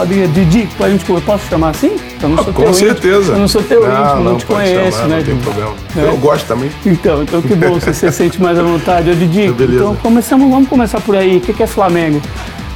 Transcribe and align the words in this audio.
palavrinha 0.00 0.28
Didi 0.28 0.66
pra 0.76 0.88
gente 0.88 1.08
eu 1.08 1.20
posso 1.20 1.46
chamar 1.48 1.70
assim? 1.70 1.96
Eu 2.22 2.28
não 2.30 2.42
sou 2.42 2.50
ah, 2.50 2.52
com 2.52 2.72
certeza. 2.72 3.32
Eu 3.32 3.38
não 3.38 3.48
sou 3.48 3.62
teu 3.62 3.86
não, 3.86 4.02
íntimo, 4.02 4.16
não, 4.16 4.24
não 4.24 4.38
te 4.38 4.46
conheço, 4.46 4.98
chamar, 4.98 5.08
né? 5.08 5.16
Não 5.18 5.24
tem 5.24 5.38
problema. 5.38 5.74
É. 5.96 6.08
Eu 6.08 6.16
gosto 6.16 6.46
também. 6.46 6.70
Então, 6.86 7.22
então 7.22 7.42
que 7.42 7.54
bom, 7.54 7.78
você 7.78 7.92
se 7.92 8.10
sente 8.12 8.40
mais 8.40 8.58
à 8.58 8.62
vontade. 8.62 9.10
Ô 9.10 9.14
Didi, 9.14 9.46
então 9.46 9.94
começamos, 9.96 10.50
vamos 10.50 10.68
começar 10.68 11.00
por 11.00 11.16
aí. 11.16 11.36
O 11.36 11.40
que 11.40 11.62
é 11.62 11.66
Flamengo 11.66 12.20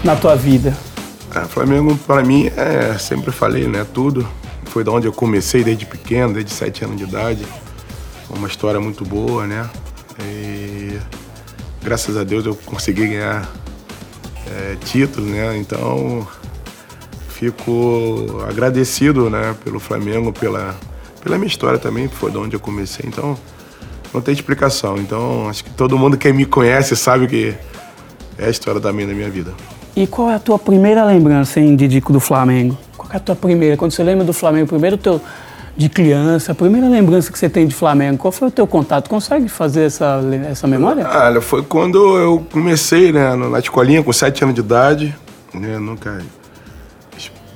na 0.02 0.14
tua 0.16 0.36
vida? 0.36 0.76
É, 1.34 1.40
Flamengo 1.40 1.96
para 2.06 2.22
mim 2.22 2.50
é, 2.56 2.96
sempre 2.98 3.32
falei, 3.32 3.66
né, 3.66 3.86
tudo. 3.92 4.26
Foi 4.66 4.84
da 4.84 4.90
onde 4.90 5.06
eu 5.06 5.12
comecei 5.12 5.64
desde 5.64 5.86
pequeno, 5.86 6.34
desde 6.34 6.52
sete 6.52 6.84
anos 6.84 6.96
de 6.96 7.04
idade. 7.04 7.44
Uma 8.28 8.48
história 8.48 8.80
muito 8.80 9.04
boa, 9.04 9.46
né? 9.46 9.68
E 10.20 10.98
graças 11.82 12.16
a 12.16 12.24
Deus 12.24 12.44
eu 12.44 12.54
consegui 12.66 13.06
ganhar 13.06 13.48
é, 14.50 14.76
títulos, 14.84 15.30
né? 15.30 15.56
Então 15.56 16.26
fico 17.34 18.44
agradecido, 18.48 19.28
né, 19.28 19.54
pelo 19.64 19.80
Flamengo, 19.80 20.32
pela 20.32 20.74
pela 21.24 21.38
minha 21.38 21.48
história 21.48 21.78
também, 21.78 22.06
que 22.06 22.14
foi 22.14 22.30
de 22.30 22.36
onde 22.36 22.54
eu 22.54 22.60
comecei. 22.60 23.06
Então 23.08 23.36
não 24.12 24.20
tem 24.20 24.34
explicação. 24.34 24.98
Então 24.98 25.48
acho 25.48 25.64
que 25.64 25.70
todo 25.70 25.98
mundo 25.98 26.18
que 26.18 26.30
me 26.32 26.44
conhece 26.44 26.94
sabe 26.94 27.26
que 27.26 27.54
é 28.38 28.46
a 28.46 28.50
história 28.50 28.80
também 28.80 29.06
da 29.06 29.14
minha 29.14 29.30
vida. 29.30 29.52
E 29.96 30.06
qual 30.06 30.30
é 30.30 30.34
a 30.34 30.38
tua 30.38 30.58
primeira 30.58 31.04
lembrança, 31.04 31.58
hein, 31.58 31.74
Didico, 31.74 32.12
do 32.12 32.20
Flamengo? 32.20 32.76
Qual 32.96 33.10
é 33.12 33.16
a 33.16 33.20
tua 33.20 33.34
primeira? 33.34 33.76
Quando 33.76 33.92
você 33.92 34.02
lembra 34.02 34.24
do 34.24 34.32
Flamengo, 34.32 34.68
primeiro 34.68 34.98
teu 34.98 35.20
de 35.76 35.88
criança, 35.88 36.52
a 36.52 36.54
primeira 36.54 36.88
lembrança 36.88 37.32
que 37.32 37.38
você 37.38 37.48
tem 37.48 37.66
de 37.66 37.74
Flamengo, 37.74 38.18
qual 38.18 38.30
foi 38.30 38.46
o 38.46 38.50
teu 38.50 38.64
contato? 38.64 39.08
Consegue 39.08 39.48
fazer 39.48 39.86
essa, 39.86 40.20
essa 40.48 40.68
memória? 40.68 41.04
Olha, 41.08 41.40
foi 41.40 41.62
quando 41.62 42.16
eu 42.16 42.46
comecei, 42.52 43.10
né, 43.10 43.34
na 43.34 43.58
escolinha 43.58 44.00
com 44.00 44.12
sete 44.12 44.44
anos 44.44 44.54
de 44.54 44.60
idade, 44.60 45.16
né, 45.52 45.76
nunca 45.78 46.22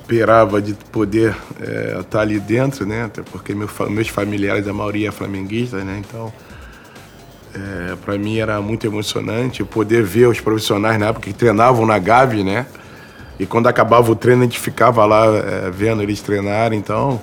esperava 0.09 0.59
de 0.59 0.73
poder 0.73 1.35
é, 1.61 1.99
estar 1.99 2.21
ali 2.21 2.39
dentro, 2.39 2.85
né, 2.85 3.03
até 3.03 3.21
porque 3.21 3.53
meu, 3.53 3.69
meus 3.89 4.07
familiares, 4.07 4.67
a 4.67 4.73
maioria 4.73 5.09
é 5.09 5.11
flamenguista, 5.11 5.77
né, 5.83 6.01
então 6.03 6.33
é, 7.53 7.95
para 8.03 8.17
mim 8.17 8.39
era 8.39 8.59
muito 8.59 8.87
emocionante 8.87 9.63
poder 9.63 10.03
ver 10.03 10.27
os 10.27 10.39
profissionais 10.39 10.99
na 10.99 11.07
época 11.07 11.27
que 11.27 11.33
treinavam 11.33 11.85
na 11.85 11.97
Gavi, 11.97 12.43
né? 12.43 12.65
E 13.39 13.45
quando 13.45 13.67
acabava 13.67 14.11
o 14.11 14.15
treino, 14.15 14.41
a 14.41 14.45
gente 14.45 14.59
ficava 14.59 15.05
lá 15.05 15.25
é, 15.25 15.71
vendo 15.71 16.03
eles 16.03 16.21
treinar, 16.21 16.73
então. 16.73 17.19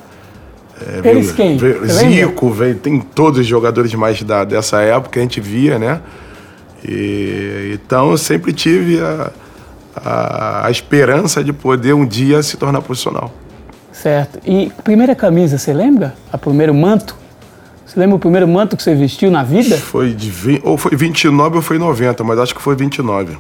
É, 1.05 1.11
eles 1.11 1.31
quem? 1.31 1.57
Veio, 1.57 1.87
Zico, 1.87 2.51
veio, 2.51 2.75
tem 2.75 3.01
todos 3.01 3.39
os 3.39 3.47
jogadores 3.47 3.95
mais 3.95 4.21
da, 4.23 4.43
dessa 4.43 4.81
época, 4.81 5.21
a 5.21 5.23
gente 5.23 5.41
via, 5.41 5.79
né? 5.79 6.01
E, 6.85 7.73
então 7.75 8.11
eu 8.11 8.19
sempre 8.19 8.53
tive 8.53 9.01
a, 9.01 9.31
a, 9.97 10.67
a 10.67 10.71
esperança 10.71 11.43
de 11.43 11.53
poder 11.53 11.95
um 11.95 12.07
dia 12.07 12.43
se 12.43 12.57
tornar 12.57 12.83
profissional. 12.83 13.33
Certo. 13.93 14.39
E 14.45 14.71
primeira 14.85 15.15
camisa, 15.15 15.59
você 15.59 15.73
lembra? 15.73 16.15
A 16.33 16.37
primeiro 16.37 16.75
manto? 16.75 17.17
Você 17.87 17.99
lembra 17.99 18.17
o 18.17 18.19
primeiro 18.19 18.47
manto 18.47 18.77
que 18.77 18.83
você 18.83 18.95
vestiu 18.95 19.31
na 19.31 19.43
vida? 19.43 19.77
Foi 19.79 20.13
de 20.13 20.29
20, 20.29 20.63
ou 20.65 20.77
foi 20.77 20.95
29 20.95 21.57
ou 21.57 21.63
foi 21.63 21.79
90, 21.79 22.23
mas 22.25 22.39
acho 22.39 22.55
que 22.55 22.61
foi 22.61 22.77
29. 22.77 23.39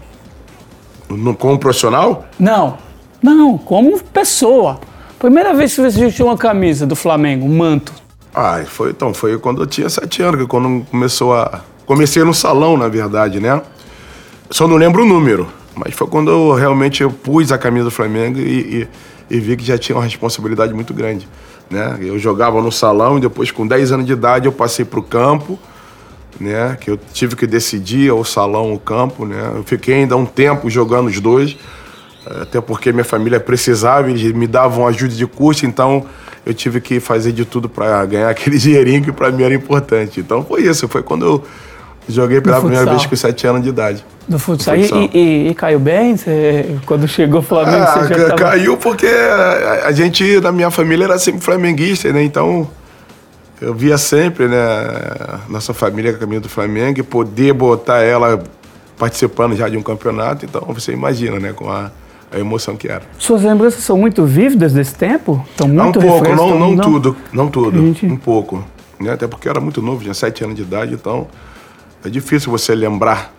No, 1.11 1.34
como 1.34 1.59
profissional? 1.59 2.27
Não, 2.39 2.79
não, 3.23 3.59
como 3.59 4.01
pessoa. 4.01 4.81
Primeira 5.19 5.53
vez 5.53 5.75
que 5.75 5.81
você 5.81 6.01
vestiu 6.01 6.27
uma 6.27 6.37
camisa 6.37 6.87
do 6.87 6.97
Flamengo, 6.97 7.45
um 7.45 7.57
manto. 7.57 7.93
Ah, 8.34 8.62
foi, 8.67 8.91
então, 8.91 9.12
foi 9.12 9.39
quando 9.39 9.62
eu 9.62 9.67
tinha 9.67 9.89
sete 9.89 10.23
anos, 10.23 10.47
quando 10.47 10.84
começou 10.91 11.34
a... 11.34 11.61
Comecei 11.87 12.25
no 12.25 12.34
salão, 12.34 12.77
na 12.77 12.89
verdade, 12.89 13.41
né? 13.41 13.62
Só 14.51 14.67
não 14.67 14.77
lembro 14.77 15.05
o 15.05 15.07
número, 15.07 15.49
mas 15.77 15.94
foi 15.94 16.06
quando 16.06 16.30
eu 16.30 16.55
realmente 16.55 17.02
eu 17.02 17.10
pus 17.10 17.52
a 17.52 17.58
camisa 17.58 17.84
do 17.84 17.91
Flamengo 17.91 18.38
e, 18.38 18.88
e, 19.31 19.37
e 19.37 19.41
vi 19.41 19.56
que 19.56 19.64
já 19.64 19.76
tinha 19.76 19.97
uma 19.97 20.04
responsabilidade 20.04 20.72
muito 20.72 20.94
grande. 20.94 21.28
Né? 21.70 21.98
Eu 22.00 22.19
jogava 22.19 22.60
no 22.62 22.72
salão 22.72 23.19
e 23.19 23.20
depois, 23.20 23.50
com 23.50 23.66
10 23.66 23.92
anos 23.92 24.06
de 24.06 24.12
idade, 24.12 24.47
eu 24.47 24.53
passei 24.53 24.84
para 24.84 24.98
o 24.98 25.03
campo, 25.03 25.59
né? 26.41 26.78
que 26.81 26.91
eu 26.91 26.98
tive 27.12 27.36
que 27.36 27.47
decidir 27.47 28.10
o 28.10 28.25
salão 28.25 28.72
o 28.72 28.78
campo. 28.78 29.26
Né? 29.26 29.53
Eu 29.54 29.65
fiquei 29.65 29.97
ainda 29.97 30.16
um 30.16 30.25
tempo 30.25 30.70
jogando 30.70 31.09
os 31.09 31.20
dois, 31.20 31.56
até 32.25 32.59
porque 32.60 32.91
minha 32.91 33.04
família 33.04 33.38
precisava, 33.38 34.09
eles 34.09 34.32
me 34.32 34.47
davam 34.47 34.86
ajuda 34.86 35.15
de 35.15 35.26
custo, 35.26 35.66
então 35.66 36.06
eu 36.47 36.54
tive 36.54 36.81
que 36.81 37.00
fazer 37.00 37.32
de 37.32 37.44
tudo 37.44 37.69
para 37.69 38.04
ganhar 38.06 38.31
aquele 38.31 38.56
dinheirinho 38.56 39.03
que 39.03 39.12
para 39.12 39.31
mim 39.31 39.42
era 39.42 39.54
importante. 39.54 40.20
Então 40.20 40.42
foi 40.42 40.62
isso, 40.62 40.88
foi 40.88 41.03
quando 41.03 41.26
eu 41.26 41.44
joguei 42.09 42.41
pela 42.41 42.61
primeira 42.61 42.87
vez 42.87 43.06
com 43.06 43.17
7 43.17 43.47
anos 43.47 43.62
de 43.62 43.69
idade. 43.69 44.05
Do 44.28 44.39
futsal. 44.39 44.77
Do 44.77 44.83
futsal. 44.83 45.03
E, 45.12 45.19
e, 45.19 45.49
e, 45.50 45.55
caiu 45.55 45.78
bem? 45.78 46.17
Você, 46.17 46.77
quando 46.87 47.06
chegou 47.09 47.41
o 47.41 47.43
Flamengo, 47.43 47.84
ah, 47.84 47.99
você 47.99 48.15
já 48.15 48.28
tava... 48.28 48.37
Caiu 48.37 48.77
porque 48.77 49.06
a, 49.06 49.87
a, 49.87 49.93
gente, 49.93 50.41
na 50.41 50.53
minha 50.53 50.71
família, 50.71 51.05
era 51.05 51.19
sempre 51.19 51.41
flamenguista, 51.41 52.12
né? 52.12 52.22
Então, 52.22 52.69
eu 53.61 53.75
via 53.75 53.99
sempre, 53.99 54.49
né, 54.49 54.59
nossa 55.49 55.72
família 55.72 56.12
com 56.12 56.19
a 56.19 56.21
caminho 56.21 56.41
do 56.41 56.49
Flamengo 56.49 57.00
e 57.00 57.03
poder 57.03 57.53
botar 57.53 58.00
ela 58.03 58.43
participando 58.99 59.56
já 59.56 59.69
de 59.69 59.77
um 59.77 59.83
campeonato. 59.83 60.45
Então, 60.45 60.62
você 60.72 60.93
imagina, 60.93 61.39
né, 61.39 61.53
com 61.53 61.71
a, 61.71 61.91
a 62.31 62.39
emoção 62.39 62.77
que 62.77 62.89
era. 62.89 63.03
Suas 63.19 63.43
lembranças 63.43 63.83
são 63.83 63.97
muito 63.97 64.25
vívidas 64.25 64.72
desse 64.72 64.95
tempo? 64.95 65.45
Estão 65.50 65.69
muito 65.69 65.99
Um 65.99 66.03
pouco, 66.03 66.28
não, 66.34 66.59
não, 66.59 66.72
não, 66.72 66.77
tudo, 66.84 67.16
não 67.33 67.49
tudo, 67.49 67.78
gente... 67.78 68.06
um 68.06 68.16
pouco. 68.16 68.65
Né? 68.99 69.12
Até 69.12 69.27
porque 69.27 69.49
eu 69.49 69.50
era 69.50 69.61
muito 69.61 69.83
novo, 69.83 70.03
tinha 70.03 70.15
sete 70.15 70.43
anos 70.43 70.56
de 70.56 70.62
idade, 70.62 70.95
então 70.95 71.27
é 72.06 72.11
difícil 72.11 72.50
você 72.50 72.75
lembrar 72.75 73.33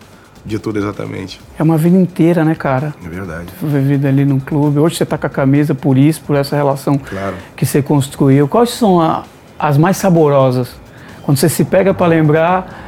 de 0.46 0.60
tudo 0.60 0.80
exatamente. 0.80 1.40
É 1.60 1.64
uma 1.64 1.78
vida 1.78 1.98
inteira, 1.98 2.44
né, 2.46 2.56
cara? 2.56 2.94
É 3.06 3.10
verdade. 3.10 3.48
Vivida 3.62 4.08
ali 4.08 4.24
num 4.24 4.40
clube. 4.40 4.80
Hoje 4.80 4.96
você 4.96 5.06
tá 5.06 5.18
com 5.18 5.28
a 5.28 5.30
camisa 5.30 5.76
por 5.76 5.98
isso, 5.98 6.22
por 6.22 6.36
essa 6.36 6.56
relação 6.56 6.98
claro. 6.98 7.36
que 7.56 7.66
você 7.66 7.82
construiu. 7.82 8.48
Quais 8.48 8.70
são 8.70 9.02
a, 9.02 9.24
as 9.60 9.78
mais 9.78 9.98
saborosas? 9.98 10.76
Quando 11.24 11.38
você 11.38 11.50
se 11.50 11.66
pega 11.66 11.94
para 11.94 12.08
lembrar, 12.08 12.88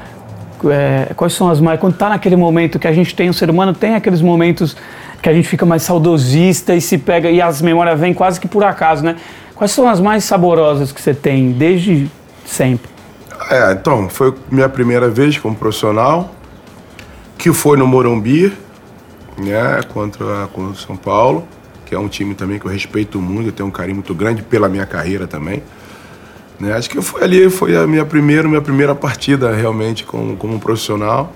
é, 0.70 1.14
quais 1.16 1.34
são 1.34 1.50
as 1.50 1.60
mais. 1.60 1.80
Quando 1.80 1.96
tá 1.96 2.10
naquele 2.10 2.38
momento 2.38 2.80
que 2.80 2.88
a 2.88 2.94
gente 2.94 3.14
tem, 3.14 3.30
o 3.30 3.34
ser 3.34 3.50
humano 3.50 3.74
tem 3.74 3.96
aqueles 3.96 4.22
momentos 4.22 4.76
que 5.22 5.28
a 5.28 5.34
gente 5.34 5.48
fica 5.48 5.66
mais 5.66 5.84
saudosista 5.84 6.74
e 6.74 6.80
se 6.80 6.98
pega, 6.98 7.30
e 7.30 7.42
as 7.42 7.62
memórias 7.62 8.00
vêm 8.00 8.14
quase 8.14 8.40
que 8.40 8.48
por 8.48 8.64
acaso, 8.64 9.04
né? 9.04 9.18
Quais 9.54 9.72
são 9.72 9.88
as 9.88 10.00
mais 10.00 10.24
saborosas 10.24 10.94
que 10.94 11.02
você 11.02 11.14
tem 11.14 11.52
desde 11.52 12.10
sempre? 12.46 12.99
É, 13.50 13.72
então, 13.72 14.08
foi 14.08 14.34
minha 14.52 14.70
primeira 14.70 15.10
vez 15.10 15.38
como 15.38 15.56
profissional 15.56 16.36
que 17.40 17.54
foi 17.54 17.78
no 17.78 17.88
Morumbi, 17.88 18.54
né, 19.38 19.82
contra, 19.94 20.50
o 20.54 20.76
São 20.76 20.98
Paulo, 20.98 21.48
que 21.86 21.96
é 21.96 22.00
um 22.00 22.10
time 22.10 22.36
também 22.36 22.60
que 22.60 22.66
eu 22.66 22.72
respeito 22.72 23.20
muito, 23.22 23.48
eu 23.48 23.52
tenho 23.54 23.70
um 23.70 23.72
carinho 23.72 23.96
muito 23.96 24.14
grande 24.14 24.44
pela 24.44 24.68
minha 24.68 24.86
carreira 24.86 25.26
também. 25.26 25.64
Né, 26.60 26.74
acho 26.74 26.90
que 26.90 27.02
foi 27.02 27.24
ali, 27.24 27.50
foi 27.50 27.78
a 27.78 27.88
minha 27.88 28.04
primeira, 28.04 28.46
minha 28.46 28.62
primeira 28.62 28.94
partida 28.94 29.56
realmente 29.56 30.04
como, 30.04 30.36
como 30.36 30.60
profissional. 30.60 31.34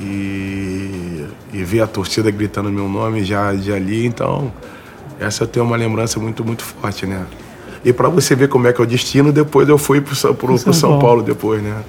E, 0.00 1.26
e 1.52 1.62
ver 1.62 1.82
a 1.82 1.86
torcida 1.86 2.28
gritando 2.28 2.68
meu 2.68 2.88
nome 2.88 3.22
já 3.22 3.52
de 3.52 3.72
ali, 3.72 4.04
então 4.04 4.52
essa 5.20 5.44
eu 5.44 5.46
tenho 5.46 5.64
uma 5.64 5.76
lembrança 5.76 6.18
muito, 6.18 6.44
muito 6.44 6.64
forte, 6.64 7.06
né? 7.06 7.24
E 7.84 7.92
para 7.92 8.08
você 8.08 8.34
ver 8.34 8.48
como 8.48 8.66
é 8.66 8.72
que 8.72 8.80
é 8.80 8.84
o 8.84 8.86
destino, 8.86 9.32
depois 9.32 9.68
eu 9.68 9.76
fui 9.76 10.00
pro, 10.00 10.16
pro, 10.16 10.34
pro 10.34 10.58
São, 10.58 10.72
São 10.72 10.98
Paulo 10.98 11.22
depois, 11.22 11.62
né? 11.62 11.82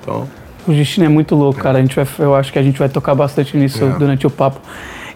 Então... 0.00 0.28
O 0.66 0.72
destino 0.72 1.06
é 1.06 1.08
muito 1.08 1.34
louco, 1.34 1.58
cara. 1.58 1.78
A 1.78 1.80
gente 1.80 1.96
vai, 1.96 2.06
eu 2.18 2.34
acho 2.34 2.52
que 2.52 2.58
a 2.58 2.62
gente 2.62 2.78
vai 2.78 2.88
tocar 2.88 3.14
bastante 3.14 3.56
nisso 3.56 3.82
é. 3.82 3.88
durante 3.98 4.26
o 4.26 4.30
papo. 4.30 4.60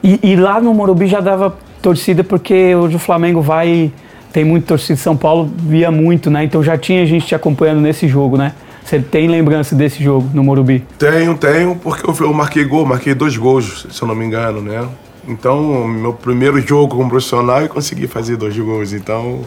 E, 0.02 0.18
e, 0.22 0.36
lá 0.36 0.60
no 0.60 0.74
Morumbi 0.74 1.06
já 1.06 1.20
dava 1.20 1.56
torcida 1.80 2.24
porque 2.24 2.74
hoje 2.74 2.96
o 2.96 2.98
Flamengo 2.98 3.40
vai 3.40 3.92
tem 4.32 4.44
muito 4.44 4.66
torcida. 4.66 4.98
São 4.98 5.16
Paulo 5.16 5.50
via 5.56 5.90
muito, 5.90 6.28
né? 6.28 6.44
Então 6.44 6.62
já 6.62 6.76
tinha 6.76 7.06
gente 7.06 7.26
te 7.26 7.34
acompanhando 7.34 7.80
nesse 7.80 8.08
jogo, 8.08 8.36
né? 8.36 8.52
Você 8.84 8.98
tem 8.98 9.28
lembrança 9.28 9.74
desse 9.74 10.02
jogo 10.02 10.28
no 10.34 10.42
Morumbi? 10.42 10.84
Tenho, 10.98 11.38
tenho, 11.38 11.76
porque 11.76 12.04
eu, 12.08 12.14
eu 12.26 12.34
marquei 12.34 12.64
gol, 12.64 12.84
marquei 12.84 13.14
dois 13.14 13.36
gols, 13.36 13.86
se 13.90 14.02
eu 14.02 14.08
não 14.08 14.14
me 14.14 14.26
engano, 14.26 14.60
né? 14.60 14.86
Então, 15.26 15.86
meu 15.86 16.12
primeiro 16.12 16.60
jogo 16.60 16.96
como 16.96 17.08
profissional 17.08 17.62
eu 17.62 17.68
consegui 17.68 18.06
fazer 18.06 18.36
dois 18.36 18.58
gols. 18.58 18.92
Então, 18.92 19.40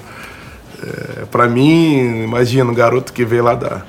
é, 0.83 1.25
para 1.25 1.47
mim, 1.47 2.23
imagina 2.23 2.69
um 2.69 2.73
garoto 2.73 3.11
que 3.11 3.25
veio 3.25 3.43
lá 3.43 3.55
da, 3.55 3.81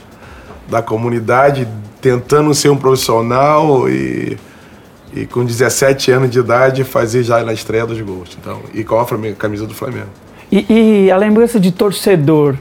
da 0.69 0.82
comunidade, 0.82 1.69
tentando 2.00 2.55
ser 2.55 2.70
um 2.70 2.76
profissional 2.76 3.88
e, 3.88 4.38
e 5.12 5.26
com 5.26 5.44
17 5.44 6.11
anos 6.11 6.31
de 6.31 6.38
idade 6.38 6.85
fazer 6.85 7.23
já 7.23 7.43
na 7.43 7.52
estreia 7.52 7.87
dos 7.87 8.00
gols. 8.00 8.37
Então, 8.40 8.61
e 8.73 8.85
com 8.85 8.99
a 8.99 9.06
camisa 9.37 9.67
do 9.67 9.75
Flamengo. 9.75 10.08
E, 10.50 11.05
e, 11.06 11.11
a 11.11 11.17
lembrança 11.17 11.61
de 11.61 11.70
torcedor, 11.70 12.56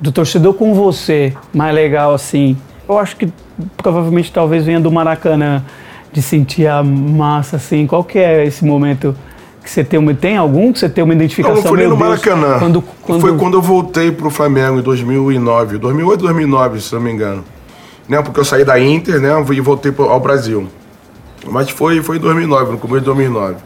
do 0.00 0.12
torcedor 0.12 0.54
com 0.54 0.72
você, 0.72 1.34
mais 1.52 1.74
legal 1.74 2.14
assim, 2.14 2.56
eu 2.88 2.98
acho 2.98 3.16
que 3.16 3.32
provavelmente 3.76 4.30
talvez 4.30 4.64
venha 4.64 4.80
do 4.80 4.90
Maracanã, 4.90 5.64
de 6.12 6.22
sentir 6.22 6.66
a 6.66 6.82
massa 6.82 7.56
assim. 7.56 7.86
Qual 7.86 8.04
que 8.04 8.18
é 8.18 8.44
esse 8.44 8.64
momento 8.64 9.16
que 9.62 9.70
você 9.70 9.84
tem, 9.84 9.98
uma, 9.98 10.14
tem 10.14 10.36
algum 10.36 10.72
que 10.72 10.78
você 10.78 10.88
tem 10.88 11.02
uma 11.04 11.14
identificação? 11.14 11.56
Não, 11.56 11.62
foi 11.62 11.78
nem 11.78 11.88
no 11.88 11.96
Maracanã. 11.96 12.58
Quando, 12.58 12.84
quando... 13.02 13.20
Foi 13.20 13.36
quando 13.36 13.54
eu 13.54 13.62
voltei 13.62 14.10
pro 14.10 14.30
Flamengo 14.30 14.78
em 14.78 14.82
2009, 14.82 15.78
2008, 15.78 16.20
2009, 16.20 16.80
se 16.80 16.94
não 16.94 17.00
me 17.00 17.12
engano 17.12 17.44
né? 18.08 18.20
Porque 18.22 18.40
eu 18.40 18.44
saí 18.44 18.64
da 18.64 18.78
Inter, 18.78 19.20
né? 19.20 19.30
E 19.52 19.60
voltei 19.60 19.92
ao 19.98 20.20
Brasil. 20.20 20.68
Mas 21.46 21.70
foi, 21.70 22.02
foi 22.02 22.16
em 22.16 22.20
2009, 22.20 22.72
no 22.72 22.78
começo 22.78 23.00
de 23.00 23.06
2009. 23.06 23.56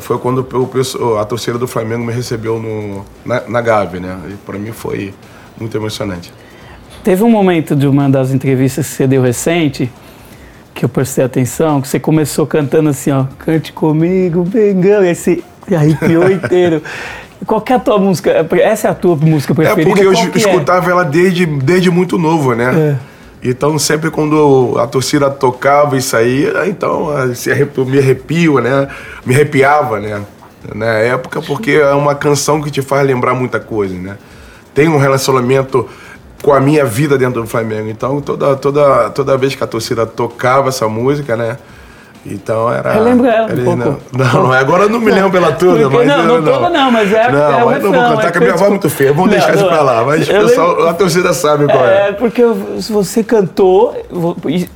Foi 0.00 0.18
quando 0.18 0.46
o, 0.52 1.18
a 1.18 1.24
torcida 1.24 1.58
do 1.58 1.66
Flamengo 1.66 2.04
me 2.04 2.12
recebeu 2.12 2.58
no, 2.58 3.04
na, 3.24 3.42
na 3.48 3.60
Gávea, 3.60 4.00
né? 4.00 4.18
E 4.30 4.34
para 4.34 4.58
mim 4.58 4.72
foi 4.72 5.14
muito 5.58 5.76
emocionante. 5.76 6.32
Teve 7.04 7.22
um 7.22 7.30
momento 7.30 7.76
de 7.76 7.86
uma 7.86 8.08
das 8.08 8.32
entrevistas 8.32 8.88
que 8.88 8.94
você 8.94 9.06
deu 9.06 9.22
recente, 9.22 9.90
que 10.76 10.84
eu 10.84 10.88
prestei 10.90 11.24
atenção, 11.24 11.80
que 11.80 11.88
você 11.88 11.98
começou 11.98 12.46
cantando 12.46 12.90
assim, 12.90 13.10
ó, 13.10 13.24
cante 13.38 13.72
comigo, 13.72 14.42
Bengão, 14.44 15.02
e 15.02 15.08
aí 15.08 15.14
você 15.14 15.42
arrepiou 15.74 16.30
inteiro. 16.30 16.82
Qual 17.46 17.64
é 17.66 17.72
a 17.72 17.78
tua 17.78 17.98
música? 17.98 18.46
Essa 18.62 18.88
é 18.88 18.90
a 18.90 18.94
tua 18.94 19.16
música 19.16 19.54
preferida? 19.54 19.82
É 19.82 19.84
porque 19.86 20.04
eu 20.04 20.12
é? 20.12 20.36
escutava 20.36 20.88
é? 20.88 20.92
ela 20.92 21.04
desde, 21.04 21.46
desde 21.46 21.90
muito 21.90 22.18
novo, 22.18 22.54
né? 22.54 22.98
É. 23.42 23.48
Então, 23.48 23.78
sempre 23.78 24.10
quando 24.10 24.76
a 24.78 24.86
torcida 24.86 25.30
tocava 25.30 25.96
isso 25.96 26.16
aí, 26.16 26.46
então 26.66 27.08
eu 27.76 27.86
me 27.86 27.98
arrepio, 27.98 28.58
né? 28.58 28.88
Me 29.24 29.34
arrepiava, 29.34 29.98
né? 30.00 30.22
Na 30.74 30.86
época, 30.86 31.40
porque 31.40 31.72
é 31.72 31.92
uma 31.92 32.14
canção 32.14 32.60
que 32.60 32.70
te 32.70 32.82
faz 32.82 33.06
lembrar 33.06 33.34
muita 33.34 33.60
coisa, 33.60 33.94
né? 33.94 34.16
Tem 34.74 34.88
um 34.88 34.98
relacionamento 34.98 35.88
com 36.42 36.52
a 36.52 36.60
minha 36.60 36.84
vida 36.84 37.16
dentro 37.18 37.40
do 37.42 37.46
Flamengo. 37.46 37.88
Então, 37.88 38.20
toda, 38.20 38.56
toda, 38.56 39.10
toda 39.10 39.36
vez 39.36 39.54
que 39.54 39.64
a 39.64 39.66
torcida 39.66 40.06
tocava 40.06 40.68
essa 40.68 40.88
música, 40.88 41.36
né? 41.36 41.56
Então 42.28 42.72
era. 42.72 42.92
Relembra 42.92 43.30
ela 43.30 43.52
um 43.52 43.78
pouco. 43.78 44.00
Não, 44.12 44.32
não, 44.32 44.52
agora 44.52 44.84
eu 44.84 44.88
não 44.88 44.98
me 44.98 45.10
lembro 45.10 45.30
pela 45.30 45.52
toda, 45.52 45.88
mas. 45.88 46.08
Não, 46.08 46.24
não, 46.24 46.42
toda 46.42 46.70
não, 46.70 46.90
mas 46.90 47.12
é. 47.12 47.30
Não, 47.30 47.60
é 47.60 47.64
mas 47.64 47.82
não 47.82 47.92
vou 47.92 48.02
cantar, 48.02 48.26
é 48.26 48.30
que 48.32 48.38
a 48.38 48.40
minha 48.40 48.56
voz 48.56 48.66
é 48.66 48.70
muito 48.70 48.90
feia. 48.90 49.12
Vamos 49.12 49.30
não, 49.30 49.38
deixar 49.38 49.52
não, 49.52 49.60
isso 49.60 49.68
pra 49.68 49.82
lá. 49.82 50.04
Mas 50.04 50.28
pessoal, 50.28 50.70
lembro, 50.70 50.88
a 50.88 50.94
torcida 50.94 51.32
sabe 51.32 51.66
qual 51.66 51.86
é. 51.86 52.08
É, 52.08 52.12
porque 52.12 52.42
você 52.90 53.22
cantou 53.22 53.94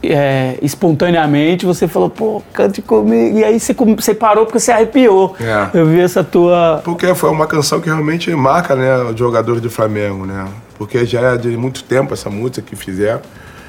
é, 0.03 0.59
espontaneamente, 0.63 1.67
você 1.67 1.89
falou, 1.89 2.09
pô, 2.09 2.43
cante 2.53 2.81
comigo. 2.83 3.39
E 3.39 3.45
aí 3.45 3.59
você, 3.59 3.75
você 3.75 4.15
parou 4.15 4.45
porque 4.45 4.61
você 4.61 4.71
arrepiou. 4.71 5.35
É. 5.41 5.79
Eu 5.79 5.87
vi 5.87 6.01
essa 6.01 6.23
tua. 6.23 6.81
Porque 6.85 7.13
foi 7.15 7.31
uma 7.31 7.47
canção 7.47 7.81
que 7.81 7.89
realmente 7.89 8.31
marca, 8.35 8.77
né, 8.77 8.97
os 9.03 9.19
jogadores 9.19 9.61
do 9.61 9.71
Flamengo, 9.71 10.25
né? 10.25 10.47
Porque 10.81 11.05
já 11.05 11.21
é 11.21 11.37
de 11.37 11.55
muito 11.59 11.85
tempo 11.85 12.15
essa 12.15 12.31
música 12.31 12.63
que 12.63 12.75
fizeram. 12.75 13.21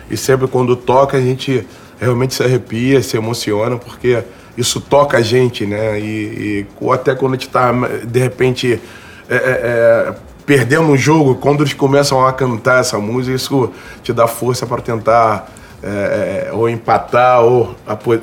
E 0.09 0.15
sempre 0.15 0.47
quando 0.47 0.77
toca, 0.77 1.17
a 1.17 1.19
gente 1.19 1.67
realmente 1.99 2.33
se 2.33 2.41
arrepia, 2.41 3.01
se 3.01 3.17
emociona, 3.17 3.75
porque 3.75 4.23
isso 4.57 4.79
toca 4.79 5.17
a 5.17 5.21
gente, 5.21 5.65
né? 5.65 5.99
E, 5.99 6.65
e 6.81 6.89
até 6.89 7.13
quando 7.13 7.33
a 7.33 7.35
gente 7.35 7.47
está, 7.47 7.69
de 8.07 8.17
repente, 8.17 8.79
é, 9.27 9.35
é, 9.35 9.39
é, 9.39 10.15
perdendo 10.45 10.83
um 10.83 10.95
jogo, 10.95 11.35
quando 11.35 11.63
eles 11.63 11.73
começam 11.73 12.25
a 12.25 12.31
cantar 12.31 12.79
essa 12.79 12.97
música, 12.97 13.35
isso 13.35 13.73
te 14.01 14.13
dá 14.13 14.25
força 14.25 14.65
para 14.65 14.81
tentar 14.81 15.51
é, 15.83 16.47
é, 16.47 16.53
ou 16.53 16.69
empatar 16.69 17.41
ou 17.41 17.75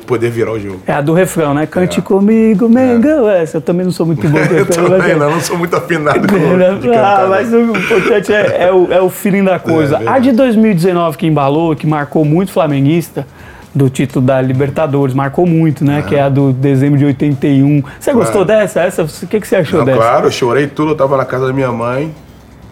poder 0.07 0.31
virar 0.31 0.53
o 0.53 0.61
jogo. 0.61 0.81
É 0.87 0.93
a 0.93 1.01
do 1.01 1.13
refrão, 1.13 1.53
né? 1.55 1.67
Cante 1.67 1.99
é. 1.99 2.03
comigo, 2.03 2.69
Mengão. 2.69 3.29
É. 3.29 3.43
Essa 3.43 3.57
eu 3.57 3.61
também 3.61 3.85
não 3.85 3.93
sou 3.93 4.07
muito 4.07 4.27
bom 4.29 4.39
eu 4.51 4.67
também 4.67 5.17
não, 5.17 5.31
não 5.31 5.41
sou 5.41 5.59
muito 5.59 5.75
afinado 5.75 6.21
com 6.29 6.79
de 6.81 6.89
cantar, 6.89 7.25
Ah, 7.25 7.27
mas 7.29 7.53
o 7.53 7.61
importante 7.61 8.33
é, 8.33 8.69
é, 8.69 8.73
o, 8.73 8.93
é 8.93 9.01
o 9.01 9.11
feeling 9.11 9.45
da 9.45 9.59
coisa. 9.59 10.01
a 10.07 10.19
de 10.19 10.33
2019 10.33 11.19
que 11.19 11.27
embalou, 11.27 11.75
que 11.75 11.87
marcou 11.87 12.25
muito 12.25 12.53
flamenguista, 12.53 13.27
do 13.75 13.89
título 13.89 14.25
da 14.25 14.41
Libertadores, 14.41 15.15
marcou 15.15 15.47
muito, 15.47 15.85
né? 15.85 16.03
Que 16.03 16.17
é 16.17 16.23
a 16.23 16.29
do 16.29 16.53
dezembro 16.53 16.99
de 16.99 17.05
81. 17.05 17.83
Você 17.83 18.11
claro. 18.11 18.19
gostou 18.19 18.45
dessa? 18.45 18.81
Essa? 18.81 19.03
O 19.05 19.27
que, 19.27 19.41
que 19.41 19.47
você 19.47 19.57
achou 19.57 19.81
Não, 19.81 19.87
dessa? 19.87 19.99
Claro, 19.99 20.27
eu 20.27 20.31
chorei 20.31 20.67
tudo, 20.67 20.93
eu 20.93 20.97
tava 20.97 21.17
na 21.17 21.25
casa 21.25 21.47
da 21.47 21.53
minha 21.53 21.71
mãe. 21.71 22.13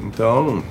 Então, 0.00 0.62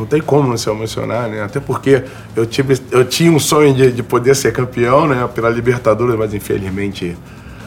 não 0.00 0.06
tem 0.06 0.20
como 0.20 0.48
não 0.48 0.56
se 0.56 0.68
emocionar, 0.68 1.28
né? 1.28 1.42
Até 1.42 1.60
porque 1.60 2.02
eu, 2.34 2.46
tive, 2.46 2.80
eu 2.90 3.04
tinha 3.04 3.30
um 3.30 3.38
sonho 3.38 3.74
de, 3.74 3.92
de 3.92 4.02
poder 4.02 4.34
ser 4.34 4.52
campeão, 4.52 5.06
né? 5.06 5.28
Pela 5.34 5.50
Libertadores, 5.50 6.16
mas 6.16 6.32
infelizmente 6.32 7.16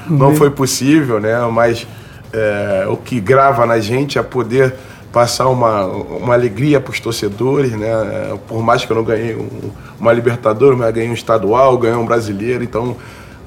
não 0.10 0.36
foi 0.36 0.50
possível, 0.50 1.20
né? 1.20 1.40
Mas 1.52 1.88
é, 2.34 2.86
o 2.90 2.98
que 2.98 3.20
grava 3.20 3.66
na 3.66 3.80
gente 3.80 4.18
é 4.18 4.24
poder 4.24 4.74
passar 5.12 5.48
uma, 5.48 5.86
uma 5.86 6.34
alegria 6.34 6.82
para 6.82 6.92
os 6.92 7.00
torcedores, 7.00 7.72
né? 7.74 8.38
Por 8.48 8.64
mais 8.64 8.84
que 8.84 8.92
eu 8.92 8.96
não 8.96 9.04
ganhei 9.04 9.36
um, 9.36 9.72
uma 10.00 10.12
Libertadores, 10.12 10.78
mas 10.78 10.92
ganhei 10.92 11.10
um 11.10 11.14
estadual, 11.14 11.78
ganhei 11.78 11.96
um 11.96 12.06
brasileiro, 12.06 12.64
então 12.64 12.96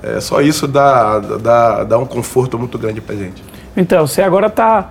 é, 0.00 0.20
só 0.20 0.40
isso 0.40 0.68
dá, 0.68 1.18
dá, 1.18 1.82
dá 1.82 1.98
um 1.98 2.06
conforto 2.06 2.56
muito 2.56 2.78
grande 2.78 3.00
para 3.00 3.16
gente. 3.16 3.42
Então, 3.76 4.06
você 4.06 4.22
agora 4.22 4.46
está 4.46 4.88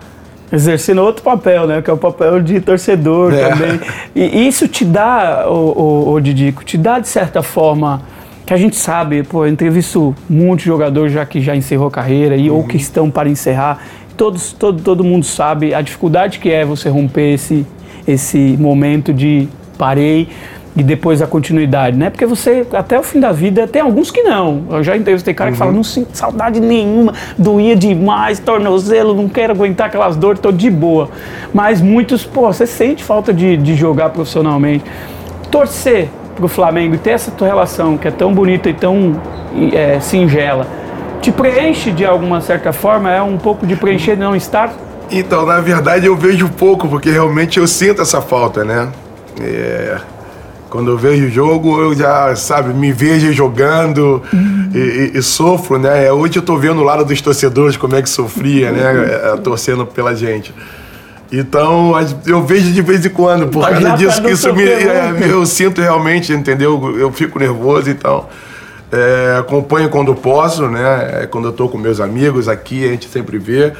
exercendo 0.52 1.02
outro 1.02 1.24
papel, 1.24 1.68
né? 1.68 1.82
Que 1.82 1.90
é 1.90 1.94
o 1.94 1.98
papel 1.98 2.42
de 2.42 2.60
torcedor 2.62 3.34
é. 3.34 3.50
também. 3.50 3.80
E 4.16 4.48
isso 4.48 4.68
te 4.68 4.86
dá, 4.86 5.46
o, 5.48 5.54
o, 5.54 6.14
o 6.14 6.20
Didico, 6.20 6.64
te 6.64 6.78
dá 6.78 7.00
de 7.00 7.08
certa 7.08 7.42
forma 7.42 8.02
que 8.46 8.54
a 8.54 8.58
gente 8.58 8.76
sabe, 8.76 9.24
pô, 9.24 9.46
eu 9.46 9.52
entrevisto 9.52 10.16
muitos 10.30 10.66
jogadores 10.66 11.12
já 11.12 11.26
que 11.26 11.42
já 11.42 11.56
encerrou 11.56 11.88
a 11.88 11.92
carreira 11.92 12.36
e 12.36 12.50
uhum. 12.50 12.58
ou 12.58 12.64
que 12.64 12.78
estão 12.78 13.10
para 13.10 13.28
encerrar 13.28 13.84
todos, 14.16 14.54
todo, 14.54 14.82
todo 14.82 15.04
mundo 15.04 15.26
sabe 15.26 15.74
a 15.74 15.82
dificuldade 15.82 16.40
que 16.40 16.52
é 16.52 16.64
você 16.64 16.88
romper 16.88 17.34
esse, 17.34 17.66
esse 18.08 18.38
momento 18.60 19.12
de 19.14 19.48
parei 19.78 20.30
e 20.76 20.84
depois 20.84 21.22
a 21.22 21.28
continuidade, 21.28 21.98
né? 21.98 22.10
Porque 22.10 22.26
você, 22.26 22.66
até 22.74 23.00
o 23.00 23.04
fim 23.04 23.20
da 23.20 23.32
vida, 23.32 23.68
tem 23.68 23.82
alguns 23.82 24.12
que 24.12 24.22
não. 24.24 24.64
Eu 24.70 24.84
já 24.84 24.98
entrevistei 24.98 25.34
cara 25.34 25.50
uhum. 25.50 25.54
que 25.54 25.60
fala, 25.60 25.72
não 25.72 25.84
sinto 25.84 26.10
saudade 26.18 26.60
nenhuma, 26.60 27.14
doía 27.38 27.76
demais, 27.76 28.40
tornozelo, 28.40 29.14
não 29.14 29.30
quero 29.30 29.54
aguentar 29.54 29.88
aquelas 29.88 30.16
dores, 30.16 30.40
tô 30.40 30.52
de 30.52 30.70
boa. 30.70 31.10
Mas 31.54 31.82
muitos, 31.82 32.26
pô, 32.26 32.52
você 32.52 32.68
sente 32.68 33.04
falta 33.04 33.34
de, 33.34 33.56
de 33.56 33.76
jogar 33.76 34.10
profissionalmente. 34.10 34.84
Torcer 35.50 36.10
pro 36.36 36.48
Flamengo 36.50 36.96
e 36.96 36.98
ter 36.98 37.12
essa 37.12 37.32
tua 37.32 37.48
relação 37.48 37.98
que 37.98 38.08
é 38.08 38.12
tão 38.12 38.34
bonita 38.34 38.70
e 38.70 38.74
tão 38.74 39.20
é, 39.74 40.00
singela 40.02 40.68
te 41.26 41.32
preenche 41.32 41.92
de 41.92 42.06
alguma 42.06 42.40
certa 42.40 42.72
forma? 42.72 43.10
É 43.12 43.20
um 43.20 43.38
pouco 43.38 43.66
de 43.66 43.76
preencher 43.76 44.16
não 44.16 44.36
estar? 44.36 44.72
Então, 45.10 45.44
na 45.44 45.60
verdade, 45.60 46.06
eu 46.06 46.16
vejo 46.16 46.50
pouco, 46.50 46.88
porque 46.88 47.10
realmente 47.10 47.60
eu 47.60 47.68
sinto 47.68 48.02
essa 48.02 48.22
falta, 48.22 48.64
né? 48.64 48.90
É, 49.42 49.98
quando 50.76 50.92
eu 50.92 50.98
vejo 50.98 51.28
o 51.28 51.30
jogo, 51.30 51.82
eu 51.82 51.96
já, 51.96 52.36
sabe, 52.36 52.74
me 52.74 52.92
vejo 52.92 53.32
jogando 53.32 54.22
uhum. 54.34 54.72
e, 54.76 55.14
e, 55.14 55.18
e, 55.18 55.22
sofro, 55.22 55.80
né? 55.80 56.12
Hoje 56.12 56.36
eu 56.36 56.42
tô 56.42 56.58
vendo 56.58 56.82
o 56.82 56.84
lado 56.84 57.06
dos 57.06 57.22
torcedores 57.22 57.78
como 57.78 57.96
é 57.96 58.02
que 58.02 58.10
sofria, 58.10 58.74
né? 58.74 58.92
uhum. 58.92 59.36
né? 59.36 59.42
Torcendo 59.42 59.86
pela 59.86 60.14
gente. 60.14 60.54
Então, 61.32 61.94
eu 62.28 62.44
vejo 62.44 62.74
de 62.74 62.82
vez 62.82 63.06
em 63.06 63.10
quando, 63.10 63.48
por 63.48 63.66
causa 63.66 63.92
disso 63.92 64.22
que 64.22 64.32
isso 64.32 64.54
me, 64.54 64.64
é, 64.66 65.16
eu 65.30 65.46
sinto 65.46 65.80
realmente, 65.80 66.34
entendeu? 66.34 66.94
Eu 67.00 67.10
fico 67.10 67.40
nervoso, 67.40 67.90
então. 67.90 68.26
É, 68.92 69.38
acompanho 69.40 69.88
quando 69.88 70.14
posso, 70.14 70.68
né? 70.68 71.22
É, 71.22 71.26
quando 71.26 71.46
eu 71.46 71.52
estou 71.52 71.70
com 71.70 71.78
meus 71.78 72.02
amigos 72.02 72.50
aqui, 72.50 72.84
a 72.84 72.90
gente 72.90 73.08
sempre 73.08 73.38
vê. 73.38 73.72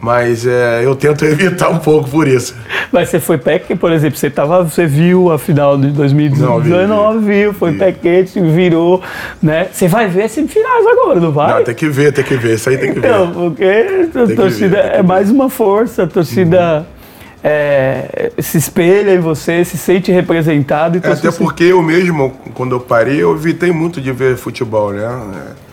Mas 0.00 0.46
é, 0.46 0.84
eu 0.84 0.94
tento 0.94 1.24
evitar 1.26 1.68
um 1.70 1.78
pouco 1.78 2.08
por 2.08 2.28
isso. 2.28 2.54
Mas 2.92 3.08
você 3.08 3.18
foi 3.18 3.38
pé 3.38 3.58
por 3.58 3.92
exemplo, 3.92 4.16
você, 4.16 4.30
tava, 4.30 4.62
você 4.62 4.86
viu 4.86 5.32
a 5.32 5.38
final 5.38 5.76
de 5.76 5.88
2019, 5.88 6.68
não, 6.68 7.12
vi, 7.12 7.18
vi. 7.18 7.26
viu, 7.26 7.52
foi 7.52 7.72
vi. 7.72 7.78
pé 7.78 7.92
quente, 7.92 8.40
virou, 8.40 9.02
né? 9.42 9.68
Você 9.72 9.88
vai 9.88 10.08
ver 10.08 10.28
semifinais 10.28 10.86
agora, 10.86 11.20
não 11.20 11.32
vai? 11.32 11.58
Não, 11.58 11.64
tem 11.64 11.74
que 11.74 11.88
ver, 11.88 12.12
tem 12.12 12.24
que 12.24 12.36
ver, 12.36 12.54
isso 12.54 12.68
aí 12.68 12.78
tem 12.78 12.92
que 12.92 12.98
então, 12.98 13.26
ver. 13.26 14.04
Então, 14.04 14.26
porque 14.26 14.32
a 14.32 14.36
torcida 14.36 14.82
ver, 14.82 14.94
é 14.94 15.02
mais 15.02 15.30
uma 15.30 15.50
força, 15.50 16.04
a 16.04 16.06
torcida... 16.06 16.78
Uhum 16.78 16.98
é, 17.42 18.32
se 18.38 18.58
espelha 18.58 19.14
em 19.14 19.20
você, 19.20 19.64
se 19.64 19.78
sente 19.78 20.10
representado. 20.10 20.98
Então 20.98 21.10
é, 21.10 21.14
até 21.14 21.30
porque 21.30 21.64
eu 21.64 21.82
mesmo, 21.82 22.32
quando 22.54 22.74
eu 22.74 22.80
parei, 22.80 23.22
eu 23.22 23.34
evitei 23.34 23.70
muito 23.70 24.00
de 24.00 24.12
ver 24.12 24.36
futebol, 24.36 24.92
né? 24.92 25.04
É, 25.04 25.67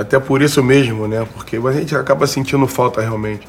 até 0.00 0.18
por 0.18 0.42
isso 0.42 0.62
mesmo, 0.62 1.06
né? 1.06 1.26
Porque 1.34 1.56
a 1.56 1.72
gente 1.72 1.94
acaba 1.94 2.26
sentindo 2.26 2.66
falta 2.66 3.00
realmente. 3.00 3.46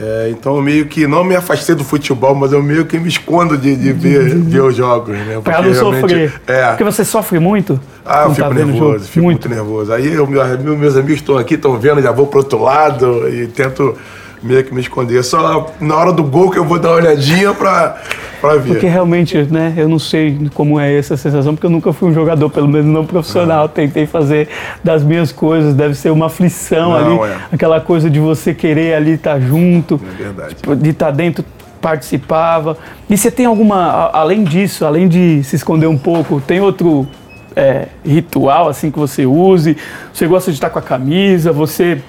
É, 0.00 0.30
então 0.30 0.56
eu 0.56 0.62
meio 0.62 0.86
que 0.86 1.06
não 1.06 1.22
me 1.22 1.36
afastei 1.36 1.74
do 1.74 1.84
futebol, 1.84 2.34
mas 2.34 2.52
eu 2.52 2.62
meio 2.62 2.86
que 2.86 2.98
me 2.98 3.08
escondo 3.08 3.58
de, 3.58 3.76
de 3.76 3.92
ver, 3.92 4.34
ver 4.36 4.62
os 4.62 4.74
jogos, 4.74 5.16
né? 5.16 5.34
Porque 5.34 5.50
pra 5.50 5.62
não 5.62 5.74
sofrer. 5.74 6.40
É. 6.46 6.68
Porque 6.68 6.84
você 6.84 7.04
sofre 7.04 7.38
muito? 7.38 7.78
Ah, 8.04 8.24
eu 8.24 8.34
fico 8.34 8.48
tá 8.48 8.54
nervoso, 8.54 9.04
fico 9.04 9.24
muito. 9.24 9.48
muito 9.48 9.48
nervoso. 9.48 9.92
Aí 9.92 10.12
eu, 10.12 10.26
meus 10.26 10.96
amigos 10.96 11.20
estão 11.20 11.36
aqui, 11.36 11.54
estão 11.54 11.78
vendo, 11.78 12.00
já 12.00 12.10
vou 12.10 12.26
pro 12.26 12.38
outro 12.38 12.62
lado 12.62 13.28
e 13.28 13.46
tento 13.48 13.96
meio 14.42 14.64
que 14.64 14.74
me 14.74 14.80
esconder. 14.80 15.22
Só 15.22 15.72
na 15.80 15.96
hora 15.96 16.12
do 16.12 16.22
gol 16.22 16.50
que 16.50 16.58
eu 16.58 16.64
vou 16.64 16.78
dar 16.78 16.90
uma 16.90 16.96
olhadinha 16.96 17.54
pra, 17.54 17.96
pra 18.40 18.56
ver. 18.56 18.72
Porque 18.72 18.86
realmente, 18.86 19.36
né, 19.50 19.74
eu 19.76 19.88
não 19.88 19.98
sei 19.98 20.50
como 20.54 20.78
é 20.78 20.96
essa 20.96 21.16
sensação, 21.16 21.54
porque 21.54 21.66
eu 21.66 21.70
nunca 21.70 21.92
fui 21.92 22.10
um 22.10 22.14
jogador, 22.14 22.50
pelo 22.50 22.68
menos 22.68 22.86
não 22.86 23.06
profissional. 23.06 23.68
Tentei 23.68 24.06
fazer 24.06 24.48
das 24.82 25.02
minhas 25.02 25.32
coisas, 25.32 25.74
deve 25.74 25.94
ser 25.94 26.10
uma 26.10 26.26
aflição 26.26 26.90
não, 26.90 27.22
ali, 27.22 27.32
é. 27.32 27.36
aquela 27.52 27.80
coisa 27.80 28.10
de 28.10 28.18
você 28.18 28.52
querer 28.52 28.94
ali 28.94 29.12
estar 29.12 29.34
tá 29.34 29.40
junto, 29.40 30.00
é 30.18 30.22
verdade. 30.22 30.54
Tipo, 30.54 30.76
de 30.76 30.90
estar 30.90 31.06
tá 31.06 31.12
dentro 31.12 31.44
participava. 31.80 32.78
E 33.10 33.18
você 33.18 33.30
tem 33.30 33.44
alguma, 33.44 34.10
além 34.12 34.44
disso, 34.44 34.86
além 34.86 35.08
de 35.08 35.42
se 35.42 35.56
esconder 35.56 35.88
um 35.88 35.98
pouco, 35.98 36.40
tem 36.40 36.60
outro 36.60 37.06
é, 37.56 37.88
ritual 38.04 38.68
assim 38.68 38.90
que 38.90 38.98
você 38.98 39.26
use? 39.26 39.76
Você 40.12 40.26
gosta 40.26 40.50
de 40.50 40.56
estar 40.56 40.70
com 40.70 40.78
a 40.78 40.82
camisa? 40.82 41.52
Você 41.52 42.00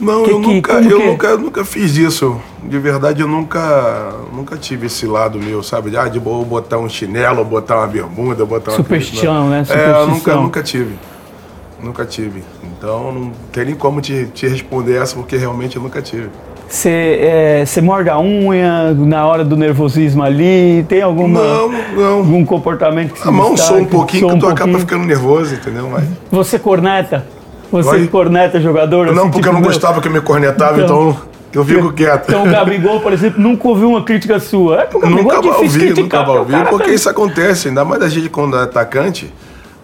não, 0.00 0.24
que, 0.24 0.30
eu, 0.30 0.40
que, 0.40 0.46
nunca, 0.46 0.72
eu, 0.74 0.98
que... 0.98 1.06
nunca, 1.06 1.26
eu 1.28 1.38
nunca 1.38 1.64
fiz 1.64 1.96
isso. 1.96 2.40
De 2.62 2.78
verdade, 2.78 3.20
eu 3.20 3.28
nunca, 3.28 4.12
nunca 4.32 4.56
tive 4.56 4.86
esse 4.86 5.06
lado 5.06 5.38
meu, 5.38 5.62
sabe? 5.62 5.90
De, 5.90 5.96
ah, 5.96 6.08
de 6.08 6.18
botar 6.18 6.78
um 6.78 6.88
chinelo, 6.88 7.44
botar 7.44 7.78
uma 7.78 7.86
bermuda, 7.86 8.44
botar 8.44 8.72
uma... 8.72 8.76
Superstição, 8.78 9.48
né? 9.48 9.64
Superstição. 9.64 10.00
É, 10.00 10.02
eu 10.02 10.08
nunca, 10.08 10.36
nunca 10.36 10.62
tive. 10.62 10.94
Nunca 11.82 12.04
tive. 12.04 12.42
Então 12.62 13.12
não 13.12 13.32
tem 13.52 13.66
nem 13.66 13.74
como 13.74 14.00
te, 14.00 14.26
te 14.34 14.46
responder 14.46 14.96
essa, 14.96 15.14
porque 15.14 15.36
realmente 15.36 15.76
eu 15.76 15.82
nunca 15.82 16.02
tive. 16.02 16.28
Você 16.70 17.18
é, 17.20 17.80
morde 17.82 18.08
a 18.08 18.18
unha 18.20 18.94
na 18.94 19.26
hora 19.26 19.44
do 19.44 19.56
nervosismo 19.56 20.22
ali? 20.22 20.84
Tem 20.88 21.02
alguma, 21.02 21.42
não, 21.42 21.68
não. 21.68 22.18
algum 22.18 22.44
comportamento 22.44 23.12
que 23.12 23.20
se 23.20 23.26
A 23.26 23.32
mão 23.32 23.54
destaque? 23.54 23.74
só 23.74 23.80
um 23.80 23.84
pouquinho 23.86 24.28
Só 24.28 24.34
que 24.34 24.40
tu 24.40 24.46
um 24.46 24.50
acaba 24.50 24.78
ficando 24.78 25.04
nervoso, 25.04 25.54
entendeu? 25.54 25.88
Mas, 25.90 26.04
Você 26.30 26.60
corneta? 26.60 27.26
Você 27.70 28.06
corneta 28.08 28.60
jogador? 28.60 29.06
não, 29.06 29.12
assim, 29.12 29.30
porque 29.30 29.36
tipo, 29.38 29.48
eu 29.48 29.52
não 29.52 29.60
meu, 29.60 29.68
gostava 29.70 30.00
que 30.00 30.08
eu 30.08 30.12
me 30.12 30.20
cornetava, 30.20 30.80
Então- 30.80 31.10
então, 31.10 31.30
eu 31.52 31.64
fico 31.64 31.92
quieto. 31.92 32.28
Então 32.28 32.44
o 32.44 32.48
Gabigol, 32.50 33.00
por 33.00 33.12
exemplo, 33.12 33.40
nunca 33.40 33.66
ouviu 33.68 33.90
uma 33.90 34.02
crítica 34.04 34.38
sua. 34.38 34.82
É 34.82 34.86
que 34.86 34.96
o 34.96 35.00
Gabigol 35.00 35.22
Nunca 35.24 35.48
é 35.48 35.50
ouvir, 35.52 35.78
criticar, 35.78 36.02
nunca 36.02 36.22
vai 36.24 36.36
o 36.36 36.38
ouvir, 36.40 36.52
cara 36.52 36.68
porque 36.70 36.88
tá- 36.88 36.92
isso 36.94 37.08
acontece, 37.08 37.68
ainda 37.68 37.84
mais 37.84 38.02
a 38.02 38.08
gente 38.08 38.28
quando 38.28 38.56
é 38.56 38.62
atacante, 38.62 39.32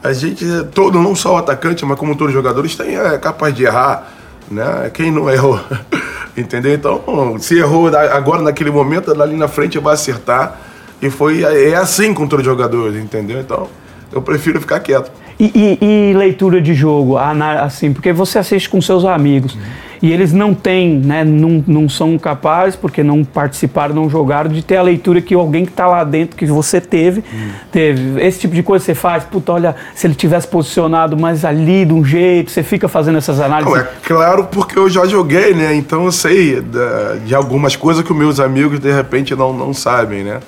a 0.02 0.12
gente, 0.12 0.44
todo, 0.74 1.00
não 1.00 1.14
só 1.14 1.34
o 1.34 1.36
atacante, 1.38 1.84
mas 1.84 1.98
como 1.98 2.14
todos 2.14 2.28
os 2.28 2.34
jogadores, 2.34 2.76
tem, 2.76 2.96
é 2.96 3.18
capaz 3.18 3.52
de 3.54 3.64
errar, 3.64 4.06
né? 4.50 4.90
Quem 4.94 5.10
não 5.10 5.28
errou, 5.28 5.58
entendeu? 6.36 6.72
Então, 6.74 7.36
se 7.38 7.58
errou 7.58 7.88
agora 7.88 8.42
naquele 8.42 8.70
momento, 8.70 9.10
ali 9.20 9.36
na 9.36 9.48
frente 9.48 9.78
vai 9.78 9.94
acertar, 9.94 10.60
e 11.02 11.10
foi, 11.10 11.42
é 11.42 11.74
assim 11.74 12.14
com 12.14 12.26
todos 12.26 12.46
os 12.46 12.50
jogadores, 12.50 12.96
entendeu? 13.02 13.40
Então, 13.40 13.68
eu 14.12 14.22
prefiro 14.22 14.60
ficar 14.60 14.80
quieto. 14.80 15.10
E, 15.38 15.44
e- 15.80 16.10
e 16.10 16.14
leitura 16.14 16.60
de 16.62 16.72
jogo, 16.74 17.16
assim, 17.18 17.92
porque 17.92 18.10
você 18.12 18.38
assiste 18.38 18.70
com 18.70 18.80
seus 18.80 19.04
amigos 19.04 19.56
e 20.02 20.10
eles 20.10 20.32
não 20.32 20.54
têm, 20.54 20.94
né, 20.98 21.24
não, 21.24 21.62
não 21.66 21.88
são 21.90 22.16
capazes, 22.18 22.74
porque 22.74 23.02
não 23.02 23.22
participaram, 23.22 23.94
não 23.94 24.08
jogaram, 24.08 24.50
de 24.50 24.62
ter 24.62 24.76
a 24.78 24.82
leitura 24.82 25.20
que 25.20 25.34
alguém 25.34 25.66
que 25.66 25.72
está 25.72 25.86
lá 25.86 26.04
dentro, 26.04 26.36
que 26.36 26.46
você 26.46 26.80
teve, 26.80 27.22
teve. 27.70 28.18
Esse 28.22 28.40
tipo 28.40 28.54
de 28.54 28.62
coisa 28.62 28.82
você 28.82 28.94
faz, 28.94 29.24
puta, 29.24 29.52
olha, 29.52 29.76
se 29.94 30.06
ele 30.06 30.14
tivesse 30.14 30.48
posicionado 30.48 31.18
mais 31.18 31.44
ali 31.44 31.84
de 31.84 31.92
um 31.92 32.02
jeito, 32.04 32.50
você 32.50 32.62
fica 32.62 32.88
fazendo 32.88 33.18
essas 33.18 33.38
análises. 33.38 33.70
Não, 33.74 33.78
é 33.80 33.86
claro 34.04 34.44
porque 34.50 34.78
eu 34.78 34.88
já 34.88 35.04
joguei, 35.06 35.52
né? 35.52 35.74
Então 35.74 36.06
eu 36.06 36.12
sei 36.12 36.62
da- 36.62 37.16
de 37.24 37.34
algumas 37.34 37.76
coisas 37.76 38.02
que 38.02 38.10
os 38.12 38.16
meus 38.18 38.40
amigos 38.40 38.78
de 38.80 38.90
repente 38.92 39.34
não, 39.34 39.52
não 39.52 39.74
sabem, 39.74 40.24
né? 40.24 40.40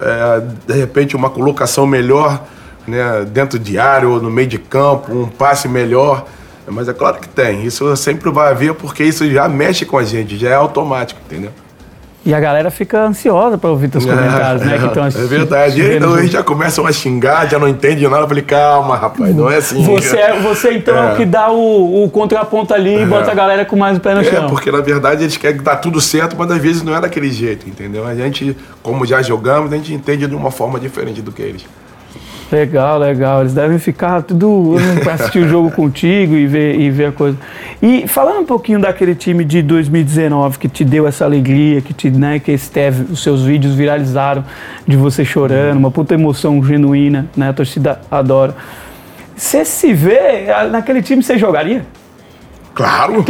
É, 0.00 0.42
de 0.66 0.78
repente 0.78 1.16
uma 1.16 1.30
colocação 1.30 1.86
melhor, 1.86 2.42
né? 2.88 3.24
Dentro 3.30 3.58
de 3.58 3.78
área 3.78 4.08
ou 4.08 4.20
no 4.20 4.30
meio 4.30 4.48
de 4.48 4.58
campo, 4.58 5.12
um 5.12 5.26
passe 5.28 5.68
melhor. 5.68 6.24
Mas 6.66 6.86
é 6.88 6.92
claro 6.92 7.18
que 7.18 7.28
tem. 7.28 7.64
Isso 7.64 7.96
sempre 7.96 8.30
vai 8.30 8.50
haver 8.50 8.74
porque 8.74 9.02
isso 9.02 9.28
já 9.30 9.48
mexe 9.48 9.86
com 9.86 9.96
a 9.96 10.04
gente, 10.04 10.36
já 10.36 10.50
é 10.50 10.54
automático, 10.54 11.18
entendeu? 11.26 11.50
E 12.26 12.34
a 12.34 12.40
galera 12.40 12.70
fica 12.70 13.04
ansiosa 13.04 13.56
para 13.56 13.70
ouvir 13.70 13.88
teus 13.88 14.04
comentários, 14.04 14.62
né? 14.62 14.76
Que 14.76 15.18
é 15.18 15.24
verdade. 15.24 15.80
Então 15.80 16.18
eles 16.18 16.30
já 16.30 16.42
começam 16.42 16.84
a 16.86 16.92
xingar, 16.92 17.48
já 17.48 17.58
não 17.58 17.66
entende 17.66 18.06
nada. 18.06 18.24
Eu 18.24 18.28
falei, 18.28 18.42
calma, 18.42 18.96
rapaz, 18.96 19.34
não 19.34 19.50
é 19.50 19.56
assim. 19.56 19.82
Você, 19.82 20.18
é- 20.18 20.38
você 20.40 20.74
então 20.74 20.94
é. 20.94 21.10
É. 21.10 21.12
o 21.12 21.16
que 21.16 21.24
dá 21.24 21.50
o, 21.50 22.04
o 22.04 22.10
contraponto 22.10 22.74
ali 22.74 23.02
e 23.02 23.06
bota 23.06 23.30
a 23.30 23.34
galera 23.34 23.64
com 23.64 23.76
mais 23.76 23.96
o 23.96 24.00
pé 24.00 24.14
no 24.14 24.20
É, 24.20 24.24
chão. 24.24 24.46
porque 24.50 24.70
na 24.70 24.82
verdade 24.82 25.22
eles 25.22 25.38
querem 25.38 25.56
que 25.56 25.62
dá 25.64 25.74
tudo 25.74 26.02
certo, 26.02 26.36
mas 26.38 26.50
às 26.50 26.58
vezes 26.58 26.82
não 26.82 26.94
é 26.94 27.00
daquele 27.00 27.30
jeito, 27.30 27.66
entendeu? 27.66 28.06
A 28.06 28.14
gente, 28.14 28.54
como 28.82 29.06
já 29.06 29.22
jogamos, 29.22 29.72
a 29.72 29.76
gente 29.76 29.94
entende 29.94 30.26
de 30.26 30.34
uma 30.34 30.50
forma 30.50 30.78
diferente 30.78 31.22
do 31.22 31.32
que 31.32 31.40
eles. 31.40 31.64
Legal, 32.50 32.98
legal. 32.98 33.40
Eles 33.40 33.52
devem 33.52 33.78
ficar 33.78 34.22
tudo 34.22 34.76
para 35.04 35.14
assistir 35.14 35.40
o 35.40 35.48
jogo 35.48 35.70
contigo 35.70 36.34
e 36.34 36.46
ver, 36.46 36.80
e 36.80 36.90
ver 36.90 37.06
a 37.06 37.12
coisa. 37.12 37.36
E 37.82 38.08
falando 38.08 38.40
um 38.40 38.44
pouquinho 38.46 38.80
daquele 38.80 39.14
time 39.14 39.44
de 39.44 39.60
2019 39.60 40.58
que 40.58 40.68
te 40.68 40.84
deu 40.84 41.06
essa 41.06 41.26
alegria, 41.26 41.82
que 41.82 41.92
te, 41.92 42.10
né, 42.10 42.38
que 42.38 42.50
esteve, 42.52 43.12
os 43.12 43.22
seus 43.22 43.42
vídeos 43.42 43.74
viralizaram 43.74 44.44
de 44.86 44.96
você 44.96 45.24
chorando, 45.24 45.76
uma 45.76 45.90
puta 45.90 46.14
emoção 46.14 46.62
genuína, 46.64 47.26
né? 47.36 47.50
A 47.50 47.52
torcida 47.52 48.00
adora. 48.10 48.56
Você 49.36 49.64
se 49.64 49.92
vê 49.92 50.50
ah, 50.50 50.64
naquele 50.64 51.02
time, 51.02 51.22
você 51.22 51.36
jogaria? 51.36 51.84
Claro! 52.78 53.24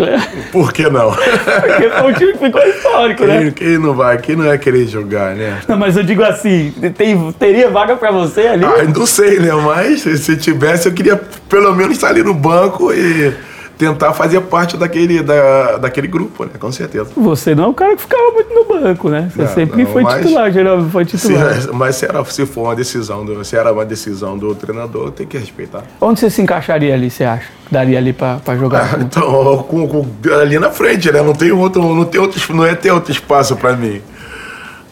Por 0.53 0.73
que 0.75 0.91
não? 0.91 1.11
Porque 1.11 1.89
foi 1.89 2.11
um 2.11 2.13
time 2.13 2.33
que 2.35 2.39
ficou 2.39 2.61
histórico, 2.63 3.25
né? 3.25 3.39
Quem, 3.45 3.51
quem 3.53 3.79
não 3.79 3.95
vai, 3.95 4.19
quem 4.19 4.37
não 4.37 4.45
é 4.51 4.59
querer 4.59 4.87
jogar, 4.87 5.35
né? 5.35 5.61
Não, 5.67 5.79
mas 5.79 5.97
eu 5.97 6.03
digo 6.03 6.23
assim, 6.23 6.71
tem, 6.95 7.33
teria 7.33 7.71
vaga 7.71 7.97
pra 7.97 8.11
você 8.11 8.43
ali? 8.43 8.65
Ah, 8.67 8.83
não 8.95 9.07
sei, 9.07 9.39
né? 9.41 9.51
Mas 9.55 10.03
se- 10.03 10.19
se 10.19 10.37
tivesse, 10.37 10.87
eu 10.87 10.93
queria 10.93 11.19
pelo 11.49 11.75
menos 11.75 11.95
estar 11.95 12.09
ali 12.09 12.23
no 12.23 12.35
banco 12.35 12.93
e 12.93 13.33
tentar 13.79 14.13
fazer 14.13 14.41
parte 14.43 14.77
daquele, 14.77 15.23
da, 15.23 15.77
daquele 15.79 16.09
grupo, 16.09 16.45
né? 16.45 16.51
Com 16.59 16.73
certeza. 16.73 17.11
Você 17.17 17.55
não 17.55 17.65
é 17.65 17.67
um 17.69 17.73
cara 17.73 17.95
que 17.95 18.03
ficava 18.03 18.33
muito 18.33 18.53
no 18.53 18.65
banco, 18.65 19.09
né? 19.09 19.31
Você 19.33 19.43
Não, 19.43 19.49
sempre 19.55 19.85
não, 19.85 19.93
foi 19.93 20.03
mas- 20.03 20.21
titular, 20.23 20.51
geralmente 20.53 20.91
foi 20.91 21.05
Se, 21.05 21.17
titular. 21.17 21.55
mas 21.73 21.97
se, 21.97 22.05
era, 22.05 22.25
se 22.25 22.45
for 22.45 22.63
uma 22.65 22.75
decisão, 22.77 23.25
do, 23.25 23.45
se 23.45 23.57
era 23.57 23.73
uma 23.73 23.85
decisão 23.85 24.37
do 24.37 24.55
treinador, 24.55 25.13
tem 25.13 25.27
que 25.27 25.39
respeitar. 25.39 25.85
Onde 26.01 26.19
você 26.19 26.29
se 26.29 26.43
encaixaria 26.43 26.93
ali, 26.93 27.09
você 27.09 27.23
acha? 27.25 27.47
Daria 27.71 27.99
ali 27.99 28.13
pra, 28.13 28.37
pra 28.45 28.57
jogar? 28.57 28.95
com- 28.97 29.01
Então, 29.03 29.63
com, 29.63 29.87
com- 29.89 30.07
ali 30.35 30.59
na 30.59 30.71
frente, 30.71 31.13
né? 31.13 31.23
Não 31.23 31.33
tem 31.35 31.53
outro, 31.53 31.83
não 31.95 32.05
tem 32.05 32.21
outro, 32.21 32.55
não 32.55 32.65
é 32.67 32.75
ter 32.75 32.91
outro 32.91 33.13
espaço 33.13 33.55
pra 33.57 33.75
mim. 33.75 34.03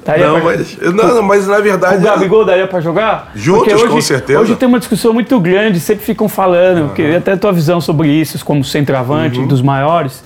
Daria 0.07 0.27
Não, 0.29 0.35
pra- 0.41 0.45
mas, 0.45 0.79
não, 0.79 1.15
não, 1.17 1.23
mas 1.23 1.47
na 1.49 1.59
O 1.59 1.63
verdade. 1.63 2.05
Gabigol 2.05 2.45
daria 2.45 2.67
pra 2.69 2.81
jogar? 2.81 3.33
Juntos, 3.35 3.73
hoje, 3.73 3.89
com 3.89 4.01
certeza. 4.01 4.41
Hoje 4.41 4.55
tem 4.55 4.69
uma 4.69 4.79
discussão 4.79 5.13
muito 5.13 5.39
grande, 5.41 5.81
sempre 5.81 6.05
ficam 6.05 6.29
falando, 6.29 6.93
queria 6.95 7.19
até 7.19 7.33
a 7.33 7.37
tua 7.37 7.53
visão 7.53 7.81
sobre 7.81 8.09
isso, 8.09 8.43
como 8.45 8.63
centroavante 8.65 9.41
Uhum. 9.41 9.47
dos 9.49 9.61
maiores. 9.61 10.23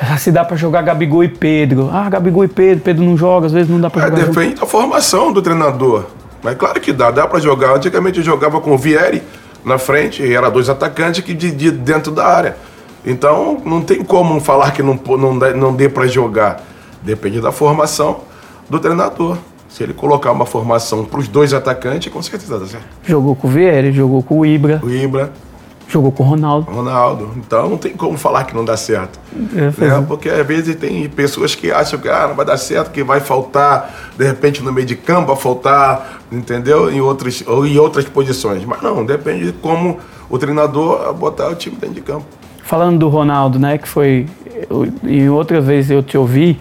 Ah, 0.00 0.16
Se 0.16 0.32
dá 0.32 0.44
pra 0.44 0.56
jogar 0.56 0.82
Gabigol 0.82 1.22
e 1.22 1.28
Pedro. 1.28 1.88
Ah, 1.92 2.08
Gabigol 2.10 2.44
e 2.44 2.48
Pedro, 2.48 2.82
Pedro 2.82 3.04
não 3.04 3.16
joga, 3.16 3.46
às 3.46 3.52
vezes 3.52 3.68
não 3.70 3.78
dá 3.80 3.88
pra 3.88 4.02
É, 4.02 4.08
jogar. 4.10 4.24
depende 4.24 4.54
da 4.56 4.66
formação 4.66 5.32
do 5.32 5.40
treinador. 5.40 6.06
Mas 6.42 6.56
claro 6.56 6.80
que 6.80 6.92
dá, 6.92 7.10
dá 7.12 7.24
pra 7.28 7.38
jogar. 7.38 7.76
Antigamente 7.76 8.18
eu 8.18 8.24
jogava 8.24 8.60
com 8.60 8.72
o 8.72 8.78
Vieri 8.78 9.22
na 9.64 9.78
frente, 9.78 10.20
e 10.22 10.34
era 10.34 10.50
dois 10.50 10.68
atacantes 10.68 11.20
que 11.22 11.32
de, 11.32 11.52
de 11.52 11.70
dentro 11.70 12.10
da 12.10 12.26
área. 12.26 12.56
Então 13.06 13.62
não 13.64 13.80
tem 13.80 14.02
como 14.02 14.40
falar 14.40 14.72
que 14.72 14.82
não, 14.82 14.98
não, 15.16 15.34
não 15.34 15.72
dê 15.72 15.88
pra 15.88 16.08
jogar. 16.08 16.60
Depende 17.02 17.40
da 17.40 17.52
formação 17.52 18.20
do 18.72 18.80
treinador. 18.80 19.36
Se 19.68 19.82
ele 19.82 19.92
colocar 19.94 20.32
uma 20.32 20.44
formação 20.46 21.04
para 21.04 21.20
os 21.20 21.28
dois 21.28 21.54
atacantes, 21.54 22.12
com 22.12 22.20
certeza 22.22 22.58
dá 22.58 22.66
certo. 22.66 22.84
Jogou 23.06 23.34
com 23.36 23.46
o 23.48 23.50
Vieira, 23.50 23.90
jogou 23.92 24.22
com 24.22 24.38
o 24.40 24.44
Ibra, 24.46 24.80
O 24.84 24.90
Ibra, 24.90 25.32
jogou 25.88 26.12
com 26.12 26.22
o 26.22 26.26
Ronaldo. 26.26 26.70
Ronaldo. 26.70 27.30
Então 27.36 27.70
não 27.70 27.78
tem 27.78 27.92
como 27.94 28.18
falar 28.18 28.44
que 28.44 28.54
não 28.54 28.64
dá 28.66 28.76
certo. 28.76 29.18
É, 29.54 29.84
né? 29.86 30.04
Porque 30.06 30.28
às 30.28 30.46
vezes 30.46 30.74
tem 30.76 31.08
pessoas 31.08 31.54
que 31.54 31.70
acham 31.72 31.98
que 31.98 32.06
ah, 32.08 32.26
não 32.28 32.34
vai 32.34 32.44
dar 32.44 32.58
certo, 32.58 32.90
que 32.90 33.02
vai 33.02 33.20
faltar, 33.20 34.10
de 34.16 34.24
repente, 34.26 34.62
no 34.62 34.70
meio 34.72 34.86
de 34.86 34.94
campo, 34.96 35.28
vai 35.28 35.36
faltar, 35.36 36.20
entendeu? 36.30 36.90
Em 36.90 37.00
outras, 37.00 37.42
ou 37.46 37.66
em 37.66 37.78
outras 37.78 38.04
posições. 38.06 38.62
Mas 38.66 38.82
não, 38.82 39.04
depende 39.06 39.46
de 39.46 39.52
como 39.52 39.98
o 40.28 40.38
treinador 40.38 41.14
botar 41.14 41.48
o 41.48 41.54
time 41.54 41.76
dentro 41.76 41.94
de 41.94 42.02
campo. 42.02 42.26
Falando 42.62 42.98
do 42.98 43.08
Ronaldo, 43.08 43.58
né, 43.58 43.78
que 43.78 43.88
foi. 43.88 44.26
eu- 44.68 44.86
Em 45.04 45.30
outra 45.30 45.60
vez 45.62 45.90
eu 45.90 46.02
te 46.02 46.16
ouvi, 46.18 46.58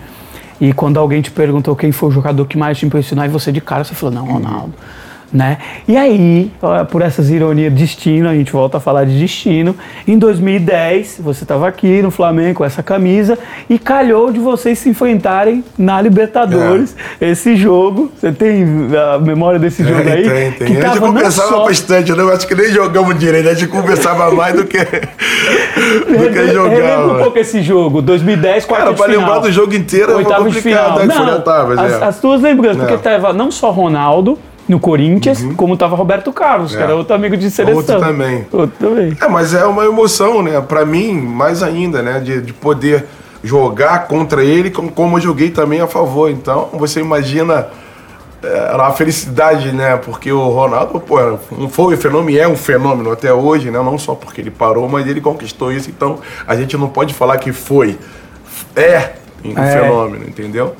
e 0.61 0.71
quando 0.71 0.99
alguém 0.99 1.23
te 1.23 1.31
perguntou 1.31 1.75
quem 1.75 1.91
foi 1.91 2.09
o 2.09 2.11
jogador 2.11 2.45
que 2.45 2.55
mais 2.55 2.77
te 2.77 2.85
impressionou, 2.85 3.25
e 3.25 3.27
você 3.27 3.51
de 3.51 3.59
cara 3.59 3.83
você 3.83 3.95
falou, 3.95 4.13
não, 4.13 4.25
Ronaldo. 4.25 4.73
Né? 5.33 5.59
E 5.87 5.95
aí, 5.95 6.51
por 6.91 7.01
essas 7.01 7.29
ironias, 7.29 7.71
destino, 7.71 8.27
a 8.27 8.33
gente 8.33 8.51
volta 8.51 8.77
a 8.77 8.79
falar 8.81 9.05
de 9.05 9.17
destino. 9.17 9.73
Em 10.05 10.17
2010, 10.17 11.21
você 11.23 11.45
estava 11.45 11.69
aqui 11.69 12.01
no 12.01 12.11
Flamengo 12.11 12.55
com 12.57 12.65
essa 12.65 12.83
camisa 12.83 13.39
e 13.69 13.79
calhou 13.79 14.29
de 14.29 14.39
vocês 14.39 14.77
se 14.79 14.89
enfrentarem 14.89 15.63
na 15.77 16.01
Libertadores. 16.01 16.97
Esse 17.21 17.55
jogo, 17.55 18.11
você 18.13 18.33
tem 18.33 18.65
a 19.13 19.19
memória 19.19 19.57
desse 19.57 19.83
jogo 19.85 20.01
aí? 20.01 20.27
tem, 20.27 20.51
tem. 20.51 20.75
Que 20.75 20.85
a 20.85 20.89
gente 20.89 20.99
conversava 20.99 21.47
só- 21.49 21.63
bastante? 21.65 22.11
Eu 22.11 22.33
acho 22.33 22.45
que 22.45 22.53
nem 22.55 22.67
jogamos 22.67 23.17
direito, 23.17 23.47
a 23.47 23.53
gente 23.53 23.69
conversava 23.71 24.31
mais 24.31 24.53
do 24.53 24.65
que, 24.65 24.79
do 24.79 24.85
que 26.05 26.39
Relembra 26.39 26.61
um 26.61 26.75
jogava. 26.75 27.15
pouco 27.23 27.39
esse 27.39 27.61
jogo, 27.61 28.01
2010, 28.01 28.65
quarta 28.65 28.85
Cara, 28.93 28.95
de 28.97 29.03
final. 29.03 29.19
lembrar 29.19 29.39
do 29.39 29.51
jogo 29.51 29.73
inteiro 29.73 30.11
é 30.11 30.15
Oitava 30.15 30.43
de 30.49 30.55
complicado, 30.55 30.99
final. 30.99 31.43
Foi 31.65 31.75
Não, 31.77 31.83
as, 31.85 31.91
é. 31.93 32.03
as 32.03 32.19
tuas 32.19 32.41
lembranças, 32.41 32.77
porque 32.77 32.93
É. 32.93 32.97
tava 32.97 33.31
não 33.33 33.49
só 33.49 33.71
Ronaldo 33.71 34.37
no 34.67 34.79
Corinthians, 34.79 35.43
como 35.57 35.75
tava 35.75 35.95
Roberto 35.95 36.31
Carlos, 36.31 36.73
que 36.73 36.79
É. 36.81 36.83
era 36.83 36.95
outro 36.95 37.13
amigo 37.15 37.35
de 37.35 37.49
seleção. 37.51 37.77
Outro 37.77 37.99
também. 37.99 38.45
Outro 38.51 38.87
também. 38.89 39.17
É, 39.19 39.27
mas 39.27 39.53
é 39.53 39.65
uma 39.65 39.83
emoção, 39.85 40.41
né? 40.41 40.61
Pra 40.61 40.85
mim, 40.85 41.13
mais 41.13 41.61
ainda, 41.63 42.01
né? 42.01 42.19
De, 42.19 42.41
de 42.41 42.53
poder 42.53 43.05
jogar 43.43 44.07
contra 44.07 44.43
ele, 44.43 44.69
como, 44.69 44.91
como 44.91 45.17
eu 45.17 45.21
joguei 45.21 45.49
também 45.49 45.81
a 45.81 45.87
favor. 45.87 46.29
Então, 46.29 46.69
você 46.73 46.99
imagina 46.99 47.67
é, 48.43 48.71
a 48.79 48.91
felicidade, 48.91 49.71
né? 49.71 49.97
Porque 49.97 50.31
o 50.31 50.47
Ronaldo, 50.49 50.99
pô, 50.99 51.17
não 51.57 51.67
foi 51.67 51.95
um 51.95 51.97
fenômeno, 51.97 52.37
é 52.37 52.47
um 52.47 52.55
fenômeno 52.55 53.11
até 53.11 53.33
hoje, 53.33 53.69
né? 53.71 53.79
Não 53.79 53.97
só 53.97 54.15
porque 54.15 54.41
ele 54.41 54.51
parou, 54.51 54.87
mas 54.87 55.05
ele 55.07 55.19
conquistou 55.19 55.71
isso. 55.71 55.89
Então, 55.89 56.19
a 56.47 56.55
gente 56.55 56.77
não 56.77 56.87
pode 56.87 57.13
falar 57.13 57.37
que 57.39 57.51
foi. 57.51 57.97
É 58.75 59.13
um 59.43 59.57
É. 59.59 59.71
fenômeno, 59.81 60.23
entendeu? 60.27 60.75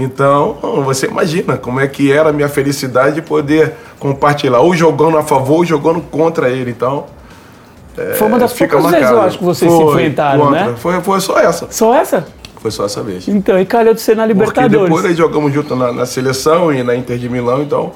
Então, 0.00 0.56
você 0.84 1.06
imagina 1.06 1.56
como 1.56 1.80
é 1.80 1.88
que 1.88 2.12
era 2.12 2.30
a 2.30 2.32
minha 2.32 2.48
felicidade 2.48 3.16
de 3.16 3.22
poder 3.22 3.74
compartilhar, 3.98 4.60
ou 4.60 4.72
jogando 4.74 5.18
a 5.18 5.22
favor, 5.24 5.56
ou 5.56 5.64
jogando 5.64 6.00
contra 6.00 6.48
ele. 6.48 6.70
Então, 6.70 7.06
Foi 8.16 8.28
uma 8.28 8.38
das 8.38 8.52
poucas 8.52 8.80
vezes, 8.84 8.94
eu 8.96 9.00
marcado. 9.02 9.20
acho, 9.26 9.38
que 9.38 9.44
vocês 9.44 9.70
se 9.70 9.76
Foi, 9.76 9.86
enfrentaram, 9.86 10.40
contra. 10.46 10.66
né? 10.66 10.74
Foi, 10.76 11.00
foi 11.00 11.20
só 11.20 11.38
essa. 11.40 11.66
Só 11.70 11.94
essa? 11.94 12.26
Foi 12.60 12.70
só 12.70 12.84
essa 12.86 13.02
vez. 13.02 13.26
Então, 13.26 13.58
e 13.60 13.66
calhou 13.66 13.92
de 13.92 14.00
ser 14.00 14.16
na 14.16 14.22
Porque 14.22 14.34
Libertadores. 14.38 14.84
depois 14.84 15.04
nós 15.04 15.16
jogamos 15.16 15.52
junto 15.52 15.74
na, 15.74 15.92
na 15.92 16.06
seleção 16.06 16.72
e 16.72 16.82
na 16.82 16.94
Inter 16.94 17.18
de 17.18 17.28
Milão, 17.28 17.62
então 17.62 17.92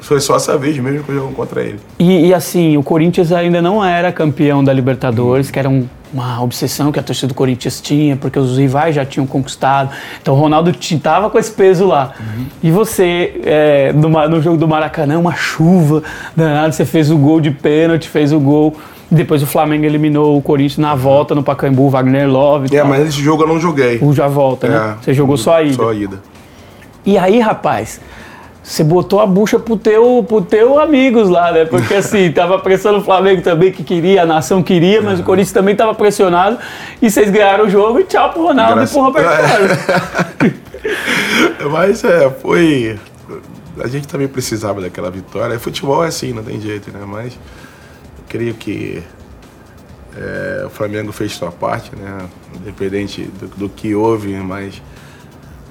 Foi 0.00 0.20
só 0.20 0.36
essa 0.36 0.56
vez 0.56 0.78
mesmo 0.78 1.02
que 1.02 1.10
eu 1.10 1.16
jogo 1.16 1.32
contra 1.34 1.60
ele. 1.62 1.80
E, 1.98 2.28
e, 2.28 2.34
assim, 2.34 2.76
o 2.76 2.82
Corinthians 2.84 3.32
ainda 3.32 3.60
não 3.60 3.84
era 3.84 4.12
campeão 4.12 4.62
da 4.62 4.72
Libertadores, 4.72 5.50
que 5.50 5.58
era 5.58 5.68
um, 5.68 5.88
uma 6.12 6.42
obsessão 6.42 6.90
que 6.90 6.98
a 6.98 7.02
torcida 7.02 7.28
do 7.28 7.34
Corinthians 7.34 7.80
tinha, 7.80 8.16
porque 8.16 8.38
os 8.38 8.58
rivais 8.58 8.94
já 8.94 9.04
tinham 9.04 9.26
conquistado. 9.26 9.90
Então 10.20 10.34
o 10.34 10.36
Ronaldo 10.36 10.70
estava 10.70 11.28
com 11.30 11.38
esse 11.38 11.50
peso 11.50 11.86
lá. 11.86 12.12
Uhum. 12.18 12.46
E 12.62 12.70
você, 12.70 13.40
é, 13.44 13.92
no, 13.92 14.08
no, 14.08 14.42
jogo 14.42 14.56
do 14.56 14.66
Maracanã, 14.66 15.18
uma 15.18 15.34
chuva 15.34 16.02
danada, 16.36 16.72
você 16.72 16.84
fez 16.84 17.10
o 17.10 17.18
gol 17.18 17.40
de 17.40 17.50
pênalti, 17.50 18.08
fez 18.08 18.32
o 18.32 18.40
gol. 18.40 18.76
Depois 19.10 19.42
o 19.42 19.46
Flamengo 19.46 19.84
eliminou 19.84 20.36
o 20.36 20.42
Corinthians 20.42 20.78
na 20.78 20.94
volta 20.94 21.34
no 21.34 21.42
Pacaembu, 21.42 21.88
Wagner 21.88 22.28
Love. 22.28 22.74
É, 22.74 22.80
tal. 22.80 22.88
mas 22.88 23.08
esse 23.08 23.22
jogo 23.22 23.42
eu 23.42 23.48
não 23.48 23.58
joguei. 23.58 23.98
O 24.02 24.12
já 24.12 24.28
volta, 24.28 24.68
né? 24.68 24.76
é, 24.76 24.80
né? 24.80 24.96
Você 25.00 25.14
jogou 25.14 25.36
só 25.36 25.56
a 25.56 25.62
ida. 25.62 25.74
Só 25.74 25.90
a 25.90 25.94
ida. 25.94 26.20
E 27.06 27.16
aí, 27.16 27.40
rapaz, 27.40 28.00
você 28.62 28.84
botou 28.84 29.20
a 29.20 29.26
bucha 29.26 29.58
pro 29.58 29.76
teu, 29.76 30.24
pro 30.28 30.42
teu 30.42 30.78
amigos 30.78 31.28
lá, 31.28 31.52
né? 31.52 31.64
Porque 31.64 31.94
assim, 31.96 32.30
tava 32.30 32.58
pressionando 32.58 33.02
o 33.02 33.04
Flamengo 33.04 33.42
também 33.42 33.72
que 33.72 33.82
queria, 33.82 34.22
a 34.22 34.26
nação 34.26 34.62
queria, 34.62 35.00
mas 35.00 35.14
uhum. 35.14 35.22
o 35.22 35.24
Corinthians 35.24 35.52
também 35.52 35.74
tava 35.74 35.94
pressionado. 35.94 36.58
E 37.00 37.10
vocês 37.10 37.30
ganharam 37.30 37.66
o 37.66 37.70
jogo 37.70 38.00
e 38.00 38.04
tchau 38.04 38.30
pro 38.30 38.42
Ronaldo 38.42 38.74
Graças... 38.74 38.90
e 38.90 38.94
pro 38.94 39.04
Roberto 39.04 39.48
Carlos. 39.48 40.52
mas 41.72 42.04
é, 42.04 42.30
foi. 42.30 42.98
A 43.82 43.86
gente 43.86 44.08
também 44.08 44.28
precisava 44.28 44.80
daquela 44.80 45.10
vitória. 45.10 45.58
Futebol 45.58 46.04
é 46.04 46.08
assim, 46.08 46.32
não 46.32 46.42
tem 46.42 46.60
jeito, 46.60 46.90
né? 46.90 47.00
Mas 47.06 47.38
creio 48.28 48.54
que 48.54 49.02
é, 50.16 50.64
o 50.66 50.70
Flamengo 50.70 51.12
fez 51.12 51.32
sua 51.32 51.50
parte, 51.50 51.94
né? 51.94 52.28
Independente 52.60 53.22
do, 53.22 53.46
do 53.46 53.68
que 53.68 53.94
houve, 53.94 54.34
mas 54.36 54.82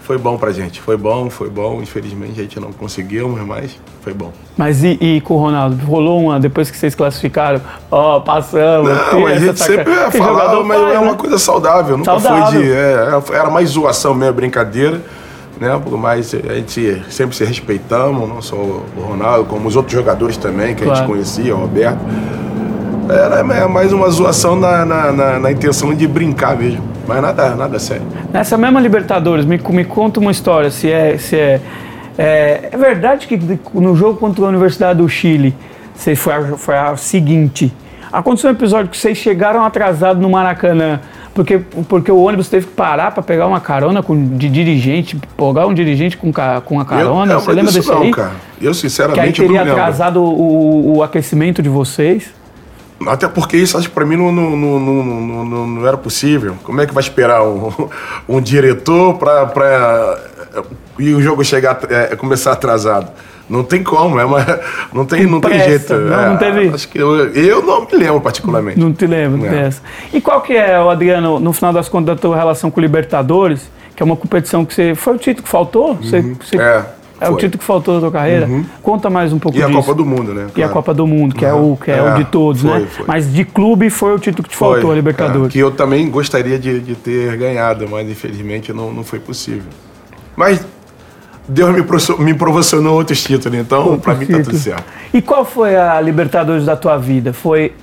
foi 0.08 0.18
bom 0.18 0.38
pra 0.38 0.54
gente. 0.54 0.80
Foi 0.80 0.96
bom, 0.96 1.30
foi 1.30 1.50
bom. 1.50 1.82
Infelizmente 1.82 2.40
a 2.40 2.44
gente 2.44 2.58
não 2.62 2.72
conseguiu, 2.72 3.28
mas 3.46 3.78
foi 4.02 4.14
bom. 4.14 4.32
Mas 4.56 4.82
e, 4.82 4.98
e 5.02 5.20
com 5.20 5.34
o 5.34 5.38
Ronaldo? 5.38 5.76
Rolou 5.86 6.22
uma, 6.22 6.40
depois 6.40 6.72
que 6.72 6.78
vocês 6.78 6.96
classificaram, 6.96 7.60
ó, 7.92 8.16
oh, 8.16 8.22
passamos. 8.22 8.90
Não, 8.90 9.28
a 9.28 9.36
gente 9.36 9.60
sempre 9.60 9.92
ia 9.92 10.10
falar, 10.10 10.64
mas 10.64 10.82
é 10.94 10.98
uma 10.98 11.12
né? 11.12 11.18
coisa 11.18 11.38
saudável. 11.38 11.98
Nunca 11.98 12.18
saudável. 12.22 12.54
foi 12.54 12.64
de. 12.64 12.72
É, 12.72 13.22
era 13.34 13.50
mais 13.50 13.72
zoação 13.72 14.16
mesmo, 14.16 14.34
brincadeira. 14.34 15.02
Né? 15.60 15.70
Mas 16.00 16.34
a 16.34 16.54
gente 16.54 17.04
sempre 17.10 17.36
se 17.36 17.44
respeitamos, 17.44 18.30
não 18.30 18.42
só 18.42 18.56
o 18.56 18.86
Ronaldo, 18.98 19.44
como 19.44 19.68
os 19.68 19.76
outros 19.76 19.94
jogadores 19.94 20.38
também, 20.38 20.74
que 20.74 20.84
claro. 20.84 21.00
a 21.00 21.02
gente 21.02 21.12
conhecia, 21.12 21.54
o 21.54 21.60
Roberto. 21.60 22.00
Era 23.10 23.44
mais 23.68 23.92
uma 23.92 24.10
zoação 24.10 24.56
na, 24.56 24.86
na, 24.86 25.12
na, 25.12 25.40
na 25.40 25.52
intenção 25.52 25.94
de 25.94 26.08
brincar 26.08 26.56
mesmo. 26.56 26.97
Mas 27.08 27.22
nada, 27.22 27.56
nada 27.56 27.80
sério. 27.80 28.06
Nessa 28.32 28.58
mesma 28.58 28.80
Libertadores, 28.80 29.46
me, 29.46 29.58
me 29.58 29.86
conta 29.86 30.20
uma 30.20 30.32
história, 30.32 30.70
se 30.70 30.92
é, 30.92 31.18
se 31.18 31.36
é, 31.36 31.62
é, 32.18 32.70
é 32.72 32.78
verdade 32.78 33.28
que 33.28 33.40
no 33.74 33.96
jogo 33.96 34.20
contra 34.20 34.44
a 34.46 34.48
Universidade 34.50 35.00
do 35.00 35.08
Chile, 35.08 35.56
você 35.96 36.16
foi 36.16 36.34
a, 36.34 36.42
foi 36.58 36.78
a 36.78 36.96
seguinte, 36.98 37.74
aconteceu 38.12 38.50
um 38.50 38.54
episódio 38.54 38.90
que 38.90 38.98
vocês 38.98 39.18
chegaram 39.18 39.64
atrasados 39.64 40.22
no 40.22 40.30
Maracanã, 40.30 41.00
porque, 41.34 41.60
porque 41.88 42.12
o 42.12 42.18
ônibus 42.18 42.50
teve 42.50 42.66
que 42.66 42.74
parar 42.74 43.12
para 43.12 43.22
pegar 43.22 43.46
uma 43.46 43.60
carona 43.60 44.02
com, 44.02 44.38
de 44.38 44.50
dirigente, 44.50 45.16
pegar 45.38 45.68
um 45.68 45.74
dirigente 45.74 46.18
com, 46.18 46.32
com 46.66 46.80
a 46.80 46.86
carona. 46.86 47.34
Eu, 47.34 47.40
você 47.40 47.52
lembra 47.52 47.72
desse 47.72 47.88
não, 47.90 48.02
aí? 48.02 48.12
Cara. 48.12 48.32
Eu 48.60 48.74
sinceramente 48.74 49.34
que 49.34 49.42
aí 49.42 49.48
teria 49.48 49.62
atrasado 49.62 50.24
o, 50.24 50.98
o, 50.98 51.04
aquecimento 51.04 51.62
de 51.62 51.70
vocês. 51.70 52.34
Até 53.06 53.28
porque 53.28 53.58
isso, 53.58 53.78
acho 53.78 53.90
que 53.90 53.94
para 53.94 54.06
mim 54.06 54.16
não, 54.16 54.32
não, 54.32 54.56
não, 54.56 54.82
não, 55.46 55.68
não, 55.68 55.88
era 55.88 55.98
possível. 55.98 56.56
Como 56.64 56.82
é 56.82 56.86
que 56.86 56.94
vai 56.94 57.04
esperar 57.04 57.44
um, 57.44 57.72
um 58.28 58.42
diretor 58.42 59.16
para 59.16 60.20
e 60.98 61.14
o 61.14 61.22
jogo 61.22 61.44
chegar 61.44 61.80
é, 61.90 62.16
começar 62.16 62.54
atrasado? 62.54 63.12
Não 63.50 63.64
tem 63.64 63.82
como, 63.82 64.20
é 64.20 64.26
uma, 64.26 64.46
não 64.92 65.06
tem, 65.06 65.26
não 65.26 65.40
tem 65.40 65.60
jeito. 65.60 65.94
Não, 65.94 66.20
é, 66.20 66.30
não 66.30 66.38
teve... 66.38 66.70
Acho 66.70 66.88
que 66.90 66.98
eu, 66.98 67.30
eu 67.34 67.64
não 67.64 67.86
me 67.86 67.96
lembro 67.96 68.20
particularmente. 68.20 68.80
Não 68.80 68.92
te 68.92 69.08
lembro 69.08 69.46
é. 69.46 69.50
dessa. 69.50 69.82
E 70.12 70.20
qual 70.20 70.42
que 70.42 70.54
é, 70.54 70.76
Adriano, 70.76 71.40
no 71.40 71.54
final 71.54 71.72
das 71.72 71.88
contas, 71.88 72.16
da 72.16 72.22
tua 72.22 72.36
relação 72.36 72.70
com 72.70 72.80
o 72.80 72.84
Libertadores, 72.84 73.72
que 73.96 74.04
é 74.04 74.06
uma 74.06 74.18
competição 74.18 74.66
que 74.66 74.74
você... 74.74 74.96
Foi 74.96 75.16
o 75.16 75.18
título 75.18 75.44
que 75.44 75.50
faltou? 75.50 75.96
Você, 75.96 76.18
uhum. 76.18 76.36
você... 76.42 76.58
É. 76.60 76.86
É 77.20 77.26
Foi. 77.26 77.34
o 77.34 77.38
título 77.38 77.58
que 77.60 77.66
faltou 77.66 77.96
da 77.96 78.00
tua 78.00 78.12
carreira? 78.12 78.46
Uhum. 78.46 78.64
Conta 78.82 79.10
mais 79.10 79.34
um 79.34 79.40
pouco 79.40 79.58
e 79.58 79.62
disso. 79.62 79.72
E 79.72 79.74
a 79.74 79.82
Copa 79.82 79.94
do 79.96 80.06
Mundo, 80.06 80.34
né? 80.34 80.42
Claro. 80.42 80.60
E 80.60 80.64
a 80.64 80.70
Copa 80.70 80.94
do 80.94 81.08
Mundo, 81.08 81.36
que, 81.36 81.46
uhum. 81.46 81.52
é, 81.52 81.54
o, 81.54 81.78
que 81.78 81.92
é, 81.92 81.98
é, 81.98 82.14
o 82.14 82.16
de 82.16 82.26
todos, 82.26 82.62
foi, 82.62 82.80
né? 82.80 82.88
Foi. 82.88 83.06
Mas 83.08 83.34
de 83.34 83.44
clube 83.44 83.90
foi 83.90 84.14
o 84.14 84.20
título 84.20 84.44
que 84.44 84.50
te 84.50 84.58
faltou, 84.58 84.92
a 84.92 84.96
Libertadores. 84.96 85.50
É, 85.50 85.52
que 85.52 85.60
eu 85.60 85.72
também 85.72 86.10
gostaria 86.10 86.60
de, 86.60 86.80
de, 86.80 86.96
ter 86.96 87.36
ganhado, 87.38 87.88
mas 87.90 88.10
infelizmente 88.10 88.72
não, 88.72 88.94
não 88.94 89.04
foi 89.04 89.20
possível. 89.20 89.70
Mas 90.36 90.64
Deus 91.48 91.74
me, 91.74 92.26
me 92.26 92.34
proporcionou 92.36 92.96
outros 92.96 93.24
títulos, 93.24 93.58
então 93.58 93.98
para 93.98 94.14
mim 94.14 94.26
tá 94.26 94.40
tudo 94.40 94.58
certo. 94.58 94.84
E 95.14 95.22
qual 95.22 95.44
foi 95.44 95.76
a 95.76 96.00
Libertadores 96.00 96.66
da 96.66 96.76
tua 96.76 96.98
vida? 96.98 97.34
Foi 97.34 97.74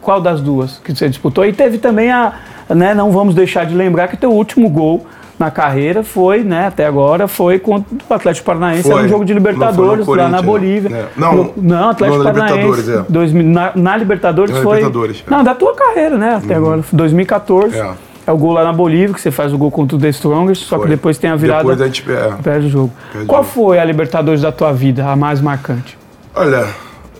qual 0.00 0.20
das 0.20 0.40
duas 0.40 0.78
que 0.84 0.94
você 0.94 1.08
disputou? 1.08 1.46
E 1.46 1.52
teve 1.52 1.78
também 1.78 2.12
a, 2.12 2.34
né, 2.68 2.92
não 2.94 3.10
vamos 3.10 3.34
deixar 3.34 3.64
de 3.64 3.74
lembrar 3.74 4.08
que 4.08 4.16
teu 4.16 4.30
último 4.30 4.68
gol 4.68 5.06
na 5.38 5.50
carreira 5.50 6.02
foi, 6.02 6.42
né, 6.44 6.66
até 6.68 6.86
agora, 6.86 7.26
foi 7.26 7.58
contra 7.58 7.86
o 8.08 8.14
Atlético 8.14 8.46
Paranaense, 8.46 8.90
era 8.90 9.02
um 9.02 9.08
jogo 9.08 9.24
de 9.24 9.34
Libertadores 9.34 10.06
lá 10.06 10.28
na 10.28 10.40
Bolívia. 10.40 10.94
É. 10.94 11.08
Não, 11.16 11.52
não, 11.56 11.88
Atlético 11.90 12.22
não, 12.22 12.32
Paranaense. 12.32 12.92
É. 12.92 13.04
Dois, 13.08 13.32
na, 13.32 13.72
na, 13.74 13.96
Libertadores 13.96 14.54
na 14.54 14.62
foi. 14.62 14.76
Libertadores, 14.76 15.24
é. 15.26 15.30
Não, 15.30 15.42
da 15.42 15.54
tua 15.54 15.74
carreira, 15.74 16.16
né, 16.16 16.36
até 16.36 16.58
uhum. 16.58 16.66
agora, 16.66 16.84
2014. 16.92 17.76
É. 17.76 17.94
é. 18.26 18.32
o 18.32 18.36
gol 18.36 18.52
lá 18.52 18.64
na 18.64 18.72
Bolívia, 18.72 19.14
que 19.14 19.20
você 19.20 19.30
faz 19.30 19.52
o 19.52 19.58
gol 19.58 19.70
contra 19.70 19.96
o 19.96 20.00
The 20.00 20.08
Strongest, 20.10 20.66
só 20.66 20.76
foi. 20.76 20.84
que 20.84 20.90
depois 20.90 21.18
tem 21.18 21.30
a 21.30 21.36
virada. 21.36 21.62
Depois 21.62 21.80
a 21.80 21.86
gente 21.86 22.04
é. 22.10 22.36
perde 22.42 22.66
o 22.66 22.70
jogo. 22.70 22.92
Perde 23.12 23.26
Qual 23.26 23.42
foi 23.42 23.78
a 23.78 23.84
Libertadores 23.84 24.40
da 24.40 24.52
tua 24.52 24.72
vida, 24.72 25.06
a 25.08 25.16
mais 25.16 25.40
marcante? 25.40 25.98
Olha, 26.34 26.66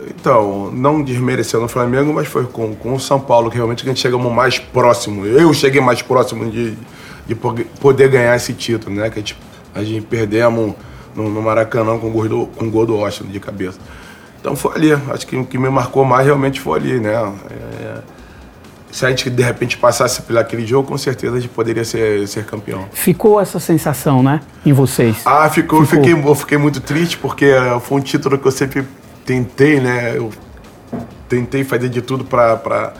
então, 0.08 0.70
não 0.72 1.02
desmerecendo 1.02 1.64
o 1.64 1.68
Flamengo, 1.68 2.12
mas 2.12 2.26
foi 2.26 2.44
com, 2.44 2.74
com 2.74 2.94
o 2.94 3.00
São 3.00 3.18
Paulo 3.18 3.50
que 3.50 3.56
realmente 3.56 3.82
a 3.82 3.86
gente 3.88 4.00
chegamos 4.00 4.32
mais 4.32 4.58
próximo. 4.58 5.26
Eu 5.26 5.52
cheguei 5.52 5.80
mais 5.80 6.02
próximo 6.02 6.50
de, 6.50 6.76
de 7.26 7.34
poder 7.34 8.08
ganhar 8.08 8.36
esse 8.36 8.52
título, 8.52 8.94
né? 8.94 9.10
Que 9.10 9.18
a 9.18 9.22
gente, 9.22 9.38
a 9.74 9.82
gente 9.82 10.06
perdemos 10.06 10.74
no, 11.14 11.30
no 11.30 11.42
Maracanã 11.42 11.98
com 11.98 12.08
o 12.08 12.10
gol 12.10 12.28
do, 12.28 12.46
com 12.46 12.70
gol 12.70 12.86
do 12.86 12.96
Austin 12.96 13.24
de 13.24 13.40
cabeça. 13.40 13.78
Então 14.40 14.54
foi 14.54 14.74
ali. 14.76 14.92
Acho 14.92 15.26
que 15.26 15.36
o 15.36 15.44
que 15.44 15.56
me 15.56 15.70
marcou 15.70 16.04
mais 16.04 16.26
realmente 16.26 16.60
foi 16.60 16.78
ali, 16.78 17.00
né? 17.00 17.12
É, 17.50 17.98
se 18.90 19.04
a 19.04 19.08
gente 19.08 19.28
de 19.28 19.42
repente 19.42 19.76
passasse 19.76 20.22
por 20.22 20.38
aquele 20.38 20.64
jogo, 20.64 20.88
com 20.88 20.98
certeza 20.98 21.36
a 21.36 21.40
gente 21.40 21.50
poderia 21.50 21.84
ser, 21.84 22.28
ser 22.28 22.44
campeão. 22.44 22.86
Ficou 22.92 23.40
essa 23.40 23.58
sensação, 23.58 24.22
né? 24.22 24.40
Em 24.64 24.72
vocês? 24.72 25.16
Ah, 25.24 25.48
ficou. 25.48 25.84
ficou. 25.84 26.04
Fiquei, 26.04 26.30
eu 26.30 26.34
fiquei 26.34 26.58
muito 26.58 26.80
triste 26.80 27.18
porque 27.18 27.50
foi 27.82 27.98
um 27.98 28.00
título 28.00 28.38
que 28.38 28.46
eu 28.46 28.52
sempre 28.52 28.84
tentei, 29.24 29.80
né? 29.80 30.16
Eu 30.16 30.30
tentei 31.28 31.64
fazer 31.64 31.88
de 31.88 32.02
tudo 32.02 32.24
para 32.24 32.92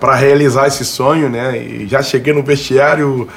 para 0.00 0.14
realizar 0.14 0.66
esse 0.66 0.84
sonho, 0.84 1.28
né? 1.28 1.56
E 1.56 1.86
já 1.86 2.02
cheguei 2.02 2.32
no 2.32 2.42
vestiário 2.42 3.28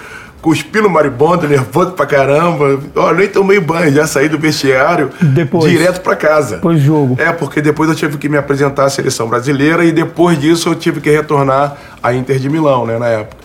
cuspindo 0.41 0.89
maribondo, 0.89 1.47
nervoso 1.47 1.91
pra 1.91 2.05
caramba. 2.05 2.79
Ó, 2.95 3.13
nem 3.13 3.27
tomei 3.27 3.59
banho, 3.59 3.91
já 3.91 4.07
saí 4.07 4.27
do 4.27 4.39
vestiário 4.39 5.11
depois, 5.21 5.69
direto 5.69 6.01
para 6.01 6.15
casa. 6.15 6.55
Depois 6.55 6.79
do 6.79 6.85
jogo. 6.85 7.15
É, 7.19 7.31
porque 7.31 7.61
depois 7.61 7.89
eu 7.89 7.95
tive 7.95 8.17
que 8.17 8.27
me 8.27 8.37
apresentar 8.37 8.85
à 8.85 8.89
seleção 8.89 9.27
brasileira 9.27 9.85
e 9.85 9.91
depois 9.91 10.39
disso 10.39 10.69
eu 10.69 10.75
tive 10.75 10.99
que 10.99 11.09
retornar 11.09 11.77
à 12.01 12.13
Inter 12.13 12.39
de 12.39 12.49
Milão, 12.49 12.85
né, 12.85 12.97
na 12.97 13.07
época. 13.07 13.37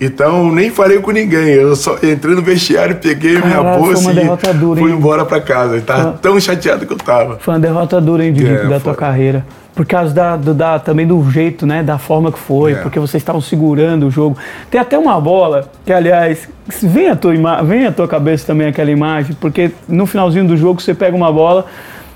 Então 0.00 0.52
nem 0.52 0.70
falei 0.70 0.98
com 0.98 1.12
ninguém, 1.12 1.50
eu 1.50 1.76
só 1.76 1.96
entrei 2.02 2.34
no 2.34 2.42
vestiário, 2.42 2.96
peguei 2.96 3.40
Caralho, 3.40 3.62
minha 3.62 3.78
bolsa 3.78 4.10
e 4.10 4.54
dura, 4.54 4.80
fui 4.80 4.90
embora 4.90 5.24
para 5.24 5.40
casa. 5.40 5.76
Eu 5.76 5.82
tava 5.82 6.02
foi... 6.02 6.18
tão 6.20 6.40
chateado 6.40 6.84
que 6.84 6.92
eu 6.92 6.96
tava. 6.96 7.38
Foi 7.38 7.54
uma 7.54 7.60
derrota 7.60 8.00
dura, 8.00 8.24
hein, 8.24 8.32
Didi, 8.32 8.50
é, 8.50 8.64
da 8.64 8.70
foi. 8.70 8.80
tua 8.80 8.94
carreira 8.96 9.46
por 9.74 9.84
causa 9.84 10.14
da, 10.14 10.36
do, 10.36 10.54
da, 10.54 10.78
também 10.78 11.06
do 11.06 11.30
jeito, 11.30 11.66
né, 11.66 11.82
da 11.82 11.98
forma 11.98 12.30
que 12.30 12.38
foi, 12.38 12.72
é. 12.72 12.74
porque 12.76 12.98
vocês 12.98 13.20
estavam 13.20 13.40
segurando 13.40 14.06
o 14.06 14.10
jogo. 14.10 14.36
Tem 14.70 14.80
até 14.80 14.96
uma 14.96 15.20
bola 15.20 15.68
que, 15.84 15.92
aliás, 15.92 16.48
vem 16.82 17.08
a, 17.08 17.16
tua 17.16 17.34
vem 17.62 17.86
a 17.86 17.92
tua 17.92 18.06
cabeça 18.06 18.46
também 18.46 18.68
aquela 18.68 18.90
imagem, 18.90 19.36
porque 19.40 19.72
no 19.88 20.06
finalzinho 20.06 20.46
do 20.46 20.56
jogo 20.56 20.80
você 20.80 20.94
pega 20.94 21.16
uma 21.16 21.32
bola 21.32 21.66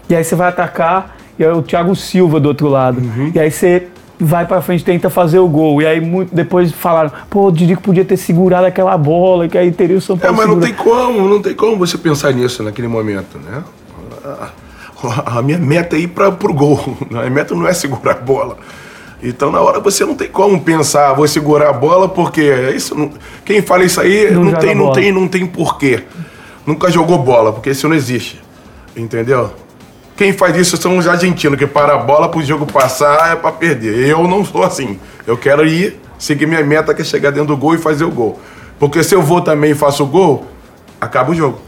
e 0.08 0.14
aí 0.14 0.22
você 0.22 0.36
vai 0.36 0.48
atacar 0.48 1.16
e 1.38 1.44
é 1.44 1.52
o 1.52 1.62
Thiago 1.62 1.94
Silva 1.96 2.38
do 2.38 2.48
outro 2.48 2.68
lado. 2.68 3.00
Uhum. 3.00 3.32
E 3.34 3.40
aí 3.40 3.50
você 3.50 3.88
vai 4.20 4.46
para 4.46 4.60
frente 4.60 4.84
tenta 4.84 5.10
fazer 5.10 5.38
o 5.38 5.48
gol. 5.48 5.80
E 5.82 5.86
aí 5.86 6.00
muito, 6.00 6.34
depois 6.34 6.72
falaram, 6.72 7.12
pô, 7.30 7.46
o 7.46 7.52
Didico 7.52 7.82
podia 7.82 8.04
ter 8.04 8.16
segurado 8.16 8.66
aquela 8.66 8.96
bola, 8.96 9.48
que 9.48 9.56
aí 9.56 9.70
teria 9.70 9.96
o 9.96 10.00
São 10.00 10.18
Paulo. 10.18 10.34
É, 10.34 10.36
mas 10.36 10.48
não 10.48 10.60
tem 10.60 10.74
como, 10.74 11.28
não 11.28 11.40
tem 11.40 11.54
como 11.54 11.76
você 11.76 11.96
pensar 11.96 12.32
nisso 12.32 12.62
naquele 12.62 12.88
momento, 12.88 13.38
né? 13.38 13.62
A 15.24 15.42
minha 15.42 15.58
meta 15.58 15.96
é 15.96 16.00
ir 16.00 16.08
para 16.08 16.28
o 16.28 16.54
gol. 16.54 16.96
A 17.10 17.14
minha 17.14 17.30
meta 17.30 17.54
não 17.54 17.66
é 17.66 17.72
segurar 17.72 18.12
a 18.12 18.20
bola. 18.20 18.58
Então, 19.22 19.50
na 19.50 19.60
hora 19.60 19.80
você 19.80 20.04
não 20.04 20.14
tem 20.14 20.28
como 20.28 20.60
pensar, 20.60 21.12
vou 21.12 21.26
segurar 21.26 21.70
a 21.70 21.72
bola, 21.72 22.08
porque 22.08 22.42
isso 22.74 22.94
não, 22.94 23.10
quem 23.44 23.60
fala 23.60 23.82
isso 23.82 24.00
aí 24.00 24.30
não, 24.30 24.44
não 24.44 24.54
tem, 24.54 24.74
não 24.74 24.92
tem, 24.92 25.12
não 25.12 25.28
tem 25.28 25.46
porquê. 25.46 26.04
Nunca 26.64 26.90
jogou 26.90 27.18
bola, 27.18 27.52
porque 27.52 27.70
isso 27.70 27.88
não 27.88 27.96
existe. 27.96 28.40
Entendeu? 28.96 29.52
Quem 30.16 30.32
faz 30.32 30.56
isso 30.56 30.76
são 30.76 30.98
os 30.98 31.06
argentinos, 31.06 31.58
que 31.58 31.66
para 31.66 31.94
a 31.94 31.98
bola 31.98 32.28
para 32.28 32.38
o 32.38 32.42
jogo 32.44 32.66
passar 32.66 33.32
é 33.32 33.36
para 33.36 33.52
perder. 33.52 34.08
Eu 34.08 34.26
não 34.28 34.44
sou 34.44 34.62
assim. 34.62 34.98
Eu 35.26 35.36
quero 35.36 35.66
ir, 35.66 36.00
seguir 36.18 36.46
minha 36.46 36.62
meta, 36.62 36.94
que 36.94 37.02
é 37.02 37.04
chegar 37.04 37.30
dentro 37.30 37.48
do 37.48 37.56
gol 37.56 37.74
e 37.74 37.78
fazer 37.78 38.04
o 38.04 38.10
gol. 38.10 38.38
Porque 38.78 39.02
se 39.02 39.14
eu 39.14 39.22
vou 39.22 39.40
também 39.40 39.72
e 39.72 39.74
faço 39.74 40.04
o 40.04 40.06
gol, 40.06 40.46
acaba 41.00 41.32
o 41.32 41.34
jogo. 41.34 41.60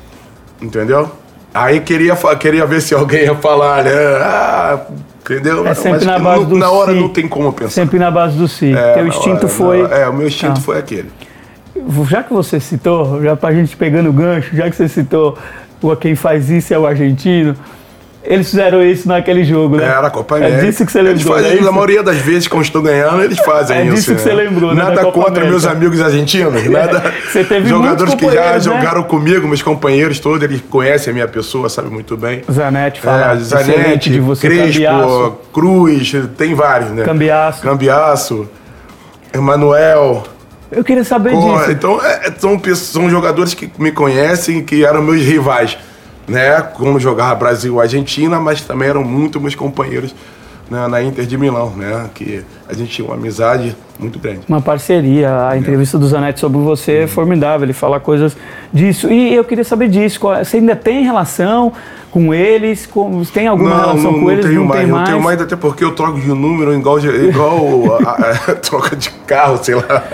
Entendeu? 0.61 1.11
Aí 1.53 1.81
queria, 1.81 2.15
queria 2.39 2.65
ver 2.67 2.81
se 2.81 2.95
alguém 2.95 3.25
ia 3.25 3.35
falar, 3.35 3.85
né? 3.85 3.91
Ah, 3.93 4.81
entendeu? 5.21 5.67
É 5.67 5.75
sempre 5.75 6.05
Mas 6.05 6.07
na 6.07 6.19
base 6.19 6.41
no- 6.45 6.47
do 6.51 6.57
Na 6.59 6.71
hora 6.71 6.93
si. 6.93 7.01
não 7.01 7.09
tem 7.09 7.27
como 7.29 7.53
pensar. 7.53 7.71
Sempre 7.71 7.99
na 7.99 8.11
base 8.11 8.37
do 8.37 8.47
si. 8.47 8.73
É, 8.75 8.93
Teu 8.95 9.07
instinto 9.09 9.47
hora, 9.47 9.49
foi. 9.49 9.81
É, 9.91 10.09
o 10.09 10.13
meu 10.13 10.29
instinto 10.29 10.55
Tá. 10.55 10.61
foi 10.61 10.79
aquele. 10.79 11.11
Já 12.09 12.23
que 12.23 12.33
você 12.33 12.61
citou, 12.61 13.21
já 13.23 13.35
pra 13.35 13.53
gente 13.53 13.77
pegando 13.77 14.11
o 14.11 14.13
gancho, 14.13 14.55
já 14.55 14.69
que 14.71 14.77
você 14.77 14.89
citou 14.89 15.37
o 15.83 15.97
quem 15.97 16.15
faz 16.15 16.51
isso 16.51 16.73
é 16.75 16.79
o 16.79 16.87
argentino, 16.87 17.57
eles 18.23 18.51
fizeram 18.51 18.83
isso 18.83 19.09
naquele 19.09 19.43
jogo, 19.45 19.77
né? 19.77 19.85
Era 19.85 20.07
a 20.07 20.11
Copa 20.11 20.37
É 20.39 20.47
América. 20.47 20.67
disso 20.67 20.85
que 20.85 20.93
você 20.93 20.99
Eles 20.99 21.19
lembrou, 21.25 21.37
fazem, 21.43 21.59
é? 21.59 21.61
Na 21.63 21.73
maioria 21.73 22.03
das 22.03 22.17
vezes, 22.19 22.47
quando 22.49 22.65
estão 22.65 22.83
ganhando, 22.83 23.23
eles 23.23 23.39
fazem 23.39 23.77
É 23.79 23.85
isso. 23.85 23.95
disso 23.95 24.07
que 24.07 24.13
né? 24.13 24.19
você 24.19 24.33
lembrou, 24.35 24.75
né, 24.75 24.83
Nada 24.85 25.05
contra 25.11 25.45
meus 25.45 25.65
América. 25.65 25.71
amigos 25.71 26.01
argentinos, 26.03 26.65
nada. 26.69 27.15
Você 27.31 27.45
teve 27.45 27.69
Jogadores 27.69 28.15
que 28.15 28.25
já 28.31 28.53
né? 28.53 28.61
jogaram 28.61 29.03
comigo, 29.05 29.49
meus 29.49 29.63
companheiros 29.63 30.21
todos, 30.21 30.43
eles 30.43 30.61
conhecem 30.69 31.11
a 31.11 31.15
minha 31.15 31.29
pessoa, 31.29 31.69
sabem 31.69 31.91
muito 31.91 32.17
bem. 32.17 32.43
Zanetti 32.51 33.01
fala 33.01 33.33
É, 33.33 33.37
Zanetti, 33.39 34.11
de 34.11 34.21
você, 34.21 34.47
Crespo, 34.47 34.73
Cambiaço, 34.83 35.33
Cruz, 35.53 36.15
tem 36.37 36.55
vários, 36.55 36.91
né? 36.91 37.05
Cambiaço. 37.05 37.63
Cambiaço, 37.63 38.49
Emanuel. 39.33 40.25
Eu 40.71 40.85
queria 40.85 41.03
saber 41.05 41.31
Pô, 41.33 41.59
disso. 41.59 41.71
então, 41.73 42.01
é, 42.05 42.29
é, 42.29 42.33
são, 42.39 42.61
são 42.77 43.11
jogadores 43.11 43.55
que 43.55 43.71
me 43.79 43.91
conhecem, 43.91 44.63
que 44.63 44.85
eram 44.85 45.03
meus 45.03 45.21
rivais, 45.23 45.77
né? 46.31 46.62
Quando 46.62 46.99
jogava 47.01 47.35
Brasil 47.35 47.77
e 47.77 47.81
Argentina, 47.81 48.38
mas 48.40 48.61
também 48.62 48.88
eram 48.88 49.03
muito 49.05 49.40
meus 49.40 49.55
companheiros 49.55 50.14
né, 50.71 50.87
na 50.87 51.03
Inter 51.03 51.27
de 51.27 51.37
Milão, 51.37 51.71
né? 51.77 52.09
Que 52.14 52.43
a 52.69 52.73
gente 52.73 52.90
tinha 52.93 53.07
uma 53.09 53.14
amizade 53.16 53.77
muito 53.99 54.19
grande. 54.19 54.40
Uma 54.49 54.61
parceria. 54.61 55.49
A 55.49 55.59
entrevista 55.59 55.99
do 55.99 56.07
Zanetti 56.07 56.38
sobre 56.40 56.59
você 56.61 56.93
é 56.99 57.07
formidável. 57.07 57.66
Ele 57.66 57.73
fala 57.73 57.99
coisas 57.99 58.37
disso. 58.73 59.11
E 59.12 59.35
eu 59.35 59.43
queria 59.45 59.64
saber 59.64 59.88
disso. 59.88 60.21
Qual- 60.21 60.43
Você 60.45 60.59
ainda 60.59 60.77
tem 60.77 61.03
relação 61.03 61.73
com 62.12 62.33
eles? 62.33 62.87
Com, 62.87 63.23
tem 63.25 63.49
alguma 63.49 63.77
relação 63.81 64.14
com 64.21 64.31
eles? 64.31 64.47
tenho 64.47 64.61
não 64.61 64.66
mais, 64.66 64.81
tem 64.81 64.88
não 64.88 64.97
mais? 64.97 65.09
tenho 65.09 65.23
mais, 65.23 65.40
até 65.40 65.57
porque 65.57 65.83
eu 65.85 65.93
troco 65.95 66.21
de 66.21 66.29
número 66.29 66.73
igual, 66.73 66.99
igual 67.01 67.99
a, 68.07 68.11
a- 68.12 68.55
troca 68.62 68.95
de 68.95 69.11
carro, 69.27 69.59
sei 69.62 69.75
lá. 69.75 70.05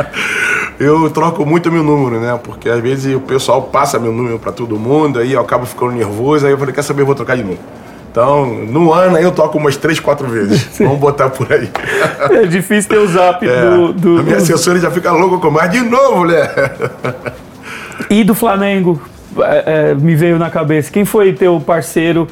Eu 0.78 1.08
troco 1.10 1.46
muito 1.46 1.72
meu 1.72 1.82
número, 1.82 2.20
né? 2.20 2.38
Porque 2.42 2.68
às 2.68 2.80
vezes 2.80 3.14
o 3.16 3.20
pessoal 3.20 3.62
passa 3.62 3.98
meu 3.98 4.12
número 4.12 4.38
pra 4.38 4.52
todo 4.52 4.78
mundo, 4.78 5.18
aí 5.18 5.32
eu 5.32 5.40
acabo 5.40 5.64
ficando 5.64 5.92
nervoso, 5.92 6.44
aí 6.46 6.52
eu 6.52 6.58
falei, 6.58 6.74
quer 6.74 6.82
saber, 6.82 7.02
eu 7.02 7.06
vou 7.06 7.14
trocar 7.14 7.34
de 7.36 7.42
número. 7.42 7.60
Então, 8.10 8.46
no 8.46 8.92
ano 8.94 9.16
aí 9.16 9.24
eu 9.24 9.32
troco 9.32 9.58
umas 9.58 9.76
três, 9.76 10.00
quatro 10.00 10.26
vezes. 10.26 10.68
Vamos 10.78 10.98
botar 10.98 11.28
por 11.30 11.50
aí. 11.52 11.68
É 12.30 12.46
difícil 12.46 12.88
ter 12.90 12.98
o 12.98 13.06
zap 13.08 13.46
É, 13.46 13.70
do, 13.70 13.92
do- 13.92 14.18
a 14.20 14.22
minha 14.22 14.36
assessora 14.38 14.78
já 14.80 14.90
fica 14.90 15.12
louca 15.12 15.38
com 15.38 15.50
mais 15.50 15.70
de 15.70 15.80
novo, 15.80 16.24
né? 16.24 16.48
E 18.10 18.22
do 18.24 18.34
Flamengo, 18.34 19.00
é, 19.38 19.90
é, 19.90 19.94
me 19.94 20.14
veio 20.14 20.38
na 20.38 20.48
cabeça. 20.50 20.90
Quem 20.90 21.04
foi 21.04 21.32
teu 21.32 21.60
parceiro 21.60 22.26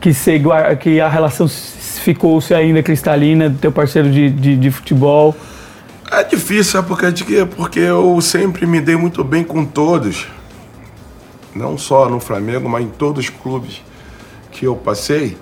que, 0.00 0.12
se, 0.14 0.40
que 0.80 1.00
a 1.00 1.08
relação 1.08 1.46
ficou-se 1.48 2.52
ainda 2.54 2.82
cristalina, 2.82 3.54
teu 3.60 3.70
parceiro 3.70 4.10
de, 4.10 4.30
de, 4.30 4.56
de 4.56 4.70
futebol? 4.70 5.34
É 6.10 6.24
difícil, 6.24 6.72
sabe 6.72 6.88
por 6.88 6.98
quê? 6.98 7.12
De 7.12 7.24
quê? 7.24 7.46
Porque 7.56 7.78
eu 7.78 8.20
sempre 8.20 8.66
me 8.66 8.80
dei 8.80 8.96
muito 8.96 9.22
bem 9.22 9.44
com 9.44 9.64
todos. 9.64 10.26
Não 11.54 11.78
só 11.78 12.08
no 12.08 12.18
Flamengo, 12.18 12.68
mas 12.68 12.84
em 12.84 12.88
todos 12.88 13.24
os 13.24 13.30
clubes 13.30 13.80
que 14.50 14.66
eu 14.66 14.74
passei. 14.74 15.36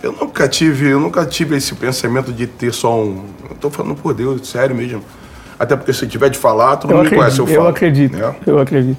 Eu 0.00 0.12
nunca 0.12 0.46
tive, 0.46 0.88
eu 0.88 1.00
nunca 1.00 1.26
tive 1.26 1.56
esse 1.56 1.74
pensamento 1.74 2.32
de 2.32 2.46
ter 2.46 2.72
só 2.72 2.96
um. 2.96 3.24
Eu 3.50 3.56
tô 3.56 3.70
falando 3.70 3.96
por 3.96 4.14
Deus, 4.14 4.48
sério 4.48 4.74
mesmo. 4.74 5.02
Até 5.58 5.74
porque 5.74 5.92
se 5.92 6.06
tiver 6.06 6.30
de 6.30 6.38
falar, 6.38 6.76
todo 6.76 6.92
Eu 6.92 6.98
mundo 6.98 7.10
me 7.10 7.16
conhece, 7.16 7.40
eu 7.40 7.44
acredito, 7.44 7.56
falo. 7.56 7.66
eu 7.66 7.68
acredito, 7.68 8.16
né? 8.16 8.34
eu 8.46 8.58
acredito. 8.60 8.98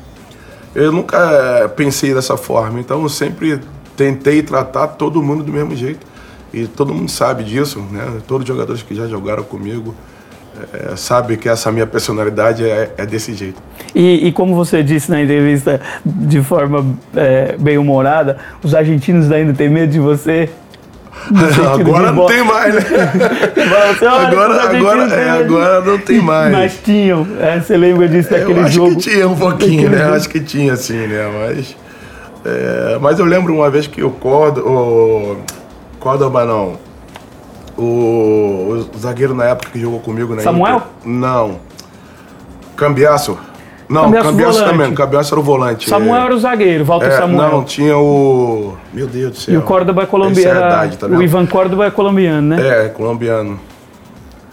Eu 0.76 0.92
nunca 0.92 1.18
eh, 1.18 1.68
pensei 1.70 2.14
dessa 2.14 2.36
forma, 2.36 2.80
então 2.80 3.02
eu 3.02 3.10
sempre 3.10 3.62
tentei 3.96 4.44
tratar 4.44 4.88
todo 4.88 5.24
mundo 5.24 5.44
do 5.44 5.54
mesmo 5.54 5.74
jeito. 5.76 6.06
E 6.54 6.68
todo 6.68 6.94
mundo 6.94 7.10
sabe 7.10 7.44
disso, 7.46 7.80
né? 7.92 8.22
Todos 8.28 8.44
os 8.44 8.48
jogadores 8.48 8.84
que 8.84 8.94
já 8.94 9.08
jogaram 9.08 9.44
comigo 9.44 9.96
eh, 10.74 10.94
sabem 10.96 11.38
que 11.38 11.48
essa 11.50 11.72
minha 11.72 11.88
personalidade 11.88 12.64
é, 12.68 12.92
é 12.98 13.06
desse 13.06 13.34
jeito. 13.34 13.62
E, 13.96 14.28
e 14.28 14.32
como 14.32 14.56
você 14.56 14.84
disse 14.84 15.10
na 15.10 15.22
entrevista 15.22 15.80
de 16.06 16.42
forma 16.42 16.86
é, 17.16 17.56
bem 17.58 17.78
humorada, 17.78 18.38
os 18.64 18.74
argentinos 18.76 19.32
ainda 19.32 19.54
têm 19.54 19.70
medo 19.70 19.92
de 19.92 20.00
você? 20.00 20.50
Agora 21.74 22.12
não 22.12 22.26
tem 22.28 22.44
mais, 22.44 22.74
né? 22.76 22.82
Você 24.00 24.06
olha, 24.06 24.28
Agora- 24.28 24.64
agora- 24.64 25.14
é, 25.14 25.30
agora 25.30 25.82
não 25.82 25.98
tem 25.98 26.22
mais. 26.22 26.52
Mas 26.52 26.80
tinham, 26.84 27.28
é, 27.42 27.60
você 27.60 27.76
lembra 27.76 28.08
disso 28.08 28.30
daquele 28.30 28.60
eu 28.60 28.64
acho 28.64 28.74
jogo? 28.74 28.96
que 28.96 29.02
tinha 29.10 29.28
um 29.28 29.36
pouquinho, 29.36 29.90
né? 29.90 30.04
Acho 30.06 30.30
que 30.30 30.40
tinha, 30.40 30.76
sim, 30.78 31.08
né? 31.08 31.30
Mas, 31.40 31.76
é, 32.46 32.98
mas 33.02 33.20
eu 33.20 33.26
lembro 33.26 33.54
uma 33.54 33.70
vez 33.70 33.86
que 33.86 34.02
o 34.02 34.12
Córdoba, 34.12 34.70
o 34.70 35.38
Córdoba 36.00 36.46
não, 36.46 36.78
o, 37.80 38.86
o 38.96 38.98
zagueiro 39.00 39.34
na 39.34 39.46
época 39.46 39.70
que 39.72 39.80
jogou 39.80 40.00
comigo 40.00 40.36
na 40.36 40.42
Samuel? 40.42 40.76
Inter- 40.78 40.88
não. 41.06 41.60
Cambiaço. 42.76 43.38
Não, 43.90 44.12
volante. 44.12 44.60
também. 44.64 44.94
Cambiaço 44.94 45.34
era 45.34 45.40
o 45.40 45.44
volante. 45.44 45.90
Samuel 45.90 46.22
era 46.26 46.36
o 46.36 46.40
zagueiro, 46.40 46.86
Walter 46.86 47.08
É, 47.08 47.18
Samuel. 47.18 47.52
Não, 47.52 47.64
tinha 47.64 47.98
o. 47.98 48.78
Meu 48.94 49.08
Deus 49.08 49.32
do 49.32 49.38
céu. 49.38 49.54
E 49.56 49.58
o 49.58 49.64
Córdoba 49.64 50.02
é 50.02 50.04
Essa 50.04 50.12
colombiano. 50.12 50.60
é 50.60 50.88
tá 50.90 51.08
o? 51.08 51.24
Ivan 51.24 51.46
Córdoba 51.48 51.86
é 51.88 51.92
colombiano, 51.92 52.56
né? 52.56 52.86
É, 52.86 52.90
colombiano. 52.90 53.60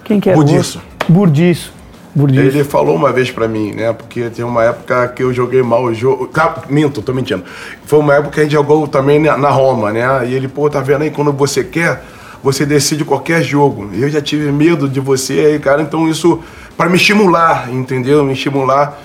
Quem 0.04 0.18
que 0.18 0.30
era? 0.30 0.38
Burdiço. 0.38 0.80
Burdiço. 1.06 1.72
Burdiço. 2.14 2.42
Ele 2.56 2.64
falou 2.64 2.96
uma 2.96 3.12
vez 3.12 3.30
pra 3.30 3.46
mim, 3.46 3.72
né? 3.74 3.92
Porque 3.92 4.30
tem 4.30 4.42
uma 4.42 4.64
época 4.64 5.06
que 5.08 5.22
eu 5.22 5.34
joguei 5.34 5.62
mal 5.62 5.84
o 5.84 5.92
jogo. 5.92 6.28
Tá, 6.28 6.62
minto, 6.70 7.02
tô 7.02 7.12
mentindo. 7.12 7.44
Foi 7.84 7.98
uma 7.98 8.14
época 8.14 8.30
que 8.30 8.40
a 8.40 8.42
gente 8.44 8.52
jogou 8.52 8.88
também 8.88 9.18
na 9.18 9.50
Roma, 9.50 9.92
né? 9.92 10.26
E 10.26 10.32
ele, 10.32 10.48
pô, 10.48 10.70
tá 10.70 10.80
vendo 10.80 11.02
aí 11.02 11.10
quando 11.10 11.30
você 11.30 11.62
quer, 11.62 12.02
você 12.42 12.64
decide 12.66 13.04
qualquer 13.04 13.42
jogo. 13.42 13.90
Eu 13.92 14.08
já 14.08 14.20
tive 14.20 14.50
medo 14.52 14.88
de 14.88 15.00
você 15.00 15.32
aí, 15.40 15.58
cara. 15.58 15.82
Então 15.82 16.08
isso, 16.08 16.40
pra 16.76 16.88
me 16.88 16.96
estimular, 16.96 17.68
entendeu? 17.72 18.24
Me 18.24 18.32
estimular 18.34 19.00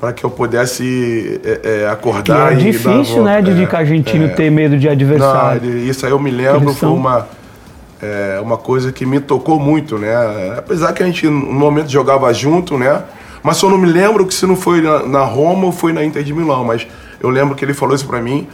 para 0.00 0.12
que 0.14 0.24
eu 0.24 0.30
pudesse 0.30 1.40
é, 1.44 1.50
é, 1.50 1.78
Que 1.80 1.84
acordar 1.92 2.52
é 2.52 2.54
e 2.54 2.56
dar 2.56 2.60
a 2.60 2.72
difícil, 2.72 3.22
né, 3.22 3.42
de 3.42 3.50
É, 3.50 3.76
argentino 3.76 4.24
é. 4.24 4.28
ter 4.28 4.50
medo 4.50 4.78
de 4.78 4.86
Não, 4.86 4.92
adversário. 4.92 5.62
ele- 5.70 5.88
isso 5.90 6.06
aí 6.06 6.12
eu 6.12 6.18
me 6.18 6.30
lembro, 6.30 6.72
foi 6.72 6.88
uma, 6.88 7.28
é, 8.00 8.40
uma 8.42 8.56
coisa 8.56 8.90
que 8.92 9.04
me 9.04 9.20
tocou 9.20 9.60
muito, 9.60 9.98
né? 9.98 10.14
Apesar 10.56 10.94
que 10.94 11.02
a 11.02 11.06
gente 11.06 11.26
no 11.28 11.52
momento 11.52 11.90
jogava 11.90 12.32
junto, 12.32 12.78
né? 12.78 13.02
Mas 13.42 13.58
só 13.58 13.68
não 13.68 13.76
me 13.78 13.86
lembro 13.90 14.24
que 14.26 14.32
se 14.34 14.46
não 14.46 14.56
foi 14.56 14.80
na, 14.80 15.06
na 15.06 15.22
Roma 15.24 15.66
ou 15.66 15.72
foi 15.72 15.92
na 15.92 16.02
Inter 16.04 16.22
de 16.22 16.32
Milão, 16.32 16.64
mas 16.64 16.86
eu 17.22 17.28
lembro 17.28 17.54
que 17.54 17.62
ele 17.64 17.74
falou 17.74 17.94
isso 17.94 18.06
pra 18.06 18.20
mim. 18.22 18.46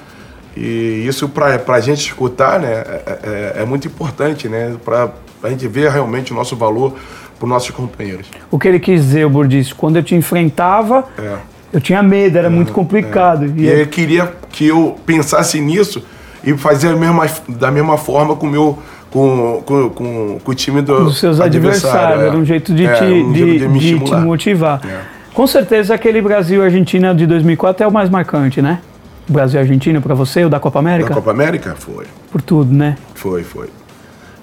E 0.57 1.05
isso 1.07 1.29
pra, 1.29 1.59
pra 1.59 1.81
gente 1.81 2.01
escutar, 2.07 2.59
né, 2.61 2.73
é, 2.73 3.19
é- 3.59 3.63
é 3.63 3.65
muito 3.65 3.87
importante, 3.87 4.49
né? 4.49 4.75
Pra, 4.85 5.11
pra 5.41 5.51
gente 5.51 5.69
ver 5.69 5.91
realmente 5.91 6.33
o 6.33 6.35
nosso 6.35 6.57
valor 6.57 6.95
pros 7.39 7.49
nossos 7.51 7.71
companheiros. 7.71 8.27
O 8.51 8.59
que 8.59 8.67
ele 8.67 8.81
quis 8.81 9.03
dizer, 9.03 9.27
o 9.27 9.31
Burdiço, 9.31 9.75
quando 9.77 9.97
eu 9.97 10.03
te 10.03 10.15
enfrentava, 10.15 11.05
É. 11.19 11.35
eu 11.75 11.81
tinha 11.81 12.03
medo, 12.03 12.39
era 12.39 12.49
muito 12.49 12.73
complicado. 12.73 13.45
E 13.55 13.65
E 13.65 13.67
ele 13.67 13.87
queria 13.87 14.33
que 14.51 14.67
eu 14.67 14.97
pensasse 15.05 15.61
nisso 15.61 16.03
e 16.43 16.57
fazer 16.57 16.89
a 16.89 16.97
mesma, 16.97 17.27
da 17.49 17.71
mesma 17.71 17.99
forma 17.99 18.35
com 18.37 18.47
o 18.47 18.51
meu. 18.51 18.79
Com, 19.11 19.63
com, 19.65 19.89
com, 19.91 20.39
com 20.45 20.51
o 20.51 20.55
time 20.55 20.83
do 20.83 20.93
os 21.07 21.19
seus 21.19 21.41
adversários, 21.41 22.21
é. 22.23 22.27
era 22.27 22.37
um 22.37 22.45
jeito 22.45 22.75
de, 22.75 22.85
É, 22.87 22.93
te, 22.95 23.05
um 23.05 23.33
de, 23.33 23.59
de 23.61 23.69
de 23.69 24.01
te 24.05 24.15
motivar. 24.17 24.81
É. 24.85 25.01
Com 25.33 25.47
certeza 25.47 25.95
aquele 25.95 26.21
Brasil-Argentina 26.21 27.15
de 27.15 27.25
2004 27.27 27.85
é 27.85 27.87
o 27.87 27.93
mais 27.93 28.11
marcante, 28.11 28.61
né? 28.61 28.81
O 29.29 29.33
Brasil-Argentina 29.33 30.01
para 30.01 30.15
você, 30.15 30.45
o 30.45 30.49
da 30.49 30.61
Copa 30.61 30.79
América? 30.79 31.11
Na 31.11 31.17
Copa 31.17 31.31
América? 31.31 31.75
Foi, 31.75 32.07
Por 32.31 32.41
tudo, 32.43 32.73
né? 32.73 32.97
foi, 33.15 33.43
foi. 33.43 33.69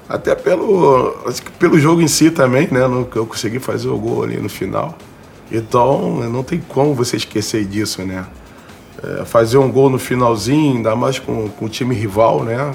Até 0.09 0.35
pelo, 0.35 1.15
acho 1.25 1.41
que 1.41 1.51
pelo 1.51 1.79
jogo 1.79 2.01
em 2.01 2.07
si 2.07 2.29
também, 2.29 2.67
né? 2.69 2.81
Eu 3.15 3.25
consegui 3.25 3.59
fazer 3.59 3.87
o 3.87 3.97
gol 3.97 4.23
ali 4.23 4.37
no 4.37 4.49
final. 4.49 4.97
Então, 5.51 6.19
não 6.29 6.43
tem 6.43 6.59
como 6.59 6.93
você 6.93 7.15
esquecer 7.15 7.63
disso, 7.65 8.03
né? 8.03 8.25
É, 9.01 9.25
fazer 9.25 9.57
um 9.57 9.71
gol 9.71 9.89
no 9.89 9.97
finalzinho, 9.97 10.77
ainda 10.77 10.95
mais 10.95 11.19
com, 11.19 11.47
com 11.49 11.65
o 11.65 11.69
time 11.69 11.95
rival, 11.95 12.43
né? 12.43 12.73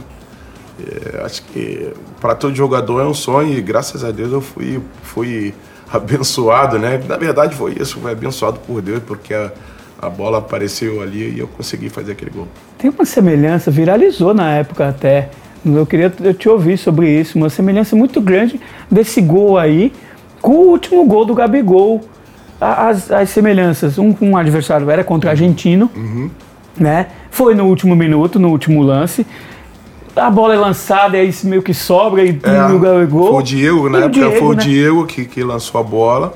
É, 0.80 1.22
acho 1.24 1.42
que 1.42 1.92
para 2.20 2.34
todo 2.34 2.54
jogador 2.54 3.00
é 3.00 3.04
um 3.04 3.14
sonho 3.14 3.52
e 3.56 3.60
graças 3.60 4.04
a 4.04 4.10
Deus 4.10 4.32
eu 4.32 4.40
fui, 4.40 4.80
fui 5.02 5.54
abençoado, 5.92 6.78
né? 6.78 7.02
Na 7.06 7.16
verdade 7.16 7.54
foi 7.54 7.74
isso, 7.78 7.98
foi 8.00 8.12
abençoado 8.12 8.60
por 8.60 8.80
Deus, 8.80 9.02
porque 9.06 9.34
a, 9.34 9.52
a 10.00 10.08
bola 10.08 10.38
apareceu 10.38 11.02
ali 11.02 11.34
e 11.34 11.38
eu 11.38 11.48
consegui 11.48 11.88
fazer 11.88 12.12
aquele 12.12 12.30
gol. 12.30 12.46
Tem 12.76 12.90
uma 12.90 13.04
semelhança, 13.04 13.70
viralizou 13.70 14.32
na 14.32 14.52
época 14.54 14.88
até. 14.88 15.28
Eu 15.66 15.84
queria 15.84 16.12
eu 16.22 16.32
te 16.32 16.48
ouvir 16.48 16.78
sobre 16.78 17.10
isso, 17.10 17.36
uma 17.36 17.50
semelhança 17.50 17.96
muito 17.96 18.20
grande 18.20 18.60
desse 18.90 19.20
gol 19.20 19.58
aí 19.58 19.92
com 20.40 20.52
o 20.52 20.68
último 20.68 21.04
gol 21.04 21.24
do 21.24 21.34
Gabigol. 21.34 22.00
As, 22.60 23.10
as 23.10 23.30
semelhanças, 23.30 23.98
um 23.98 24.12
com 24.12 24.30
um 24.30 24.36
adversário 24.36 24.88
era 24.90 25.02
contra 25.04 25.28
o 25.28 25.30
argentino, 25.30 25.90
né? 26.76 27.08
Foi 27.30 27.54
no 27.54 27.66
último 27.66 27.94
minuto, 27.94 28.38
no 28.38 28.48
último 28.50 28.82
lance. 28.82 29.26
A 30.16 30.30
bola 30.30 30.54
é 30.54 30.56
lançada 30.56 31.16
e 31.16 31.20
aí 31.20 31.34
meio 31.44 31.62
que 31.62 31.72
sobra 31.72 32.24
e 32.24 32.38
É, 32.42 32.72
o 32.72 32.78
Gabigol. 32.78 33.30
Foi 33.30 33.40
o 33.40 33.42
Diego, 33.42 33.88
na 33.88 33.98
o 33.98 34.00
época 34.02 34.20
Diego, 34.20 34.36
foi 34.36 34.46
o 34.48 34.52
né? 34.54 34.62
Diego 34.62 35.06
que, 35.06 35.24
que 35.24 35.42
lançou 35.44 35.80
a 35.80 35.84
bola. 35.84 36.34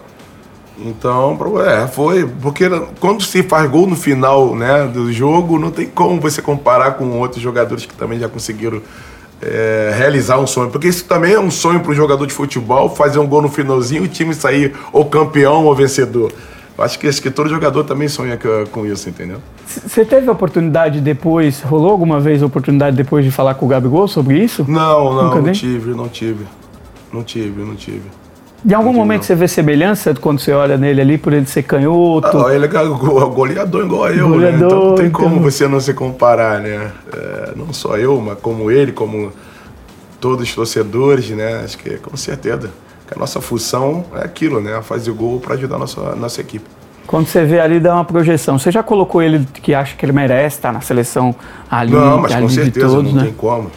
Então, 0.78 1.38
é, 1.61 1.87
foi. 1.87 2.26
Porque 2.40 2.64
quando 2.98 3.22
se 3.22 3.42
faz 3.42 3.70
gol 3.70 3.87
no 3.87 3.96
final 3.96 4.54
né, 4.54 4.87
do 4.87 5.12
jogo, 5.12 5.58
não 5.58 5.70
tem 5.70 5.87
como 5.87 6.20
você 6.20 6.40
comparar 6.40 6.92
com 6.92 7.18
outros 7.18 7.42
jogadores 7.42 7.87
que 7.87 7.94
também 7.94 8.18
já 8.18 8.28
conseguiram 8.28 8.80
é, 9.40 9.92
realizar 9.96 10.38
um 10.38 10.46
sonho. 10.46 10.70
Porque 10.70 10.88
isso 10.88 11.04
também 11.04 11.35
é 11.35 11.40
um 11.40 11.50
sonho 11.50 11.80
para 11.80 11.90
o 11.90 11.94
jogador 11.94 12.26
de 12.26 12.32
futebol, 12.32 12.88
fazer 12.88 13.18
um 13.18 13.26
gol 13.26 13.42
no 13.42 13.48
finalzinho 13.48 14.04
e 14.04 14.06
o 14.06 14.08
time 14.08 14.35
sair 14.35 14.74
ou 14.92 15.04
campeão 15.04 15.64
ou 15.66 15.74
vencedor. 15.74 16.32
Acho 16.78 16.98
que, 16.98 17.06
acho 17.06 17.20
que 17.20 17.30
todo 17.30 17.50
jogador 17.50 17.85
também 17.85 18.08
sonha 18.08 18.38
com 18.70 18.87
isso, 18.87 19.08
entendeu? 19.08 19.38
Você 19.66 20.04
teve 20.04 20.28
a 20.28 20.32
oportunidade 20.32 21.00
depois, 21.00 21.61
rolou 21.61 21.90
alguma 21.90 22.18
vez 22.18 22.42
a 22.42 22.46
oportunidade 22.46 22.96
depois 22.96 23.24
de 23.24 23.30
falar 23.30 23.54
com 23.54 23.66
o 23.66 23.68
Gabigol 23.68 24.08
sobre 24.08 24.42
isso? 24.42 24.64
Não, 24.66 25.14
não, 25.14 25.42
não 25.42 25.52
tive, 25.52 25.94
não 25.94 26.08
tive. 26.08 26.46
Não 27.12 27.22
tive, 27.22 27.62
não 27.62 27.74
tive. 27.76 28.21
Em 28.64 28.75
algum 28.75 28.92
momento 28.92 29.22
não. 29.22 29.27
você 29.27 29.35
vê 29.35 29.48
semelhança 29.48 30.14
quando 30.14 30.38
você 30.38 30.53
olha 30.53 30.77
nele 30.77 31.01
ali, 31.01 31.18
por 31.18 31.33
ele 31.33 31.46
ser 31.46 31.64
canhoto? 31.64 32.46
Ah, 32.46 32.55
ele 32.55 32.66
é 32.66 32.68
goleador 32.68 33.85
igual 33.85 34.11
eu, 34.11 34.29
goleador, 34.29 34.61
né? 34.61 34.66
Então 34.66 34.85
não 34.90 34.94
tem 34.94 35.11
como 35.11 35.37
então... 35.37 35.42
você 35.42 35.66
não 35.66 35.81
se 35.81 35.92
comparar, 35.92 36.61
né? 36.61 36.92
É, 37.12 37.53
não 37.57 37.72
só 37.72 37.96
eu, 37.96 38.20
mas 38.20 38.38
como 38.38 38.70
ele, 38.70 38.92
como 38.92 39.33
todos 40.20 40.48
os 40.48 40.55
torcedores, 40.55 41.31
né? 41.31 41.62
Acho 41.64 41.77
que 41.77 41.96
com 41.98 42.16
certeza. 42.16 42.70
Que 43.09 43.14
a 43.14 43.18
nossa 43.18 43.40
função 43.40 44.05
é 44.14 44.25
aquilo, 44.25 44.61
né? 44.61 44.81
Fazer 44.83 45.11
gol 45.11 45.40
para 45.40 45.55
ajudar 45.55 45.75
a 45.77 45.79
nossa, 45.81 46.14
nossa 46.14 46.40
equipe. 46.40 46.64
Quando 47.05 47.27
você 47.27 47.44
vê 47.44 47.59
ali, 47.59 47.81
dá 47.81 47.94
uma 47.94 48.05
projeção. 48.05 48.59
Você 48.61 48.70
já 48.70 48.83
colocou 48.83 49.20
ele 49.20 49.44
que 49.55 49.75
acha 49.75 49.96
que 49.96 50.05
ele 50.05 50.12
merece 50.12 50.57
estar 50.57 50.72
na 50.72 50.81
seleção 50.81 51.35
ali? 51.68 51.90
Não, 51.90 52.20
mas 52.20 52.33
ali 52.33 52.42
com 52.42 52.48
certeza, 52.48 52.87
todos, 52.87 53.12
não 53.12 53.20
né? 53.20 53.25
tem 53.25 53.35
como. 53.35 53.70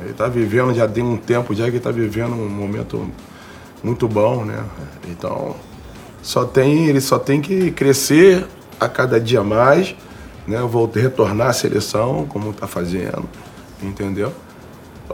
Ele 0.00 0.10
está 0.10 0.28
vivendo, 0.28 0.72
já 0.72 0.86
tem 0.86 1.02
um 1.02 1.16
tempo 1.16 1.52
já 1.56 1.68
que 1.68 1.76
está 1.76 1.90
vivendo 1.90 2.34
um 2.34 2.48
momento 2.48 3.04
muito 3.82 4.08
bom, 4.08 4.44
né? 4.44 4.62
Então, 5.08 5.54
só 6.22 6.44
tem, 6.44 6.86
ele 6.86 7.00
só 7.00 7.18
tem 7.18 7.40
que 7.40 7.70
crescer 7.70 8.46
a 8.78 8.88
cada 8.88 9.20
dia 9.20 9.42
mais, 9.42 9.94
né? 10.46 10.60
Vou 10.60 10.90
retornar 10.92 11.48
à 11.48 11.52
seleção, 11.52 12.26
como 12.28 12.50
está 12.50 12.66
fazendo, 12.66 13.28
entendeu? 13.82 14.32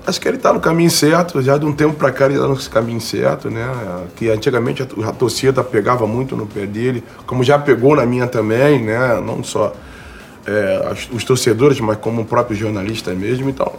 Acho 0.07 0.21
que 0.21 0.27
ele 0.27 0.37
está 0.37 0.53
no 0.53 0.61
caminho 0.61 0.91
certo, 0.91 1.41
já 1.41 1.57
de 1.57 1.65
um 1.65 1.73
tempo 1.73 1.95
para 1.95 2.11
cá 2.11 2.27
ele 2.27 2.35
está 2.35 2.49
no 2.49 2.57
caminho 2.57 3.01
certo, 3.01 3.49
né? 3.49 3.67
Que 4.17 4.29
antigamente 4.29 4.83
a, 4.83 5.09
a, 5.09 5.13
torcida 5.13 5.63
pegava 5.63 6.07
muito 6.07 6.37
no 6.37 6.47
pé 6.47 6.67
dele, 6.67 7.05
como 7.27 7.45
já 7.45 7.59
pegou 7.59 7.95
na 7.95 8.05
minha 8.05 8.27
também, 8.27 8.83
né? 8.83 9.21
Não 9.21 9.43
só 9.45 9.73
é, 10.47 10.93
os 11.13 11.25
torcedores, 11.25 11.81
mas 11.81 11.97
como 11.99 12.23
o 12.23 12.25
próprio 12.25 12.57
jornalista 12.57 13.13
mesmo. 13.15 13.49
Então, 13.49 13.73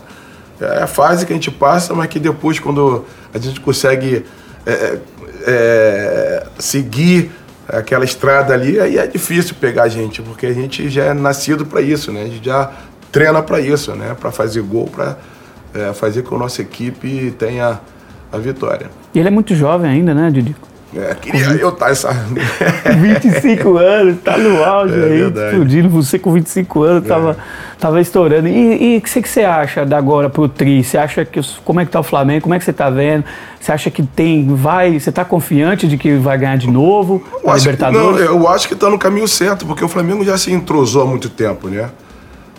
é 0.59 0.83
a 0.83 0.87
fase 0.87 1.25
que 1.25 1.33
a 1.33 1.35
gente 1.35 1.51
passa, 1.51 1.93
mas 1.93 2.07
que 2.07 2.19
depois, 2.19 2.59
quando 2.59 3.03
a 3.33 3.37
gente 3.37 3.59
consegue 3.59 4.25
é, 4.65 4.71
é, 4.71 4.99
é, 5.47 6.47
seguir 6.59 7.31
aquela 7.67 8.05
estrada 8.05 8.53
ali, 8.53 8.79
aí 8.79 8.97
é 8.97 9.07
difícil 9.07 9.55
pegar 9.59 9.83
a 9.83 9.87
gente, 9.87 10.21
porque 10.21 10.45
a 10.45 10.53
gente 10.53 10.89
já 10.89 11.05
é 11.05 11.13
nascido 11.13 11.65
para 11.65 11.81
isso, 11.81 12.11
né? 12.11 12.23
A 12.23 12.27
gente 12.27 12.45
já 12.45 12.71
treina 13.11 13.41
para 13.41 13.59
isso, 13.59 13.93
né? 13.95 14.15
Para 14.19 14.31
fazer 14.31 14.61
gol, 14.61 14.87
para 14.87 15.17
é, 15.73 15.93
fazer 15.93 16.21
com 16.23 16.29
que 16.29 16.35
a 16.35 16.39
nossa 16.39 16.61
equipe 16.61 17.33
tenha 17.37 17.79
a 18.31 18.37
vitória. 18.37 18.89
E 19.13 19.19
ele 19.19 19.27
é 19.27 19.31
muito 19.31 19.55
jovem 19.55 19.89
ainda, 19.89 20.13
né, 20.13 20.29
Didico? 20.31 20.67
É, 20.93 21.13
queria 21.15 21.47
eu 21.59 21.69
estar 21.69 21.85
tá 21.85 21.91
essa. 21.91 22.11
25 22.97 23.77
anos, 23.77 24.17
tá 24.23 24.37
no 24.37 24.63
auge 24.63 24.93
é, 24.93 25.03
aí, 25.03 25.19
verdade. 25.19 25.47
explodindo. 25.47 25.89
Você 25.89 26.17
com 26.19 26.31
25 26.31 26.83
anos 26.83 27.07
tava, 27.07 27.31
é. 27.31 27.35
tava 27.79 27.99
estourando. 27.99 28.47
E 28.47 28.97
o 28.97 29.01
que, 29.01 29.21
que 29.21 29.29
você 29.29 29.41
acha 29.41 29.85
da 29.85 29.97
agora 29.97 30.29
pro 30.29 30.47
Tri? 30.47 30.83
Você 30.83 30.97
acha 30.97 31.25
que. 31.25 31.41
Como 31.63 31.81
é 31.81 31.85
que 31.85 31.91
tá 31.91 31.99
o 31.99 32.03
Flamengo? 32.03 32.43
Como 32.43 32.53
é 32.53 32.59
que 32.59 32.65
você 32.65 32.73
tá 32.73 32.89
vendo? 32.89 33.25
Você 33.59 33.71
acha 33.71 33.89
que 33.89 34.03
tem. 34.03 34.47
Vai. 34.55 34.99
Você 34.99 35.11
tá 35.11 35.25
confiante 35.25 35.87
de 35.87 35.97
que 35.97 36.15
vai 36.15 36.37
ganhar 36.37 36.57
de 36.57 36.69
novo? 36.69 37.23
Eu 37.43 37.49
acho 37.49 37.65
Libertadores? 37.65 38.17
Que, 38.21 38.23
não, 38.25 38.41
eu 38.41 38.47
acho 38.47 38.67
que 38.67 38.75
tá 38.75 38.89
no 38.89 38.97
caminho 38.97 39.27
certo, 39.27 39.65
porque 39.65 39.83
o 39.83 39.89
Flamengo 39.89 40.23
já 40.23 40.37
se 40.37 40.51
entrosou 40.51 41.01
há 41.01 41.05
muito 41.05 41.29
tempo, 41.29 41.67
né? 41.67 41.89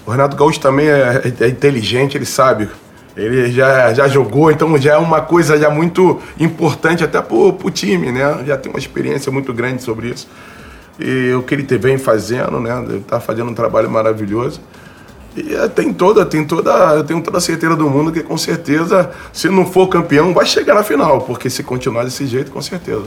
O 0.04 0.10
Renato 0.10 0.36
Gaúcho 0.36 0.60
também 0.60 0.88
é, 0.88 1.22
é 1.40 1.48
inteligente, 1.48 2.16
ele 2.16 2.26
sabe 2.26 2.68
ele 3.16 3.50
já, 3.50 3.94
já 3.94 4.07
jogou, 4.07 4.50
então 4.50 4.76
já 4.76 4.94
é 4.94 4.98
uma 4.98 5.22
coisa 5.22 5.59
já 5.59 5.70
muito 5.70 6.20
importante 6.38 7.02
até 7.02 7.20
pro, 7.22 7.55
pro 7.55 7.70
time, 7.70 8.12
né? 8.12 8.44
Já 8.46 8.59
tem 8.59 8.70
uma 8.70 8.79
experiência 8.79 9.33
muito 9.33 9.55
grande 9.55 9.83
sobre 9.83 10.09
isso. 10.09 10.29
E 11.00 11.33
o 11.33 11.42
que 11.42 11.55
ele 11.55 11.64
vem 11.79 11.96
fazendo, 11.96 12.61
né? 12.61 12.85
Ele 12.88 13.00
tá 13.00 13.18
fazendo 13.18 13.50
um 13.50 13.55
trabalho 13.55 13.90
maravilhoso. 13.90 14.61
E 15.35 15.55
é, 15.55 15.66
tem 15.68 15.92
toda, 15.92 16.26
tem 16.26 16.44
toda, 16.44 16.70
eu 16.94 17.05
tenho 17.05 17.22
toda 17.22 17.38
a 17.38 17.40
certeza 17.40 17.74
do 17.74 17.88
mundo 17.88 18.12
que 18.12 18.22
com 18.22 18.37
certeza, 18.37 19.11
se 19.33 19.48
não 19.48 19.64
for 19.64 19.87
campeão, 19.88 20.35
vai 20.35 20.44
chegar 20.44 20.74
na 20.74 20.83
final, 20.83 21.22
porque 21.22 21.48
se 21.48 21.62
continuar 21.62 22.05
desse 22.05 22.26
jeito, 22.26 22.50
com 22.50 22.61
certeza. 22.61 23.05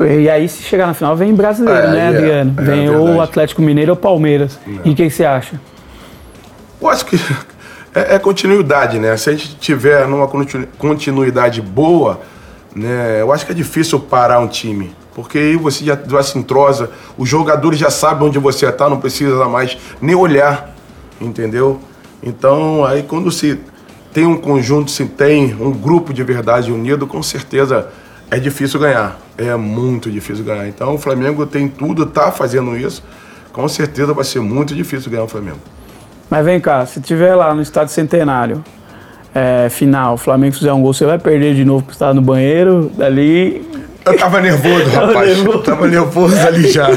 E 0.00 0.28
aí, 0.30 0.48
se 0.48 0.62
chegar 0.62 0.86
na 0.86 0.94
final, 0.94 1.16
vem 1.16 1.34
brasileiro, 1.34 1.80
é, 1.80 1.90
né, 1.90 1.98
é, 1.98 2.08
Adriano? 2.08 2.54
É, 2.56 2.62
vem 2.62 2.90
ou 2.90 3.16
o 3.16 3.20
Atlético 3.20 3.60
Mineiro 3.62 3.92
ou 3.92 3.96
Palmeiras. 3.96 4.58
E 4.66 4.90
o 4.90 4.94
que, 4.94 5.04
que 5.04 5.10
você 5.10 5.24
acha? 5.24 5.60
Eu 6.80 6.88
acho 6.88 7.04
que 7.04 7.18
é, 7.94 8.14
é, 8.14 8.18
continuidade, 8.18 8.98
né? 8.98 9.16
Se 9.16 9.30
a 9.30 9.32
gente 9.32 9.56
tiver 9.56 10.06
numa 10.06 10.28
continuidade 10.78 11.60
boa, 11.60 12.20
né, 12.74 13.20
eu 13.20 13.32
acho 13.32 13.46
que 13.46 13.52
é 13.52 13.54
difícil 13.54 13.98
parar 13.98 14.40
um 14.40 14.48
time. 14.48 14.94
Porque 15.14 15.38
aí 15.38 15.56
você 15.56 15.84
já, 15.84 15.98
já 16.06 16.22
se 16.22 16.38
entrosa, 16.38 16.90
os 17.16 17.28
jogadores 17.28 17.78
já 17.78 17.90
sabem 17.90 18.28
onde 18.28 18.38
você 18.38 18.66
está, 18.66 18.88
não 18.88 19.00
precisa 19.00 19.48
mais 19.48 19.76
nem 20.00 20.14
olhar, 20.14 20.74
entendeu? 21.20 21.80
Então, 22.22 22.84
aí 22.84 23.02
quando 23.02 23.30
se 23.32 23.58
tem 24.12 24.26
um 24.26 24.36
conjunto, 24.36 24.90
se 24.90 25.04
tem 25.06 25.56
um 25.60 25.72
grupo 25.72 26.12
de 26.12 26.22
verdade 26.22 26.70
unido, 26.70 27.06
com 27.06 27.22
certeza 27.22 27.88
é 28.30 28.38
difícil 28.38 28.78
ganhar. 28.78 29.18
É 29.36 29.56
muito 29.56 30.10
difícil 30.10 30.44
ganhar. 30.44 30.68
Então, 30.68 30.94
o 30.94 30.98
Flamengo 30.98 31.46
tem 31.46 31.68
tudo, 31.68 32.06
tá 32.06 32.30
fazendo 32.30 32.76
isso. 32.76 33.02
Com 33.52 33.66
certeza 33.68 34.12
vai 34.12 34.24
ser 34.24 34.40
muito 34.40 34.74
difícil 34.74 35.10
ganhar 35.10 35.24
o 35.24 35.28
Flamengo. 35.28 35.58
Mas 36.30 36.44
vem 36.44 36.60
cá, 36.60 36.84
se 36.84 37.00
tiver 37.00 37.34
lá 37.34 37.54
no 37.54 37.62
estádio 37.62 37.92
centenário, 37.92 38.62
é, 39.34 39.68
final, 39.70 40.14
o 40.14 40.16
Flamengo 40.16 40.54
fizer 40.54 40.72
um 40.72 40.82
gol, 40.82 40.92
você 40.92 41.04
vai 41.04 41.18
perder 41.18 41.54
de 41.54 41.64
novo 41.64 41.82
porque 41.82 41.94
está 41.94 42.12
no 42.12 42.20
banheiro, 42.20 42.90
dali. 42.96 43.64
Eu 44.04 44.16
tava 44.16 44.40
nervoso, 44.40 44.88
rapaz. 44.90 45.28
Nervoso. 45.28 45.58
Eu 45.58 45.62
tava 45.62 45.86
nervoso 45.86 46.36
ali 46.46 46.70
já. 46.70 46.88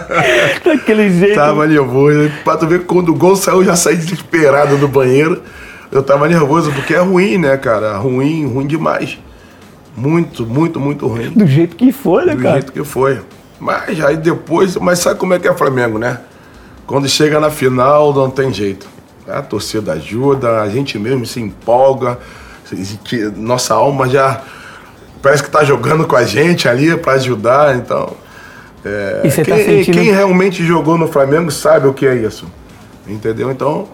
Daquele 0.64 1.10
jeito. 1.10 1.34
Tava 1.34 1.66
nervoso. 1.66 2.30
Pra 2.44 2.56
tu 2.56 2.66
ver 2.66 2.80
que 2.80 2.84
quando 2.84 3.10
o 3.10 3.14
gol 3.14 3.36
saiu, 3.36 3.58
eu 3.58 3.64
já 3.64 3.76
saí 3.76 3.96
desesperado 3.96 4.76
do 4.76 4.88
banheiro. 4.88 5.42
Eu 5.90 6.02
tava 6.02 6.28
nervoso, 6.28 6.70
porque 6.72 6.94
é 6.94 6.98
ruim, 6.98 7.38
né, 7.38 7.56
cara? 7.56 7.96
Ruim, 7.96 8.46
ruim 8.46 8.66
demais. 8.66 9.18
Muito, 9.96 10.46
muito, 10.46 10.78
muito 10.78 11.06
ruim. 11.06 11.30
Do 11.30 11.46
jeito 11.46 11.74
que 11.74 11.90
foi, 11.90 12.24
né, 12.26 12.34
Do 12.34 12.42
cara? 12.42 12.54
Do 12.54 12.60
jeito 12.60 12.72
que 12.72 12.84
foi. 12.84 13.20
Mas 13.58 14.04
aí 14.04 14.16
depois. 14.16 14.76
Mas 14.76 14.98
sabe 14.98 15.18
como 15.18 15.34
é 15.34 15.38
que 15.38 15.48
é 15.48 15.50
o 15.50 15.56
Flamengo, 15.56 15.98
né? 15.98 16.18
Quando 16.88 17.06
chega 17.06 17.38
na 17.38 17.50
final, 17.50 18.14
não 18.14 18.30
tem 18.30 18.50
jeito. 18.50 18.88
A 19.28 19.42
torcida 19.42 19.92
ajuda, 19.92 20.62
a 20.62 20.68
gente 20.70 20.98
mesmo 20.98 21.26
se 21.26 21.38
empolga, 21.38 22.18
nossa 23.36 23.74
alma 23.74 24.08
já 24.08 24.40
parece 25.20 25.42
que 25.42 25.50
está 25.50 25.62
jogando 25.62 26.06
com 26.06 26.16
a 26.16 26.24
gente 26.24 26.66
ali 26.66 26.96
para 26.96 27.12
ajudar, 27.12 27.76
então. 27.76 28.16
É, 28.82 29.20
quem, 29.22 29.44
tá 29.44 29.56
sentindo... 29.56 29.98
quem, 29.98 30.12
realmente 30.12 30.64
jogou 30.64 30.96
no 30.96 31.06
Flamengo 31.06 31.50
sabe 31.50 31.86
o 31.86 31.92
que 31.92 32.06
é 32.06 32.14
isso, 32.14 32.46
entendeu? 33.06 33.50
Então, 33.50 33.86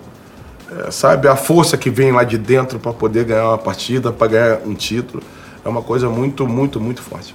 é, 0.86 0.90
sabe 0.92 1.26
a 1.26 1.34
força 1.34 1.76
que 1.76 1.90
vem 1.90 2.12
lá 2.12 2.22
de 2.22 2.38
dentro 2.38 2.78
para 2.78 2.92
poder 2.92 3.24
ganhar 3.24 3.48
uma 3.48 3.58
partida, 3.58 4.12
para 4.12 4.28
ganhar 4.28 4.60
um 4.64 4.74
título, 4.74 5.20
é 5.64 5.68
uma 5.68 5.82
coisa 5.82 6.08
muito, 6.08 6.46
muito, 6.46 6.80
muito 6.80 7.02
forte. 7.02 7.34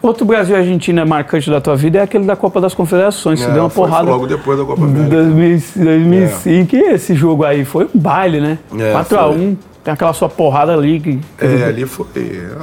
Outro 0.00 0.24
Brasil 0.24 0.56
e 0.56 0.58
Argentina 0.60 1.04
marcante 1.04 1.50
da 1.50 1.60
tua 1.60 1.74
vida 1.74 1.98
é 1.98 2.02
aquele 2.02 2.24
da 2.24 2.36
Copa 2.36 2.60
das 2.60 2.72
Confederações. 2.72 3.40
É, 3.40 3.46
Você 3.46 3.50
deu 3.52 3.62
uma 3.64 3.70
porrada. 3.70 4.08
Logo 4.08 4.26
depois 4.26 4.58
da 4.58 4.64
Copa 4.64 4.84
América. 4.84 5.16
2005. 5.16 6.76
É. 6.76 6.78
E 6.78 6.82
esse 6.94 7.14
jogo 7.14 7.44
aí 7.44 7.64
foi 7.64 7.84
um 7.92 7.98
baile, 7.98 8.40
né? 8.40 8.58
É, 8.78 8.94
4x1. 8.94 9.56
Tem 9.82 9.94
aquela 9.94 10.12
sua 10.12 10.28
porrada 10.28 10.72
ali. 10.72 11.00
Que, 11.00 11.20
é, 11.40 11.64
ali 11.64 11.84
foi. 11.86 12.06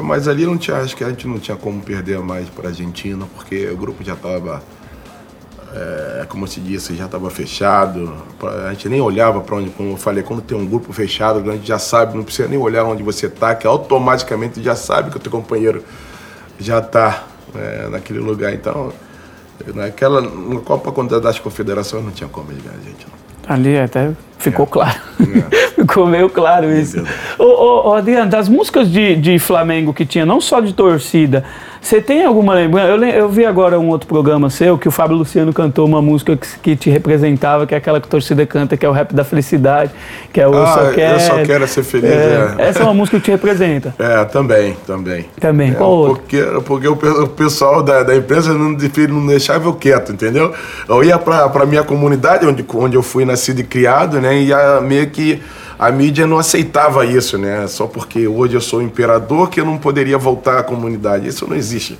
Mas 0.01 0.27
ali 0.27 0.45
não 0.45 0.57
tinha, 0.57 0.77
acho 0.77 0.95
que 0.95 1.03
a 1.03 1.09
gente 1.09 1.27
não 1.27 1.39
tinha 1.39 1.57
como 1.57 1.81
perder 1.81 2.19
mais 2.19 2.47
para 2.49 2.65
a 2.65 2.69
Argentina, 2.69 3.25
porque 3.35 3.67
o 3.67 3.75
grupo 3.75 4.03
já 4.03 4.13
estava. 4.13 4.61
É, 5.73 6.25
como 6.29 6.47
se 6.47 6.61
disse, 6.61 6.95
já 6.95 7.05
estava 7.05 7.29
fechado. 7.29 8.13
A 8.65 8.69
gente 8.69 8.87
nem 8.87 9.01
olhava 9.01 9.41
para 9.41 9.57
onde, 9.57 9.71
como 9.71 9.91
eu 9.91 9.97
falei, 9.97 10.23
quando 10.23 10.41
tem 10.41 10.57
um 10.57 10.65
grupo 10.65 10.93
fechado, 10.93 11.49
a 11.49 11.53
gente 11.53 11.67
já 11.67 11.77
sabe, 11.77 12.15
não 12.15 12.23
precisa 12.23 12.47
nem 12.47 12.57
olhar 12.57 12.85
onde 12.85 13.03
você 13.03 13.25
está, 13.25 13.53
que 13.53 13.67
automaticamente 13.67 14.63
já 14.63 14.75
sabe 14.75 15.09
que 15.09 15.17
o 15.17 15.19
teu 15.19 15.31
companheiro 15.31 15.83
já 16.59 16.79
está 16.79 17.23
é, 17.55 17.87
naquele 17.89 18.19
lugar. 18.19 18.53
Então, 18.53 18.91
naquela 19.73 20.21
na 20.21 20.59
Copa 20.61 20.91
das 21.19 21.39
Confederações 21.39 22.03
não 22.03 22.11
tinha 22.11 22.29
como 22.29 22.51
ele 22.51 22.61
ganhar 22.61 22.77
a 22.77 22.81
gente. 22.81 23.05
Não. 23.07 23.55
Ali 23.55 23.77
até 23.77 24.11
ficou 24.37 24.65
é. 24.65 24.69
claro. 24.69 24.99
É. 25.19 25.81
Ficou 25.81 26.07
meio 26.07 26.29
claro 26.29 26.71
isso. 26.71 27.01
Ô, 27.37 27.43
ô, 27.43 27.89
ô, 27.89 27.93
Adriano, 27.93 28.29
das 28.29 28.49
músicas 28.49 28.89
de, 28.89 29.15
de 29.15 29.39
Flamengo 29.39 29.93
que 29.93 30.05
tinha, 30.05 30.25
não 30.25 30.41
só 30.41 30.59
de 30.59 30.73
torcida, 30.73 31.43
você 31.85 32.01
tem 32.01 32.25
alguma 32.25 32.55
lembrança? 32.55 32.87
Eu, 32.87 33.03
eu, 33.03 33.29
vi 33.29 33.45
agora 33.45 33.79
um 33.79 33.89
outro 33.89 34.07
programa 34.07 34.49
seu 34.49 34.75
que 34.75 34.87
o 34.87 34.91
Fábio 34.91 35.15
Luciano 35.17 35.53
cantou 35.53 35.85
uma 35.85 36.01
música 36.01 36.35
que, 36.35 36.47
que, 36.59 36.75
te 36.75 36.89
representava, 36.89 37.67
que 37.67 37.75
é 37.75 37.77
aquela 37.77 38.01
que 38.01 38.07
a 38.07 38.09
torcida 38.09 38.43
canta, 38.43 38.75
que 38.75 38.83
é 38.83 38.89
o 38.89 38.91
Rap 38.91 39.13
da 39.13 39.23
Felicidade, 39.23 39.91
que 40.33 40.41
é 40.41 40.47
o 40.47 40.55
ah, 40.55 40.57
Eu 40.57 40.65
Só 40.65 40.91
Quero. 40.93 41.13
Eu 41.13 41.19
Só 41.19 41.43
Quero 41.43 41.67
Ser 41.67 41.83
Feliz. 41.83 42.09
É, 42.09 42.55
é. 42.57 42.67
Essa 42.69 42.79
é 42.79 42.83
uma 42.83 42.93
música 42.95 43.19
que 43.19 43.25
te 43.25 43.31
representa. 43.31 43.93
É, 43.99 44.25
também, 44.25 44.75
também. 44.87 45.25
Também, 45.39 45.69
é, 45.69 45.73
qual 45.75 45.91
outra? 45.91 46.15
Porque, 46.15 46.43
porque 46.65 46.87
o, 46.87 47.27
pessoal 47.27 47.83
da, 47.83 48.01
da 48.01 48.15
empresa 48.15 48.51
não, 48.55 48.71
não 48.71 49.27
deixava 49.27 49.67
eu 49.67 49.73
quieto, 49.73 50.11
entendeu? 50.11 50.55
Eu 50.89 51.03
ia 51.03 51.19
pra, 51.19 51.47
pra 51.49 51.67
minha 51.67 51.83
comunidade, 51.83 52.47
onde, 52.47 52.65
onde 52.73 52.95
eu 52.97 53.03
fui 53.03 53.25
nascido 53.25 53.59
e 53.59 53.63
criado, 53.63 54.19
né? 54.19 54.41
E 54.41 54.51
a, 54.51 54.81
meio 55.05 55.09
que 55.11 55.41
a 55.77 55.91
mídia 55.91 56.25
não 56.25 56.39
aceitava 56.39 57.05
isso, 57.05 57.37
né? 57.37 57.67
Só 57.67 57.87
porque 57.87 58.27
hoje 58.27 58.55
eu 58.55 58.61
sou 58.61 58.81
imperador 58.81 59.49
que 59.49 59.59
eu 59.59 59.65
não 59.65 59.77
poderia 59.77 60.17
voltar 60.17 60.59
à 60.59 60.63
comunidade. 60.63 61.27
Isso 61.27 61.47
não 61.47 61.55
existe. 61.55 61.99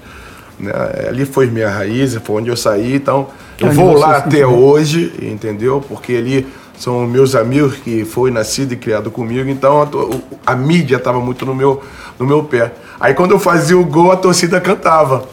Né? 0.60 0.72
Ali 1.08 1.26
foi 1.26 1.48
minha 1.48 1.70
raiz, 1.70 2.16
foi 2.16 2.42
onde 2.42 2.50
eu 2.50 2.58
saí, 2.58 2.96
então 2.96 3.28
eu 3.60 3.72
vou 3.72 3.94
lá 3.94 4.18
até 4.18 4.46
hoje, 4.46 5.14
entendeu? 5.22 5.84
Porque 5.86 6.14
ali 6.14 6.48
são 6.78 7.06
meus 7.06 7.36
amigos 7.36 7.76
que 7.76 8.06
foi 8.06 8.32
nascido 8.32 8.74
e 8.74 8.78
criado 8.78 9.12
comigo, 9.12 9.50
então 9.50 9.82
a, 9.82 10.54
a 10.54 10.56
mídia 10.56 10.98
estava 10.98 11.20
muito 11.20 11.46
no 11.46 11.54
meu, 11.54 11.82
no 12.18 12.26
meu 12.26 12.44
pé. 12.44 12.74
Aí 13.00 13.14
quando 13.14 13.32
eu 13.32 13.40
fazia 13.40 13.78
o 13.78 13.86
gol, 13.86 14.12
a 14.12 14.18
torcida 14.18 14.60
cantava. 14.62 15.26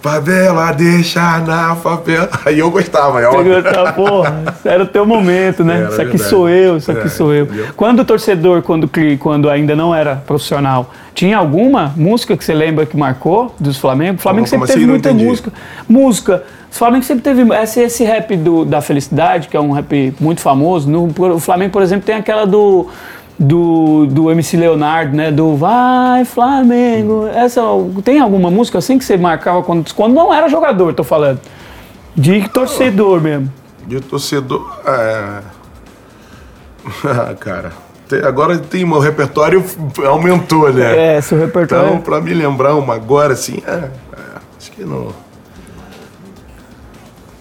Favela, 0.00 0.72
deixa 0.72 1.40
na 1.40 1.76
favela. 1.76 2.30
Aí 2.46 2.58
eu 2.58 2.70
gostava, 2.70 3.20
é 3.20 3.26
óbvio. 3.26 3.62
Tá, 3.62 3.92
porra, 3.92 4.54
era 4.64 4.82
o 4.82 4.86
teu 4.86 5.04
momento, 5.04 5.62
né? 5.62 5.78
Era 5.78 5.88
isso 5.88 6.00
aqui 6.00 6.10
verdade. 6.10 6.30
sou 6.30 6.48
eu, 6.48 6.76
isso 6.78 6.90
aqui 6.90 7.06
é, 7.06 7.08
sou 7.08 7.34
eu. 7.34 7.44
Entendeu? 7.44 7.66
Quando 7.76 8.00
o 8.00 8.04
torcedor, 8.04 8.62
quando, 8.62 8.90
quando 9.18 9.50
ainda 9.50 9.76
não 9.76 9.94
era 9.94 10.16
profissional, 10.16 10.90
tinha 11.14 11.36
alguma 11.36 11.92
música 11.96 12.36
que 12.36 12.44
você 12.44 12.54
lembra 12.54 12.86
que 12.86 12.96
marcou 12.96 13.54
dos 13.60 13.76
Flamengo? 13.76 14.18
O 14.18 14.22
Flamengo 14.22 14.46
sempre 14.46 14.66
como 14.66 14.72
teve 14.72 14.84
assim? 14.84 14.90
muita 14.90 15.12
música. 15.12 15.52
Música. 15.86 16.42
O 16.70 16.74
Flamengo 16.74 17.04
sempre 17.04 17.22
teve 17.22 17.42
esse, 17.54 17.80
esse 17.80 18.04
rap 18.04 18.36
do, 18.36 18.64
da 18.64 18.80
felicidade, 18.80 19.48
que 19.48 19.56
é 19.56 19.60
um 19.60 19.72
rap 19.72 20.14
muito 20.18 20.40
famoso. 20.40 20.90
No, 20.90 21.08
o 21.34 21.38
Flamengo, 21.38 21.72
por 21.72 21.82
exemplo, 21.82 22.04
tem 22.04 22.16
aquela 22.16 22.46
do 22.46 22.88
do, 23.38 24.06
do 24.06 24.30
MC 24.30 24.56
Leonardo, 24.56 25.16
né? 25.16 25.30
Do 25.30 25.56
Vai 25.56 26.24
Flamengo. 26.24 27.26
Essa, 27.28 27.60
tem 28.04 28.20
alguma 28.20 28.50
música 28.50 28.78
assim 28.78 28.98
que 28.98 29.04
você 29.04 29.16
marcava 29.16 29.62
quando, 29.62 29.92
quando 29.94 30.14
não 30.14 30.32
era 30.32 30.48
jogador, 30.48 30.94
tô 30.94 31.04
falando? 31.04 31.40
De 32.14 32.48
torcedor 32.48 33.20
mesmo. 33.20 33.52
De 33.86 34.00
torcedor. 34.00 34.78
É... 34.86 35.40
ah, 37.04 37.34
cara. 37.38 37.72
Tem, 38.08 38.20
agora 38.20 38.58
tem 38.58 38.84
o 38.84 38.98
repertório 38.98 39.64
aumentou, 40.06 40.72
né? 40.72 41.16
É, 41.16 41.20
seu 41.20 41.38
repertório. 41.38 41.88
Então, 41.88 42.00
pra 42.00 42.20
me 42.20 42.32
lembrar 42.32 42.74
uma 42.74 42.94
agora, 42.94 43.32
assim, 43.32 43.62
é, 43.66 43.72
é, 43.72 43.90
acho 44.58 44.70
que 44.70 44.84
não. 44.84 45.08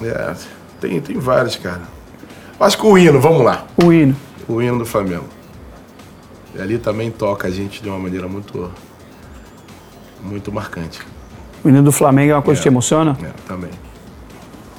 É, 0.01 0.33
tem, 0.81 0.99
tem 0.99 1.17
vários, 1.17 1.55
cara. 1.55 1.81
Acho 2.59 2.77
que 2.77 2.85
o 2.85 2.97
hino, 2.97 3.19
vamos 3.19 3.43
lá. 3.43 3.65
O 3.83 3.91
hino. 3.91 4.15
O 4.47 4.61
hino 4.61 4.79
do 4.79 4.85
Flamengo. 4.85 5.25
E 6.55 6.61
ali 6.61 6.77
também 6.77 7.09
toca 7.09 7.47
a 7.47 7.51
gente 7.51 7.81
de 7.81 7.89
uma 7.89 7.97
maneira 7.97 8.27
muito, 8.27 8.69
muito 10.21 10.51
marcante. 10.51 10.99
O 11.63 11.69
hino 11.69 11.81
do 11.81 11.91
Flamengo 11.91 12.31
é 12.31 12.35
uma 12.35 12.41
coisa 12.41 12.59
é, 12.59 12.61
que 12.61 12.63
te 12.63 12.71
emociona? 12.71 13.17
É, 13.23 13.29
também. 13.47 13.71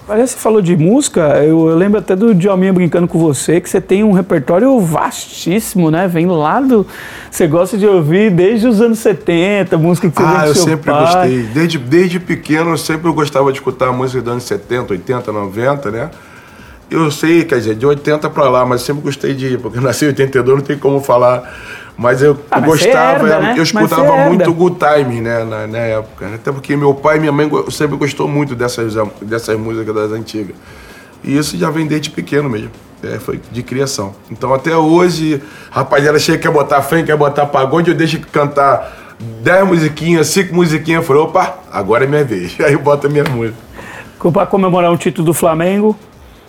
Aliás, 0.06 0.32
você 0.32 0.36
falou 0.36 0.60
de 0.60 0.76
música, 0.76 1.42
eu, 1.42 1.66
eu 1.66 1.76
lembro 1.76 1.98
até 1.98 2.14
do 2.14 2.34
Djalminha 2.34 2.74
brincando 2.74 3.08
com 3.08 3.18
você, 3.18 3.58
que 3.58 3.70
você 3.70 3.80
tem 3.80 4.04
um 4.04 4.12
repertório 4.12 4.78
vastíssimo, 4.78 5.90
né? 5.90 6.06
Vem 6.06 6.26
lá 6.26 6.60
do. 6.60 6.86
Você 7.30 7.46
gosta 7.46 7.78
de 7.78 7.86
ouvir 7.86 8.30
desde 8.30 8.66
os 8.66 8.82
anos 8.82 8.98
70, 8.98 9.78
música 9.78 10.10
que 10.10 10.14
você 10.14 10.22
Ah, 10.22 10.46
eu 10.46 10.54
sempre 10.54 10.90
pai. 10.90 11.00
gostei. 11.00 11.42
Desde, 11.54 11.78
desde 11.78 12.20
pequeno, 12.20 12.70
eu 12.72 12.76
sempre 12.76 13.10
gostava 13.12 13.50
de 13.50 13.58
escutar 13.58 13.90
música 13.92 14.20
dos 14.20 14.30
anos 14.30 14.44
70, 14.44 14.92
80, 14.92 15.32
90, 15.32 15.90
né? 15.90 16.10
Eu 16.90 17.10
sei, 17.10 17.44
quer 17.44 17.56
dizer, 17.56 17.74
de 17.74 17.86
80 17.86 18.28
para 18.30 18.48
lá, 18.48 18.64
mas 18.64 18.82
sempre 18.82 19.02
gostei 19.02 19.34
de 19.34 19.46
ir, 19.46 19.58
porque 19.58 19.78
eu 19.78 19.82
nasci 19.82 20.04
em 20.04 20.08
82, 20.08 20.58
não 20.58 20.64
tem 20.64 20.78
como 20.78 21.00
falar. 21.00 21.50
Mas 21.96 22.22
eu, 22.22 22.36
ah, 22.50 22.60
mas 22.60 22.70
gostava, 22.70 23.28
herda, 23.28 23.40
né? 23.40 23.54
eu 23.56 23.62
escutava 23.62 24.16
muito 24.28 24.52
Good 24.52 24.78
Time, 24.78 25.20
né, 25.20 25.44
na, 25.44 25.66
na, 25.66 25.78
época. 25.78 26.34
Até 26.34 26.50
porque 26.50 26.76
meu 26.76 26.92
pai 26.92 27.18
e 27.18 27.20
minha 27.20 27.30
mãe 27.30 27.48
sempre 27.70 27.96
gostou 27.96 28.26
muito 28.26 28.56
dessas, 28.56 28.94
dessas 29.22 29.56
músicas 29.56 29.94
das 29.94 30.10
antigas. 30.10 30.56
E 31.22 31.36
isso 31.36 31.56
já 31.56 31.70
vem 31.70 31.86
desde 31.86 32.10
pequeno 32.10 32.50
mesmo. 32.50 32.70
É, 33.02 33.18
foi 33.18 33.40
de 33.52 33.62
criação. 33.62 34.14
Então 34.30 34.52
até 34.52 34.76
hoje, 34.76 35.40
rapaziada 35.70 36.18
chega, 36.18 36.38
quer 36.38 36.50
botar 36.50 36.82
funk, 36.82 37.04
quer 37.04 37.16
botar 37.16 37.46
pagode, 37.46 37.90
eu 37.90 37.96
deixo 37.96 38.18
cantar 38.32 39.14
10 39.42 39.66
musiquinhas, 39.66 40.26
5 40.28 40.54
musiquinhas, 40.54 41.02
eu 41.02 41.06
falei, 41.06 41.22
opa, 41.22 41.58
agora 41.70 42.04
é 42.04 42.06
minha 42.06 42.24
vez. 42.24 42.56
Aí 42.64 42.72
eu 42.72 42.80
boto 42.80 43.06
a 43.06 43.10
minha 43.10 43.24
música. 43.24 43.58
Para 44.32 44.46
comemorar 44.46 44.90
um 44.90 44.96
título 44.96 45.26
do 45.26 45.34
Flamengo, 45.34 45.94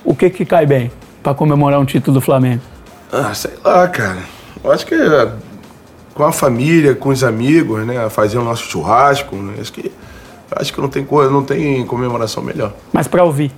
o 0.05 0.15
que 0.15 0.29
que 0.29 0.45
cai 0.45 0.65
bem 0.65 0.91
para 1.21 1.33
comemorar 1.33 1.79
um 1.79 1.85
título 1.85 2.13
do 2.13 2.21
Flamengo? 2.21 2.61
Ah, 3.11 3.33
sei 3.33 3.51
lá, 3.63 3.87
cara. 3.87 4.19
Eu 4.63 4.71
acho 4.71 4.85
que 4.85 4.93
é 4.93 5.31
com 6.13 6.23
a 6.23 6.31
família, 6.31 6.95
com 6.95 7.09
os 7.09 7.23
amigos, 7.23 7.85
né? 7.85 8.09
Fazer 8.09 8.37
o 8.37 8.43
nosso 8.43 8.63
churrasco, 8.63 9.35
né? 9.35 9.55
Acho 9.59 9.73
que 9.73 9.91
acho 10.55 10.73
que 10.73 10.79
não 10.79 10.87
tem 10.87 11.03
coisa, 11.03 11.29
não 11.29 11.43
tem 11.43 11.85
comemoração 11.85 12.41
melhor. 12.41 12.73
Mas 12.93 13.07
para 13.07 13.23
ouvir. 13.23 13.51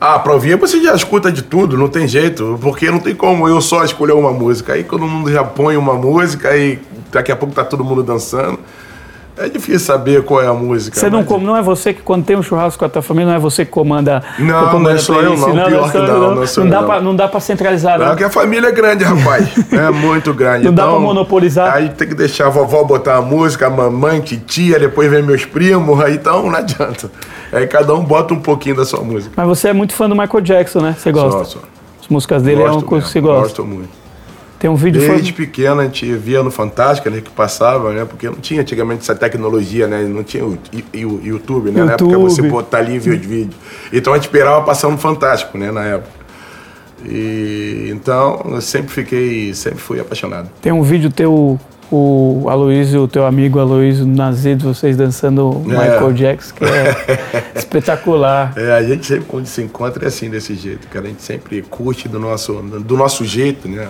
Ah, 0.00 0.18
pra 0.18 0.32
ouvir 0.32 0.56
você 0.56 0.82
já 0.82 0.94
escuta 0.94 1.30
de 1.32 1.42
tudo, 1.42 1.76
não 1.76 1.88
tem 1.88 2.06
jeito, 2.06 2.58
porque 2.60 2.90
não 2.90 2.98
tem 2.98 3.14
como 3.14 3.48
eu 3.48 3.60
só 3.60 3.84
escolher 3.84 4.12
uma 4.12 4.32
música. 4.32 4.74
Aí 4.74 4.84
todo 4.84 5.06
mundo 5.06 5.32
já 5.32 5.42
põe 5.42 5.76
uma 5.76 5.94
música 5.94 6.56
e 6.56 6.78
daqui 7.10 7.32
a 7.32 7.36
pouco 7.36 7.54
tá 7.54 7.64
todo 7.64 7.84
mundo 7.84 8.02
dançando. 8.02 8.58
É 9.36 9.48
difícil 9.48 9.80
saber 9.80 10.22
qual 10.24 10.42
é 10.42 10.46
a 10.46 10.52
música. 10.52 10.98
Você 10.98 11.08
não, 11.08 11.24
come, 11.24 11.44
não 11.44 11.56
é 11.56 11.62
você 11.62 11.94
que, 11.94 12.02
quando 12.02 12.24
tem 12.24 12.36
um 12.36 12.42
churrasco 12.42 12.78
com 12.78 12.84
a 12.84 12.88
tua 12.88 13.00
família, 13.00 13.30
não 13.30 13.36
é 13.36 13.38
você 13.38 13.64
que 13.64 13.70
comanda. 13.70 14.22
Não, 14.38 14.68
comanda 14.68 14.90
não 14.92 14.98
sou 14.98 15.22
eu, 15.22 15.36
não. 15.36 15.54
não 15.54 15.64
pior 15.66 15.90
que 15.90 15.98
não. 15.98 16.34
Não, 16.34 16.44
não, 16.44 16.68
dá 16.68 16.82
pra, 16.82 17.00
não 17.00 17.16
dá 17.16 17.28
pra 17.28 17.40
centralizar, 17.40 17.98
não. 17.98 18.08
Porque 18.08 18.24
a 18.24 18.30
família 18.30 18.68
é 18.68 18.72
grande, 18.72 19.04
rapaz. 19.04 19.48
é 19.72 19.90
muito 19.90 20.34
grande. 20.34 20.64
Não 20.64 20.72
então, 20.72 20.86
dá 20.86 20.92
pra 20.92 21.00
monopolizar. 21.00 21.74
Aí 21.74 21.88
tem 21.88 22.08
que 22.08 22.14
deixar 22.14 22.48
a 22.48 22.50
vovó 22.50 22.84
botar 22.84 23.16
a 23.16 23.22
música, 23.22 23.68
a 23.68 23.70
mamãe, 23.70 24.20
titia, 24.20 24.78
depois 24.78 25.10
vem 25.10 25.22
meus 25.22 25.46
primos, 25.46 25.98
aí 26.00 26.14
então 26.14 26.50
não 26.50 26.58
adianta. 26.58 27.10
Aí 27.50 27.66
cada 27.66 27.94
um 27.94 28.04
bota 28.04 28.34
um 28.34 28.40
pouquinho 28.40 28.76
da 28.76 28.84
sua 28.84 29.02
música. 29.02 29.32
Mas 29.34 29.46
você 29.46 29.68
é 29.68 29.72
muito 29.72 29.94
fã 29.94 30.08
do 30.08 30.14
Michael 30.14 30.42
Jackson, 30.42 30.80
né? 30.80 30.94
Você 30.98 31.10
gosta? 31.10 31.44
Só, 31.44 31.44
só. 31.44 31.58
As 32.02 32.08
músicas 32.08 32.42
dele 32.42 32.60
gosto 32.60 32.68
é 32.68 32.76
uma 32.76 32.82
coisa 32.82 33.06
que 33.06 33.12
você 33.12 33.20
gosta. 33.20 33.42
Gosto 33.42 33.64
muito. 33.64 34.01
Tem 34.62 34.70
um 34.70 34.76
vídeo 34.76 35.00
Desde 35.00 35.32
foi... 35.32 35.44
pequeno 35.44 35.80
a 35.80 35.84
gente 35.86 36.14
via 36.14 36.40
no 36.40 36.48
Fantástica, 36.48 37.10
né, 37.10 37.20
que 37.20 37.30
passava, 37.30 37.92
né, 37.92 38.04
porque 38.04 38.28
não 38.28 38.36
tinha 38.36 38.60
antigamente 38.60 39.00
essa 39.00 39.12
tecnologia, 39.12 39.88
né, 39.88 40.04
não 40.04 40.22
tinha 40.22 40.44
o, 40.46 40.52
o 40.52 41.20
YouTube, 41.20 41.72
né, 41.72 41.80
YouTube. 41.80 41.84
na 41.84 41.92
época 41.94 42.18
você 42.18 42.42
botar 42.42 42.78
ali 42.78 42.94
e 42.94 42.98
ver 43.00 43.18
os 43.18 43.26
vídeos. 43.26 43.56
Então 43.92 44.12
a 44.12 44.16
gente 44.16 44.26
esperava 44.26 44.64
passar 44.64 44.88
no 44.88 44.96
Fantástico, 44.96 45.58
né, 45.58 45.72
na 45.72 45.82
época. 45.82 46.12
E 47.04 47.88
então 47.90 48.40
eu 48.52 48.60
sempre 48.60 48.92
fiquei, 48.92 49.52
sempre 49.52 49.80
fui 49.80 49.98
apaixonado. 49.98 50.48
Tem 50.60 50.70
um 50.70 50.84
vídeo 50.84 51.10
teu 51.10 51.58
o 51.90 52.46
Aloysio, 52.48 53.02
o 53.02 53.08
teu 53.08 53.26
amigo 53.26 53.58
Aloysio, 53.58 54.06
redes, 54.42 54.64
vocês 54.64 54.96
dançando 54.96 55.60
é. 55.66 55.68
Michael 55.68 56.12
Jackson, 56.12 56.54
que 56.54 56.64
é 56.64 57.52
espetacular. 57.58 58.54
É, 58.56 58.72
a 58.72 58.82
gente 58.82 59.04
sempre, 59.04 59.24
quando 59.26 59.44
se 59.44 59.60
encontra, 59.60 60.04
é 60.04 60.08
assim, 60.08 60.30
desse 60.30 60.54
jeito, 60.54 60.88
cara. 60.88 61.04
A 61.04 61.08
gente 61.08 61.22
sempre 61.22 61.60
curte 61.62 62.08
do 62.08 62.18
nosso, 62.18 62.54
do 62.54 62.96
nosso 62.96 63.26
jeito, 63.26 63.68
né? 63.68 63.88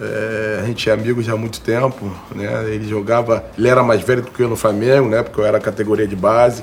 É, 0.00 0.60
a 0.62 0.66
gente 0.66 0.88
é 0.88 0.92
amigo 0.92 1.22
já 1.22 1.34
há 1.34 1.36
muito 1.36 1.60
tempo, 1.60 2.10
né? 2.34 2.64
Ele 2.68 2.86
jogava, 2.88 3.44
ele 3.56 3.68
era 3.68 3.82
mais 3.82 4.02
velho 4.02 4.22
do 4.22 4.30
que 4.30 4.42
eu 4.42 4.48
no 4.48 4.56
Flamengo, 4.56 5.08
né? 5.08 5.22
Porque 5.22 5.40
eu 5.40 5.46
era 5.46 5.60
categoria 5.60 6.06
de 6.06 6.16
base. 6.16 6.62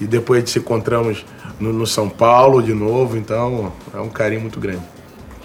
E 0.00 0.06
depois 0.06 0.48
se 0.50 0.58
encontramos 0.58 1.24
no, 1.58 1.72
no 1.72 1.86
São 1.86 2.08
Paulo 2.08 2.62
de 2.62 2.72
novo, 2.72 3.16
então 3.16 3.72
é 3.94 3.98
um 3.98 4.08
carinho 4.08 4.40
muito 4.40 4.58
grande. 4.58 4.82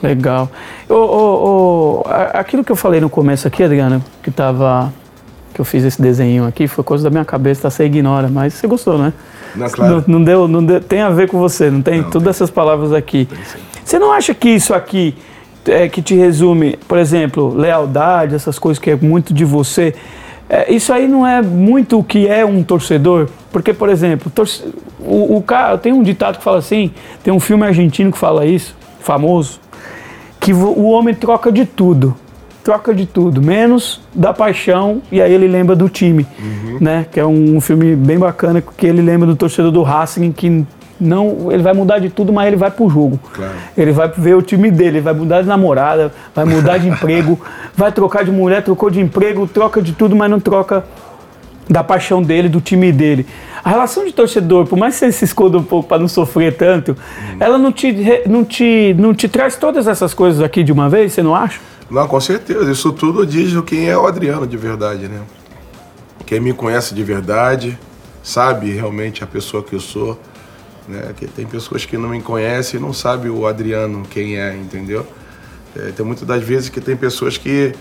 Legal. 0.02 0.50
O, 0.90 0.94
o, 0.94 2.02
o, 2.02 2.04
aquilo 2.34 2.64
que 2.64 2.72
eu 2.72 2.76
falei 2.76 3.00
no 3.00 3.10
começo 3.10 3.48
aqui, 3.48 3.64
Adriana, 3.64 4.02
que 4.22 4.30
tava. 4.30 4.94
que 5.54 5.60
eu 5.60 5.66
fiz 5.66 5.84
esse 5.84 6.02
desenho 6.02 6.46
aqui, 6.46 6.68
foi 6.68 6.84
coisa 6.84 7.06
da 7.06 7.10
minha 7.10 7.26
cabeça, 7.26 7.64
tá? 7.64 7.70
Você 7.70 7.86
ignora, 7.86 8.28
mas 8.28 8.54
você 8.54 8.68
gostou, 8.68 8.98
né? 8.98 9.14
Não, 9.56 9.70
claro. 9.70 10.04
não, 10.08 10.20
não 10.20 10.24
deu, 10.24 10.48
não 10.48 10.66
deu, 10.66 10.82
tem 10.82 11.02
a 11.02 11.10
ver 11.10 11.30
com 11.30 11.40
você, 11.40 11.72
não 11.72 11.82
tem? 11.82 12.02
Não, 12.02 12.10
Todas 12.10 12.24
tem. 12.24 12.30
essas 12.30 12.52
palavras 12.52 12.92
aqui. 12.92 13.28
Você 13.84 13.98
não 13.98 14.12
acha 14.12 14.34
que 14.34 14.50
isso 14.50 14.74
aqui 14.74 15.16
é, 15.68 15.88
que 15.88 16.02
te 16.02 16.16
resume, 16.16 16.78
por 16.88 16.98
exemplo, 16.98 17.54
lealdade, 17.54 18.36
essas 18.36 18.60
coisas 18.60 18.80
que 18.80 18.92
é 18.92 18.96
muito 18.96 19.34
de 19.34 19.46
você. 19.46 19.96
É, 20.50 20.72
isso 20.72 20.94
aí 20.94 21.08
não 21.08 21.26
é 21.26 21.42
muito 21.42 22.00
o 22.00 22.04
que 22.04 22.28
é 22.28 22.46
um 22.46 22.64
torcedor? 22.64 23.28
Porque, 23.52 23.74
por 23.74 23.90
exemplo, 23.90 24.32
torce, 24.34 24.64
o, 25.00 25.38
o 25.38 25.42
cara, 25.42 25.78
tem 25.78 25.92
um 25.92 26.04
ditado 26.04 26.38
que 26.38 26.44
fala 26.44 26.60
assim, 26.60 26.92
tem 27.24 27.34
um 27.34 27.40
filme 27.40 27.66
argentino 27.66 28.12
que 28.12 28.18
fala 28.18 28.46
isso, 28.46 28.76
famoso, 29.00 29.60
que 30.40 30.54
o 30.54 30.86
homem 30.86 31.16
troca 31.16 31.52
de 31.52 31.66
tudo. 31.66 32.16
Troca 32.64 32.96
de 32.96 33.06
tudo, 33.06 33.44
menos 33.44 34.02
da 34.14 34.34
paixão, 34.34 35.02
e 35.12 35.22
aí 35.22 35.32
ele 35.32 35.48
lembra 35.48 35.76
do 35.76 35.88
time, 35.88 36.26
uhum. 36.40 36.78
né? 36.82 37.06
Que 37.12 37.20
é 37.20 37.26
um, 37.26 37.58
um 37.58 37.62
filme 37.62 37.96
bem 37.96 38.18
bacana, 38.18 38.60
que 38.60 38.88
ele 38.88 39.04
lembra 39.04 39.28
do 39.28 39.36
torcedor 39.36 39.72
do 39.72 39.84
Racing, 39.84 40.32
que 40.32 40.66
não, 41.00 41.52
ele 41.52 41.62
vai 41.62 41.74
mudar 41.74 42.00
de 42.00 42.10
tudo, 42.10 42.32
mas 42.32 42.48
ele 42.48 42.56
vai 42.56 42.72
pro 42.72 42.90
jogo. 42.90 43.20
Claro. 43.34 43.54
Ele 43.78 43.92
vai 43.92 44.08
ver 44.08 44.36
o 44.36 44.42
time 44.42 44.72
dele, 44.72 44.98
ele 44.98 45.02
vai 45.02 45.14
mudar 45.14 45.42
de 45.42 45.48
namorada, 45.48 46.12
vai 46.34 46.46
mudar 46.46 46.78
de 46.78 46.88
emprego, 46.88 47.40
vai 47.76 47.92
trocar 47.92 48.24
de 48.24 48.32
mulher, 48.32 48.64
trocou 48.64 48.90
de 48.90 49.00
emprego, 49.00 49.48
troca 49.48 49.82
de 49.82 49.94
tudo, 49.94 50.16
mas 50.16 50.30
não 50.30 50.40
troca 50.40 50.86
da 51.70 51.84
paixão 51.84 52.22
dele, 52.22 52.48
do 52.48 52.62
time 52.62 52.92
dele. 52.92 53.26
A 53.64 53.70
relação 53.70 54.06
de 54.06 54.14
torcedor, 54.14 54.68
por 54.68 54.78
mais 54.78 54.94
que 54.94 55.00
você 55.00 55.12
se 55.12 55.26
esconda 55.26 55.58
um 55.58 55.64
pouco 55.64 55.90
para 55.90 56.00
não 56.00 56.08
sofrer 56.08 56.56
tanto, 56.56 56.92
hum. 56.92 57.38
ela 57.40 57.58
não 57.58 57.72
te, 57.72 58.22
não, 58.28 58.44
te, 58.44 58.96
não 58.98 59.14
te 59.14 59.28
traz 59.28 59.56
todas 59.56 59.88
essas 59.88 60.14
coisas 60.14 60.42
aqui 60.42 60.64
de 60.64 60.72
uma 60.72 60.88
vez, 60.88 61.14
você 61.14 61.24
não 61.24 61.36
acha? 61.36 61.60
Não, 61.90 62.08
com 62.08 62.20
certeza. 62.20 62.72
Isso 62.72 62.92
tudo 62.94 63.26
diz 63.26 63.54
quem 63.62 63.90
é 63.90 63.98
o 63.98 64.06
Adriano 64.06 64.48
de 64.48 64.58
verdade, 64.58 65.08
né? 65.08 65.22
Quem 66.26 66.40
me 66.40 66.54
conhece 66.54 66.96
de 66.96 67.04
verdade, 67.04 67.78
sabe 68.24 68.72
realmente 68.72 69.24
a 69.24 69.28
pessoa 69.28 69.62
que 69.62 69.74
eu 69.74 69.80
sou. 69.80 70.20
Né? 70.88 71.14
Que 71.18 71.28
tem 71.28 71.46
pessoas 71.46 71.86
que 71.86 71.98
não 71.98 72.10
me 72.10 72.22
conhecem 72.22 72.80
e 72.80 72.84
não 72.84 72.94
sabem 72.94 73.32
o 73.32 73.46
Adriano 73.46 74.04
quem 74.10 74.38
é, 74.40 74.56
entendeu? 74.56 75.06
É, 75.76 75.92
tem 75.92 76.06
muitas 76.06 76.28
das 76.28 76.42
vezes 76.42 76.70
que 76.70 76.80
tem 76.80 76.96
pessoas 76.96 77.38
que 77.38 77.74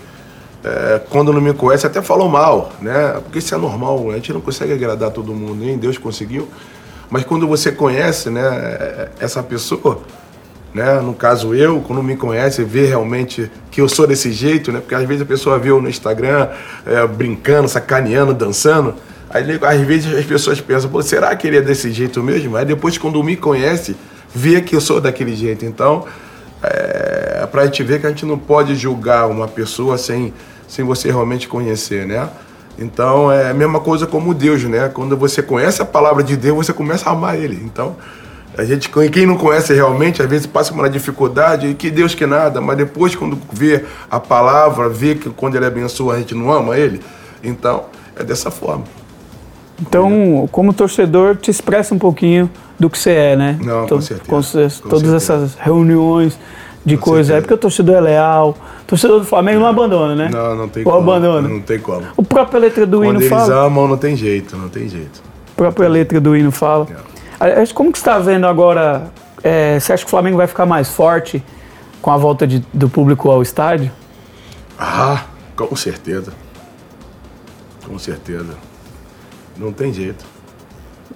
é, 0.63 0.99
quando 1.09 1.31
não 1.31 1.39
me 1.39 1.53
conhecem 1.53 1.89
até 1.89 2.01
falam 2.01 2.27
mal, 2.27 2.71
né? 2.81 3.19
Porque 3.23 3.39
isso 3.39 3.53
é 3.53 3.57
normal, 3.57 4.09
a 4.09 4.15
gente 4.15 4.33
não 4.33 4.41
consegue 4.41 4.73
agradar 4.73 5.11
todo 5.11 5.33
mundo, 5.33 5.63
nem 5.63 5.77
Deus 5.77 5.97
conseguiu. 5.97 6.49
Mas 7.09 7.23
quando 7.23 7.47
você 7.47 7.71
conhece, 7.71 8.31
né, 8.31 9.09
essa 9.19 9.43
pessoa, 9.43 10.01
né? 10.73 10.99
No 10.99 11.13
caso 11.13 11.55
eu, 11.55 11.79
quando 11.79 12.03
me 12.03 12.17
conhece, 12.17 12.63
vê 12.63 12.85
realmente 12.85 13.49
que 13.71 13.79
eu 13.79 13.87
sou 13.87 14.05
desse 14.05 14.33
jeito, 14.33 14.73
né? 14.73 14.81
Porque 14.81 14.93
às 14.93 15.05
vezes 15.05 15.21
a 15.21 15.25
pessoa 15.25 15.57
vê 15.57 15.69
eu 15.69 15.81
no 15.81 15.87
Instagram 15.87 16.49
é, 16.85 17.07
brincando, 17.07 17.69
sacaneando, 17.69 18.33
dançando. 18.33 18.93
Aí 19.29 19.43
às 19.61 19.81
vezes 19.81 20.13
as 20.13 20.25
pessoas 20.25 20.61
pensam, 20.61 20.89
pô, 20.89 21.01
será 21.01 21.35
que 21.35 21.47
ele 21.47 21.57
é 21.57 21.61
desse 21.61 21.91
jeito 21.91 22.21
mesmo? 22.23 22.55
Aí 22.55 22.65
depois 22.65 22.97
quando 22.97 23.21
me 23.23 23.35
conhece, 23.35 23.95
vê 24.33 24.61
que 24.61 24.75
eu 24.75 24.81
sou 24.81 25.01
daquele 25.01 25.35
jeito. 25.35 25.65
Então, 25.65 26.05
é 26.61 27.47
pra 27.51 27.65
gente 27.65 27.83
ver 27.83 27.99
que 27.99 28.07
a 28.07 28.09
gente 28.09 28.25
não 28.25 28.37
pode 28.37 28.75
julgar 28.75 29.27
uma 29.27 29.47
pessoa 29.47 29.97
sem, 29.97 30.33
sem 30.67 30.83
você 30.83 31.09
realmente 31.09 31.47
conhecer, 31.47 32.05
né? 32.05 32.29
Então 32.77 33.31
é 33.31 33.51
a 33.51 33.53
mesma 33.53 33.79
coisa 33.79 34.05
como 34.05 34.33
Deus, 34.33 34.63
né? 34.63 34.89
Quando 34.89 35.15
você 35.15 35.41
conhece 35.41 35.81
a 35.81 35.85
palavra 35.85 36.23
de 36.23 36.35
Deus, 36.35 36.65
você 36.65 36.73
começa 36.73 37.09
a 37.09 37.13
amar 37.13 37.37
Ele. 37.37 37.61
Então, 37.63 37.95
a 38.57 38.63
gente, 38.63 38.89
quem 39.11 39.25
não 39.25 39.37
conhece 39.37 39.73
realmente, 39.73 40.21
às 40.21 40.29
vezes 40.29 40.47
passa 40.47 40.73
uma 40.73 40.89
dificuldade, 40.89 41.67
e 41.67 41.73
que 41.73 41.91
Deus 41.91 42.15
que 42.15 42.25
nada, 42.25 42.61
mas 42.61 42.77
depois 42.77 43.13
quando 43.15 43.37
vê 43.51 43.83
a 44.09 44.19
palavra, 44.19 44.87
vê 44.87 45.15
que 45.15 45.29
quando 45.29 45.55
ele 45.55 45.65
abençoa 45.65 46.15
a 46.15 46.17
gente 46.17 46.33
não 46.33 46.51
ama 46.51 46.77
ele, 46.77 47.01
então 47.43 47.85
é 48.15 48.23
dessa 48.23 48.49
forma. 48.49 48.85
Então, 49.81 50.47
como 50.51 50.73
torcedor, 50.73 51.35
te 51.35 51.51
expressa 51.51 51.93
um 51.93 51.99
pouquinho 51.99 52.49
do 52.79 52.89
que 52.89 52.97
você 52.97 53.11
é, 53.11 53.35
né? 53.35 53.57
Não, 53.61 53.87
com 53.87 54.01
certeza. 54.01 54.29
Com, 54.29 54.35
com 54.37 54.89
todas 54.89 55.09
certeza. 55.09 55.15
essas 55.15 55.55
reuniões 55.55 56.37
de 56.85 56.95
coisas. 56.97 57.35
É 57.35 57.41
porque 57.41 57.53
o 57.53 57.57
torcedor 57.57 57.95
é 57.95 58.01
leal. 58.01 58.55
O 58.83 58.85
torcedor 58.85 59.19
do 59.19 59.25
Flamengo 59.25 59.59
não 59.59 59.67
abandona, 59.67 60.15
né? 60.15 60.29
Não, 60.31 60.55
não 60.55 60.69
tem 60.69 60.85
Ou 60.85 60.93
como. 60.93 61.11
abandona. 61.11 61.47
Não 61.47 61.59
tem 61.59 61.79
como. 61.79 62.03
O 62.15 62.23
própria 62.23 62.59
letra 62.59 62.85
do 62.85 62.99
Quando 62.99 63.21
hino 63.21 63.29
fala. 63.29 63.41
eles 63.41 63.55
amam, 63.55 63.87
não 63.87 63.97
tem 63.97 64.15
jeito, 64.15 64.55
não 64.55 64.69
tem 64.69 64.87
jeito. 64.87 65.21
A 65.53 65.55
própria 65.55 65.89
letra 65.89 66.21
do 66.21 66.35
hino 66.35 66.51
fala. 66.51 66.87
Não. 66.89 67.65
Como 67.73 67.91
que 67.91 67.97
você 67.97 68.01
está 68.01 68.19
vendo 68.19 68.45
agora? 68.47 69.09
É, 69.43 69.79
você 69.79 69.93
acha 69.93 70.03
que 70.03 70.07
o 70.07 70.09
Flamengo 70.09 70.37
vai 70.37 70.47
ficar 70.47 70.65
mais 70.65 70.89
forte 70.89 71.43
com 72.01 72.11
a 72.11 72.17
volta 72.17 72.47
de, 72.47 72.65
do 72.73 72.87
público 72.87 73.29
ao 73.29 73.41
estádio? 73.41 73.91
Ah, 74.79 75.23
com 75.55 75.75
certeza. 75.75 76.33
Com 77.85 77.99
certeza. 77.99 78.55
Não 79.57 79.71
tem 79.71 79.93
jeito. 79.93 80.25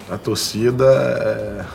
A 0.10 0.18
torcida 0.18 0.86
é, 0.86 1.66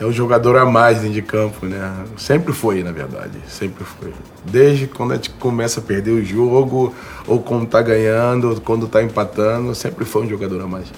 é 0.02 0.04
o 0.04 0.12
jogador 0.12 0.56
a 0.56 0.64
mais 0.64 0.98
dentro 0.98 1.14
de 1.14 1.22
campo, 1.22 1.66
né? 1.66 2.04
Sempre 2.16 2.52
foi, 2.52 2.82
na 2.82 2.92
verdade. 2.92 3.38
Sempre 3.48 3.84
foi. 3.84 4.12
Desde 4.44 4.86
quando 4.86 5.12
a 5.12 5.14
gente 5.16 5.30
começa 5.30 5.80
a 5.80 5.82
perder 5.82 6.12
o 6.12 6.24
jogo, 6.24 6.94
ou 7.26 7.40
quando 7.40 7.66
tá 7.66 7.82
ganhando, 7.82 8.50
ou 8.50 8.60
quando 8.60 8.86
tá 8.86 9.02
empatando, 9.02 9.74
sempre 9.74 10.04
foi 10.04 10.22
um 10.22 10.28
jogador 10.28 10.62
a 10.62 10.66
mais 10.66 10.88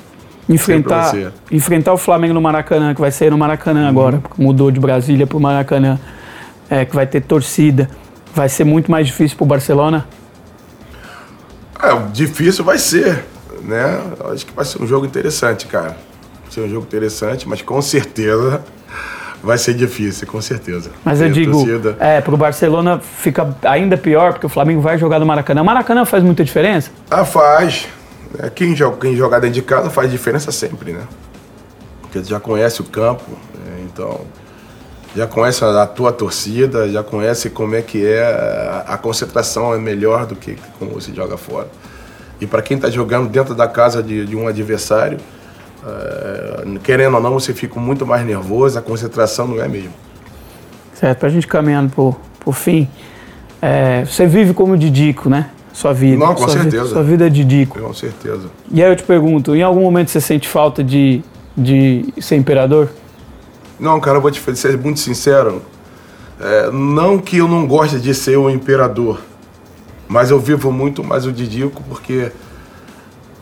enfrentar, 0.55 1.33
enfrentar 1.51 1.93
o 1.93 1.97
Flamengo 1.97 2.35
no 2.35 2.41
Maracanã, 2.41 2.95
que 2.95 3.01
vai 3.01 3.11
ser 3.11 3.31
no 3.31 3.39
Maracanã 3.39 3.83
uhum. 3.83 3.89
agora, 3.89 4.23
mudou 4.37 4.71
de 4.71 4.81
Brasília 4.81 5.27
para 5.27 5.37
o 5.37 5.41
Maracanã, 5.41 5.99
é, 6.69 6.85
que 6.85 6.95
vai 6.95 7.07
ter 7.07 7.23
torcida, 7.23 7.89
vai 8.35 8.49
ser 8.49 8.65
muito 8.65 8.91
mais 8.91 9.07
difícil 9.07 9.37
para 9.37 9.45
o 9.45 9.47
Barcelona? 9.47 10.07
É, 11.81 11.97
difícil 12.13 12.65
vai 12.65 12.79
ser, 12.79 13.25
né? 13.71 14.01
Acho 14.33 14.45
que 14.45 14.53
vai 14.53 14.65
ser 14.65 14.83
um 14.83 14.87
jogo 14.87 15.07
interessante, 15.07 15.67
cara. 15.67 15.97
Vai 16.43 16.51
ser 16.51 16.61
um 16.61 16.69
jogo 16.69 16.85
interessante, 16.85 17.49
mas 17.49 17.63
com 17.63 17.81
certeza 17.81 18.63
vai 19.43 19.57
ser 19.57 19.75
difícil, 19.75 20.27
com 20.27 20.41
certeza. 20.41 20.91
Mas 21.05 21.21
eu 21.21 21.31
digo, 21.31 21.53
torcida. 21.53 21.97
é, 21.99 22.21
pro 22.21 22.37
Barcelona 22.37 22.99
fica 22.99 23.57
ainda 23.63 23.97
pior, 23.97 24.33
porque 24.33 24.47
o 24.47 24.51
Flamengo 24.51 24.81
vai 24.81 24.99
jogar 24.99 25.19
no 25.19 25.27
Maracanã. 25.27 25.63
O 25.63 25.65
Maracanã 25.65 26.05
faz 26.05 26.23
muita 26.23 26.45
diferença? 26.45 26.91
Ah, 27.11 27.25
faz. 27.25 27.89
É, 28.39 28.51
quem, 28.51 28.77
joga, 28.77 28.99
quem 28.99 29.17
joga 29.17 29.41
dentro 29.41 29.55
de 29.55 29.63
casa 29.63 29.89
faz 29.91 30.11
diferença 30.11 30.53
sempre, 30.53 30.93
né? 30.93 31.03
Porque 32.03 32.23
já 32.23 32.39
conhece 32.39 32.81
o 32.81 32.85
campo, 32.85 33.31
né? 33.31 33.85
então 33.85 34.21
já 35.15 35.27
conhece 35.27 35.65
a 35.65 35.87
tua 35.87 36.13
torcida, 36.13 36.89
já 36.89 37.03
conhece 37.03 37.51
como 37.51 37.75
é 37.75 37.83
que 37.83 38.07
é, 38.07 38.85
a 38.87 38.97
concentração 38.97 39.75
é 39.75 39.79
melhor 39.79 40.27
do 40.27 40.37
que 40.37 40.57
como 40.79 40.93
você 40.93 41.13
joga 41.13 41.37
fora. 41.37 41.69
E 42.41 42.47
para 42.47 42.63
quem 42.63 42.77
está 42.77 42.89
jogando 42.89 43.29
dentro 43.29 43.55
da 43.55 43.69
casa 43.69 44.03
de, 44.03 44.25
de 44.27 44.37
um 44.37 44.49
adversário, 44.49 45.19
é, 45.87 46.65
querendo 46.83 47.15
ou 47.15 47.21
não, 47.21 47.35
você 47.35 47.53
fica 47.53 47.79
muito 47.79 48.07
mais 48.07 48.25
nervoso, 48.25 48.79
a 48.79 48.83
concentração 48.83 49.47
não 49.47 49.63
é 49.63 49.69
mesmo. 49.69 49.93
Certo, 50.95 51.19
para 51.19 51.29
a 51.29 51.31
gente 51.31 51.47
caminhando 51.47 51.91
para 51.91 52.49
o 52.49 52.53
fim, 52.53 52.89
é, 53.61 54.05
você 54.05 54.27
vive 54.27 54.55
como 54.55 54.77
Didico, 54.77 55.29
né? 55.29 55.51
sua 55.73 55.93
vida. 55.93 56.19
Não, 56.19 56.35
com 56.35 56.43
sua 56.43 56.51
certeza. 56.51 56.83
Vida, 56.83 56.95
sua 56.95 57.03
vida 57.03 57.27
é 57.27 57.31
de 57.31 57.45
dico. 57.45 57.79
Com 57.79 57.95
certeza. 57.95 58.49
E 58.71 58.83
aí 58.83 58.91
eu 58.91 58.97
te 58.97 59.03
pergunto, 59.03 59.55
em 59.55 59.63
algum 59.63 59.81
momento 59.81 60.11
você 60.11 60.21
sente 60.21 60.49
falta 60.49 60.85
de, 60.85 61.23
de 61.57 62.13
ser 62.21 62.37
imperador? 62.37 62.91
Não, 63.79 63.99
cara, 63.99 64.19
eu 64.19 64.21
vou 64.21 64.31
te 64.31 64.41
ser 64.57 64.77
muito 64.77 65.01
sincero. 65.01 65.63
É, 66.39 66.71
não 66.71 67.19
que 67.19 67.39
eu 67.39 67.49
não 67.49 67.67
goste 67.67 67.99
de 67.99 68.15
ser 68.15 68.37
o 68.37 68.49
imperador, 68.49 69.21
mas 70.11 70.33
eu 70.33 70.41
vivo 70.41 70.73
muito 70.73 71.05
mais 71.05 71.25
o 71.25 71.31
Didico 71.31 71.85
porque 71.85 72.33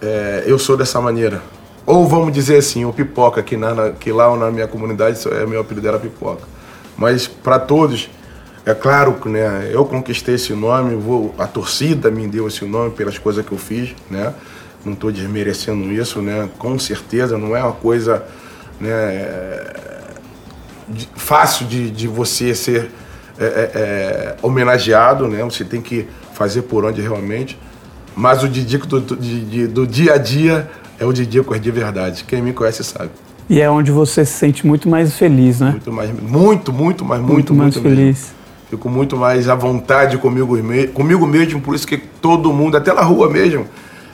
é, 0.02 0.44
eu 0.46 0.58
sou 0.58 0.76
dessa 0.76 1.00
maneira. 1.00 1.40
Ou 1.86 2.06
vamos 2.06 2.30
dizer 2.30 2.58
assim, 2.58 2.84
o 2.84 2.92
Pipoca, 2.92 3.42
que, 3.42 3.56
na, 3.56 3.92
que 3.92 4.12
lá 4.12 4.36
na 4.36 4.50
minha 4.50 4.68
comunidade, 4.68 5.18
é 5.28 5.46
meu 5.46 5.62
apelido 5.62 5.88
era 5.88 5.98
Pipoca. 5.98 6.42
Mas 6.94 7.26
para 7.26 7.58
todos, 7.58 8.10
é 8.66 8.74
claro 8.74 9.14
que 9.14 9.30
né, 9.30 9.70
eu 9.72 9.82
conquistei 9.86 10.34
esse 10.34 10.52
nome, 10.52 10.94
vou, 10.94 11.34
a 11.38 11.46
torcida 11.46 12.10
me 12.10 12.28
deu 12.28 12.46
esse 12.46 12.66
nome 12.66 12.90
pelas 12.90 13.16
coisas 13.16 13.46
que 13.46 13.52
eu 13.52 13.58
fiz, 13.58 13.94
né? 14.10 14.34
Não 14.84 14.92
estou 14.92 15.10
desmerecendo 15.10 15.90
isso, 15.90 16.20
né? 16.20 16.50
Com 16.58 16.78
certeza 16.78 17.38
não 17.38 17.56
é 17.56 17.62
uma 17.62 17.72
coisa 17.72 18.26
né, 18.78 19.72
de, 20.86 21.08
fácil 21.16 21.66
de, 21.66 21.90
de 21.90 22.06
você 22.06 22.54
ser 22.54 22.90
é, 23.38 23.44
é, 23.44 23.70
é, 23.74 24.36
homenageado, 24.42 25.26
né? 25.28 25.42
Você 25.44 25.64
tem 25.64 25.80
que 25.80 26.06
fazer 26.38 26.62
por 26.62 26.84
onde 26.84 27.02
realmente. 27.02 27.58
Mas 28.16 28.42
o 28.42 28.48
Didico 28.48 28.86
do, 28.86 29.00
do, 29.00 29.16
do 29.68 29.86
dia 29.86 30.14
a 30.14 30.18
dia 30.18 30.70
é 30.98 31.04
o 31.04 31.12
Didico 31.12 31.58
de 31.58 31.70
verdade. 31.70 32.24
Quem 32.24 32.40
me 32.40 32.52
conhece 32.52 32.84
sabe. 32.84 33.10
E 33.50 33.60
é 33.60 33.68
onde 33.68 33.90
você 33.90 34.24
se 34.24 34.32
sente 34.32 34.66
muito 34.66 34.88
mais 34.88 35.14
feliz, 35.14 35.60
né? 35.60 35.70
Muito 35.70 35.92
mais, 35.92 36.10
muito, 36.20 36.72
muito, 36.72 37.04
mas 37.04 37.18
muito, 37.20 37.32
muito, 37.32 37.54
mais 37.54 37.74
muito 37.74 37.82
feliz. 37.82 37.98
Mesmo. 37.98 38.38
Fico 38.70 38.88
muito 38.88 39.16
mais 39.16 39.48
à 39.48 39.54
vontade 39.54 40.18
comigo, 40.18 40.56
comigo 40.92 41.26
mesmo, 41.26 41.60
por 41.60 41.74
isso 41.74 41.86
que 41.86 41.96
todo 41.96 42.52
mundo, 42.52 42.76
até 42.76 42.92
na 42.92 43.00
rua 43.00 43.30
mesmo, 43.30 43.66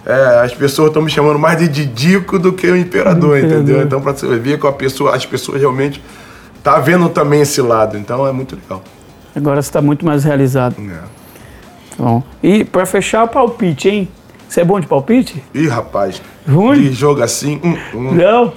é, 0.07 0.43
as 0.45 0.55
pessoas 0.55 0.89
estão 0.89 1.03
me 1.03 1.11
chamando 1.11 1.39
mais 1.39 1.59
de 1.59 1.66
Didico 1.66 2.39
do 2.39 2.53
que 2.53 2.68
o 2.68 2.77
imperador, 2.77 3.39
entendeu? 3.39 3.83
Então, 3.83 4.01
para 4.01 4.12
você 4.12 4.29
ver 4.39 4.61
que 4.61 4.66
a 4.66 4.72
pessoa, 4.72 5.16
as 5.16 5.27
pessoas 5.27 5.61
realmente 5.61 6.01
tá 6.62 6.79
vendo 6.79 7.09
também 7.09 7.41
esse 7.41 7.61
lado, 7.61 7.99
então 7.99 8.25
é 8.27 8.31
muito 8.31 8.55
legal. 8.55 8.83
Agora 9.35 9.61
você 9.61 9.68
está 9.68 9.83
muito 9.83 10.07
mais 10.07 10.22
realizado. 10.22 10.77
É. 10.79 11.24
Bom. 11.99 12.22
E 12.42 12.64
para 12.64 12.86
fechar, 12.86 13.24
o 13.24 13.28
palpite, 13.28 13.88
hein? 13.88 14.09
Você 14.49 14.61
é 14.61 14.64
bom 14.64 14.78
de 14.78 14.86
palpite? 14.86 15.42
Ih, 15.55 15.68
rapaz. 15.68 16.20
Ruim? 16.49 16.82
De 16.82 16.92
jogo 16.92 17.22
assim. 17.22 17.61
Hum, 17.62 17.76
hum. 17.95 18.12
Não. 18.12 18.53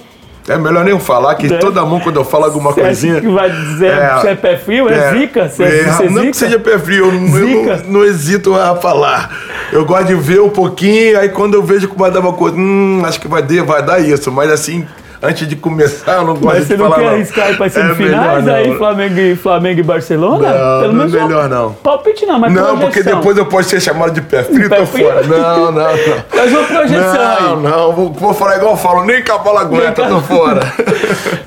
É 0.48 0.56
melhor 0.56 0.82
nem 0.82 0.94
eu 0.94 0.98
falar, 0.98 1.34
que 1.34 1.52
é. 1.52 1.58
toda 1.58 1.84
mão 1.84 2.00
quando 2.00 2.16
eu 2.16 2.24
falo 2.24 2.44
alguma 2.46 2.72
Cê 2.72 2.80
coisinha. 2.80 3.20
que 3.20 3.28
vai 3.28 3.50
dizer 3.50 3.92
é, 3.92 4.14
você 4.14 4.28
é 4.28 4.34
pé 4.34 4.56
frio? 4.56 4.88
É, 4.88 4.94
é 4.94 5.12
zica? 5.12 5.48
Você 5.48 5.62
é, 5.62 5.80
é, 5.80 5.86
não 5.86 6.22
zica? 6.22 6.30
que 6.30 6.36
seja 6.36 6.58
pé 6.58 6.78
frio, 6.78 7.06
eu, 7.06 7.12
não, 7.12 7.38
eu 7.38 7.76
não, 7.76 7.90
não, 7.90 8.04
hesito 8.04 8.54
a 8.54 8.74
falar. 8.76 9.30
Eu 9.70 9.84
gosto 9.84 10.06
de 10.06 10.14
ver 10.14 10.40
um 10.40 10.48
pouquinho, 10.48 11.18
aí 11.18 11.28
quando 11.28 11.52
eu 11.52 11.62
vejo 11.62 11.88
que 11.88 11.98
vai 11.98 12.10
dar 12.10 12.20
uma 12.20 12.32
coisa, 12.32 12.56
hum, 12.56 13.02
acho 13.04 13.20
que 13.20 13.28
vai 13.28 13.42
dar, 13.42 13.62
vai 13.64 13.82
dar 13.82 14.00
isso. 14.00 14.32
Mas 14.32 14.50
assim, 14.50 14.86
antes 15.22 15.48
de 15.48 15.56
começar, 15.56 16.12
eu 16.16 16.24
não 16.24 16.34
gosto 16.34 16.44
Mas 16.44 16.58
de 16.58 16.64
você 16.66 16.76
não 16.76 16.84
falar. 16.84 16.96
quer 16.96 17.04
não. 17.06 17.12
arriscar 17.14 17.56
para 17.56 17.66
É 17.66 17.68
semifinais 17.68 18.44
melhor 18.44 18.56
aí, 18.58 18.68
não. 18.68 18.76
Flamengo 18.78 19.18
e, 19.20 19.36
Flamengo 19.36 19.80
e 19.80 19.82
Barcelona? 19.82 20.48
Não, 20.52 20.92
não 20.92 21.04
é 21.04 21.06
melhor 21.08 21.48
não. 21.48 21.72
Palpite 21.74 22.26
não, 22.26 22.38
mas 22.38 22.52
Não, 22.52 22.78
porque 22.78 23.00
projeção. 23.00 23.18
depois 23.18 23.36
eu 23.36 23.46
posso 23.46 23.68
ser 23.70 23.80
chamado 23.80 24.12
de 24.12 24.20
pé 24.22 24.42
frio 24.44 24.68
Pé 24.68 24.86
frio? 24.86 25.06
fora. 25.06 25.22
Não, 25.26 25.72
não, 25.72 25.72
não. 25.72 25.96
Faz 26.30 26.52
uma 26.52 26.64
projeção 26.64 27.56
Não, 27.56 27.60
não, 27.60 27.92
vou, 27.92 28.12
vou 28.12 28.34
falar 28.34 28.56
igual 28.56 28.72
eu 28.72 28.76
falo, 28.76 29.04
nem 29.04 29.22
bola 29.24 29.60
aguenta, 29.62 30.06
tô 30.06 30.20
fora. 30.20 30.60
aí. 30.64 30.98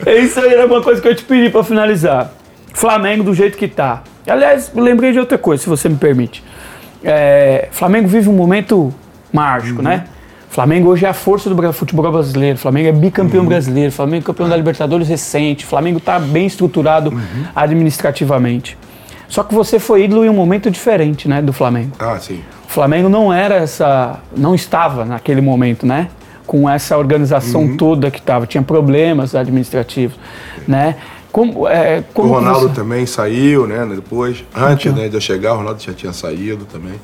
É 0.13 0.15
isso 0.19 0.39
aí, 0.39 0.53
era 0.53 0.65
uma 0.65 0.82
coisa 0.82 0.99
que 1.01 1.07
eu 1.07 1.15
te 1.15 1.24
pedi 1.24 1.49
para 1.49 1.63
finalizar. 1.63 2.32
Flamengo 2.74 3.24
do 3.24 3.34
jeito 3.34 3.57
que 3.57 3.67
tá. 3.67 4.01
Aliás, 4.28 4.72
lembrei 4.76 5.11
de 5.11 5.19
outra 5.19 5.38
coisa, 5.38 5.61
se 5.63 5.69
você 5.69 5.88
me 5.89 5.95
permite. 5.95 6.43
É, 7.03 7.67
Flamengo 7.72 8.07
vive 8.07 8.30
um 8.30 8.34
momento 8.34 8.93
mágico, 9.34 9.78
Uhum. 9.80 9.88
né? 9.88 10.05
Flamengo 10.51 10.89
hoje 10.89 11.05
é 11.05 11.07
a 11.09 11.13
força 11.13 11.49
do 11.49 11.71
futebol 11.73 12.11
brasileiro. 12.11 12.57
Flamengo 12.57 12.89
é 12.89 12.91
Uhum. 12.91 12.99
bicampeão 12.99 13.45
brasileiro. 13.45 13.89
Flamengo 13.89 14.23
é 14.23 14.25
campeão 14.25 14.49
da 14.49 14.57
Libertadores 14.57 15.07
recente. 15.07 15.65
Flamengo 15.65 15.97
está 15.97 16.19
bem 16.19 16.45
estruturado 16.45 17.09
Uhum. 17.09 17.45
administrativamente. 17.55 18.77
Só 19.29 19.43
que 19.43 19.55
você 19.55 19.79
foi 19.79 20.03
ídolo 20.03 20.25
em 20.25 20.29
um 20.29 20.33
momento 20.33 20.69
diferente, 20.69 21.25
né, 21.29 21.41
do 21.41 21.53
Flamengo. 21.53 21.91
Ah, 21.97 22.17
sim. 22.19 22.41
O 22.67 22.69
Flamengo 22.69 23.07
não 23.07 23.31
era 23.31 23.55
essa, 23.55 24.19
não 24.35 24.53
estava 24.53 25.05
naquele 25.05 25.39
momento, 25.39 25.85
né? 25.85 26.09
Com 26.45 26.69
essa 26.69 26.97
organização 26.97 27.61
Uhum. 27.61 27.77
toda 27.77 28.11
que 28.11 28.19
estava, 28.19 28.45
tinha 28.45 28.61
problemas 28.61 29.33
administrativos, 29.33 30.17
né? 30.67 30.97
Como, 31.31 31.65
é, 31.65 31.99
O 31.99 32.13
como 32.13 32.27
que 32.27 32.35
Ronaldo 32.35 32.67
você- 32.67 32.75
também 32.75 33.05
saiu, 33.05 33.65
né, 33.65 33.87
depois. 33.95 34.43
Antes 34.53 34.93
né, 34.93 35.07
de 35.07 35.15
eu 35.15 35.21
chegar, 35.21 35.53
o 35.53 35.57
Ronaldo 35.59 35.81
já 35.81 35.93
tinha 35.93 36.11
saído 36.11 36.65
também. 36.65 36.95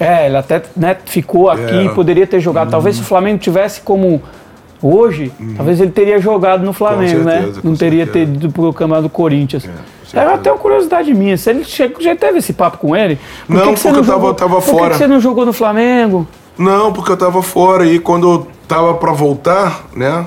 É, 0.00 0.26
ele 0.26 0.36
até 0.36 0.62
né, 0.76 0.96
ficou 1.04 1.48
aqui, 1.50 1.86
É. 1.86 1.88
poderia 1.90 2.26
ter 2.26 2.40
jogado. 2.40 2.70
Talvez 2.70 2.96
se 2.96 3.02
o 3.02 3.04
Flamengo 3.04 3.38
tivesse 3.38 3.80
como 3.80 4.20
hoje, 4.82 5.32
talvez 5.56 5.80
ele 5.80 5.90
teria 5.92 6.18
jogado 6.18 6.64
no 6.64 6.72
Flamengo, 6.72 7.20
né? 7.20 7.38
certeza, 7.38 7.60
Não 7.62 7.70
com 7.72 7.76
teria 7.76 8.04
certeza. 8.04 8.26
ter 8.26 8.32
ido 8.36 8.50
pro 8.52 8.72
Campeonato 8.72 9.02
do 9.04 9.08
Corinthians. 9.08 9.64
com 9.64 9.70
É, 9.70 9.74
certeza. 10.06 10.34
até 10.34 10.50
uma 10.52 10.58
curiosidade 10.58 11.14
minha, 11.14 11.36
se 11.36 11.48
ele 11.50 11.64
chegou, 11.64 12.00
já 12.02 12.14
teve 12.16 12.38
esse 12.38 12.52
papo 12.52 12.78
com 12.78 12.94
ele? 12.96 13.18
Por 13.46 13.54
Não, 13.56 13.62
que 13.68 13.74
que 13.74 13.82
porque 13.82 13.88
eu 13.88 14.04
tava- 14.04 14.12
jogou- 14.12 14.34
tava 14.34 14.54
Por 14.56 14.64
que 14.64 14.70
fora. 14.70 14.90
que 14.90 14.96
você 14.98 15.06
não 15.06 15.20
jogou 15.20 15.46
no 15.46 15.52
Flamengo? 15.52 16.26
Não, 16.58 16.92
porque 16.92 17.10
eu 17.12 17.16
tava 17.16 17.42
fora 17.42 17.86
e 17.86 17.98
quando 17.98 18.30
eu 18.30 18.46
tava 18.68 18.94
pra 18.94 19.12
voltar, 19.12 19.86
né? 19.94 20.26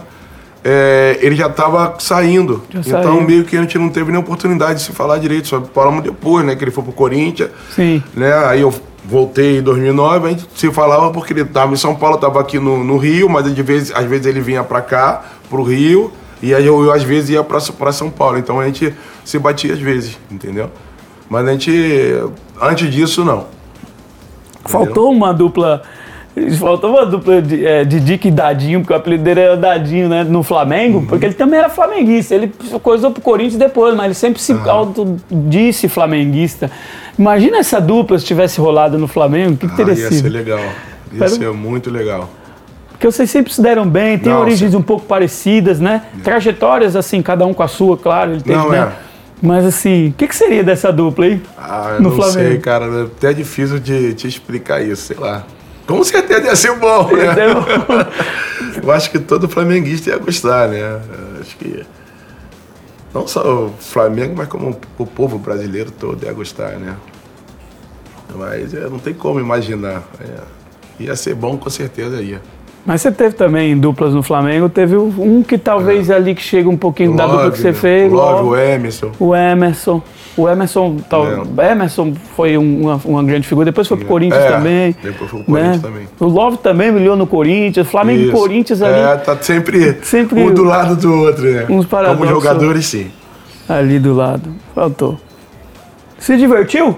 é, 0.70 1.18
ele 1.22 1.34
já 1.36 1.48
tava 1.48 1.96
saindo. 2.00 2.62
Já 2.70 2.80
então 2.82 3.04
saiu. 3.14 3.22
meio 3.22 3.46
que 3.46 3.56
a 3.56 3.62
gente 3.62 3.78
não 3.78 3.88
teve 3.88 4.12
nem 4.12 4.20
oportunidade 4.20 4.80
de 4.80 4.86
se 4.86 4.92
falar 4.92 5.18
direito. 5.18 5.48
Só 5.48 5.62
falamos 5.74 6.04
depois, 6.04 6.46
né? 6.46 6.58
Que 6.58 6.64
ele 6.66 6.72
foi 6.72 6.84
pro 6.84 6.92
Corinthians. 6.92 7.52
Sim. 7.74 8.04
Né? 8.14 8.34
Aí 8.48 8.60
eu 8.62 8.74
voltei 9.08 9.60
em 9.60 9.62
2009, 9.62 10.28
a 10.28 10.30
gente 10.32 10.48
se 10.54 10.72
falava 10.72 11.10
porque 11.12 11.32
ele 11.32 11.46
tava 11.46 11.74
em 11.74 11.78
São 11.78 11.96
Paulo, 11.96 12.18
tava 12.18 12.42
aqui 12.42 12.60
no, 12.60 12.84
no 12.84 12.98
Rio, 12.98 13.30
mas 13.30 13.54
de 13.54 13.64
vez, 13.64 13.92
às 13.92 14.06
vezes 14.06 14.26
ele 14.26 14.42
vinha 14.42 14.64
pra 14.64 14.82
cá, 14.82 15.24
pro 15.50 15.64
Rio, 15.64 16.12
e 16.42 16.54
aí 16.54 16.66
eu, 16.66 16.84
eu, 16.84 16.92
às 16.92 17.04
vezes 17.04 17.30
ia 17.30 17.44
pra 17.44 17.92
São 17.92 18.10
Paulo. 18.10 18.38
Então 18.38 18.60
a 18.60 18.66
gente 18.66 18.94
se 19.24 19.40
batia 19.40 19.74
às 19.74 19.80
vezes, 19.80 20.20
entendeu? 20.30 20.70
Mas 21.30 21.48
a 21.48 21.52
gente, 21.52 21.72
antes 22.62 22.92
disso, 22.92 23.24
não. 23.24 23.46
Faltou 24.66 25.12
uma 25.12 25.34
dupla. 25.34 25.82
Faltou 26.60 26.92
uma 26.92 27.06
dupla 27.06 27.42
de, 27.42 27.66
é, 27.66 27.84
e 28.28 28.32
Dadinho, 28.32 28.82
porque 28.82 28.94
o 28.94 28.96
apelido 28.96 29.24
dele 29.24 29.40
era 29.40 29.58
Dadinho, 29.58 30.08
né? 30.10 30.24
No 30.24 30.44
Flamengo, 30.44 31.06
porque 31.08 31.26
ele 31.26 31.34
também 31.34 31.60
era 31.60 31.70
flamenguista. 31.70 32.36
Ele 32.36 32.52
coisou 32.82 33.12
pro 33.12 33.22
Corinthians 33.22 33.58
depois, 33.58 33.96
mas 33.96 34.06
ele 34.06 34.14
sempre 34.14 34.42
se 34.42 34.54
auto-disse 34.54 35.88
flamenguista. 35.88 36.70
Imagina 37.18 37.58
essa 37.58 37.80
dupla 37.82 38.20
se 38.20 38.26
tivesse 38.26 38.60
rolado 38.60 38.98
no 38.98 39.08
Flamengo, 39.08 39.54
o 39.54 39.58
que, 39.58 39.68
que 39.68 39.74
Ah, 39.74 39.78
teria 39.78 39.94
ia 39.94 40.10
sido? 40.12 40.22
ser 40.22 40.30
legal. 40.30 40.60
Ia 40.60 41.20
Pera- 41.20 41.30
ser 41.30 41.52
muito 41.54 41.90
legal. 41.90 42.30
Porque 42.92 43.06
vocês 43.08 43.30
sempre 43.30 43.54
se 43.54 43.62
deram 43.62 43.88
bem, 43.88 44.18
têm 44.18 44.34
origens 44.34 44.74
um 44.74 44.82
pouco 44.82 45.06
parecidas, 45.06 45.80
né? 45.80 46.04
Trajetórias, 46.24 46.96
assim, 46.96 47.22
cada 47.22 47.46
um 47.46 47.54
com 47.54 47.62
a 47.64 47.68
sua, 47.68 47.96
claro. 47.98 48.32
Ele 48.32 48.42
teve, 48.42 48.58
Não, 48.58 48.70
né? 48.70 48.80
é. 49.04 49.08
Mas 49.40 49.66
assim, 49.66 50.08
o 50.10 50.14
que, 50.14 50.28
que 50.28 50.36
seria 50.36 50.64
dessa 50.64 50.92
dupla 50.92 51.26
aí? 51.26 51.40
Ah, 51.56 51.92
eu 51.98 52.02
No 52.02 52.10
não 52.10 52.16
Flamengo. 52.16 52.50
sei, 52.50 52.58
cara. 52.58 52.86
É 52.86 53.02
até 53.04 53.34
difícil 53.34 53.78
de 53.80 54.16
te 54.16 54.28
explicar 54.28 54.82
isso, 54.82 55.04
sei 55.04 55.18
lá. 55.18 55.44
Com 55.88 56.04
certeza 56.04 56.48
ia 56.48 56.56
ser 56.56 56.76
bom, 56.76 57.16
né? 57.16 57.26
Entendeu? 57.26 57.64
Eu 58.84 58.92
acho 58.92 59.10
que 59.10 59.20
todo 59.20 59.48
flamenguista 59.48 60.10
ia 60.10 60.18
gostar, 60.18 60.68
né? 60.68 61.02
Acho 61.40 61.58
que 61.58 61.86
não 63.14 63.28
só 63.28 63.42
o 63.42 63.74
Flamengo, 63.80 64.36
mas 64.38 64.48
como 64.48 64.78
o 64.98 65.06
povo 65.06 65.40
brasileiro 65.40 65.90
todo 65.90 66.24
ia 66.24 66.34
gostar, 66.34 66.74
né? 66.74 66.96
Mas 68.36 68.74
é, 68.74 68.82
não 68.82 69.00
tem 69.00 69.14
como 69.14 69.40
imaginar. 69.40 70.04
É, 70.20 70.42
ia 71.00 71.16
ser 71.16 71.34
bom, 71.34 71.58
com 71.58 71.70
certeza 71.70 72.22
ia. 72.22 72.42
Mas 72.88 73.02
você 73.02 73.12
teve 73.12 73.36
também 73.36 73.78
duplas 73.78 74.14
no 74.14 74.24
Flamengo, 74.24 74.70
teve 74.70 74.96
um 74.96 75.44
que 75.44 75.58
talvez 75.58 76.10
ali 76.10 76.34
que 76.34 76.42
chega 76.42 76.70
um 76.70 76.78
pouquinho 76.78 77.18
da 77.18 77.28
dupla 77.28 77.52
que 77.52 77.58
você 77.58 77.68
né? 77.68 77.74
fez. 77.74 78.10
O 78.14 78.16
Love, 78.16 78.34
Love, 78.44 78.48
o 78.48 78.56
Emerson. 78.58 79.12
o 79.20 79.36
Emerson. 79.36 80.02
O 80.38 80.48
Emerson, 80.48 80.96
tal, 81.10 81.26
Emerson 81.70 82.14
foi 82.36 82.58
um- 82.58 82.82
uma, 82.84 83.02
uma 83.04 83.24
grande 83.26 83.46
figura, 83.46 83.66
depois 83.66 83.88
foi 83.90 83.98
pro 83.98 84.06
Corinthians 84.06 84.42
É, 84.42 84.52
também. 84.52 84.96
depois 85.04 85.30
foi 85.30 85.44
pro 85.44 85.52
Corinthians 85.54 85.82
também. 85.82 86.08
O 86.18 86.26
Love 86.28 86.58
também 86.60 86.92
brilhou 86.94 87.18
no 87.18 87.28
Corinthians, 87.28 87.88
Flamengo 87.90 88.20
e 88.22 88.24
Isso. 88.30 88.32
Corinthians 88.38 88.82
ali, 88.82 89.00
É, 89.02 89.18
tá 89.18 89.36
sempre, 89.42 89.98
Sempre 90.04 90.40
um 90.42 90.54
do 90.54 90.64
lado 90.64 90.96
do 90.96 91.14
outro, 91.14 91.44
né? 91.44 91.66
uns 91.70 91.86
paradoxos. 91.86 92.26
Como 92.26 92.40
jogadores, 92.42 92.86
sim. 92.86 93.12
ali 93.68 94.00
do 94.00 94.14
lado. 94.16 94.50
Faltou. 94.74 95.20
Se 96.20 96.38
divertiu? 96.38 96.96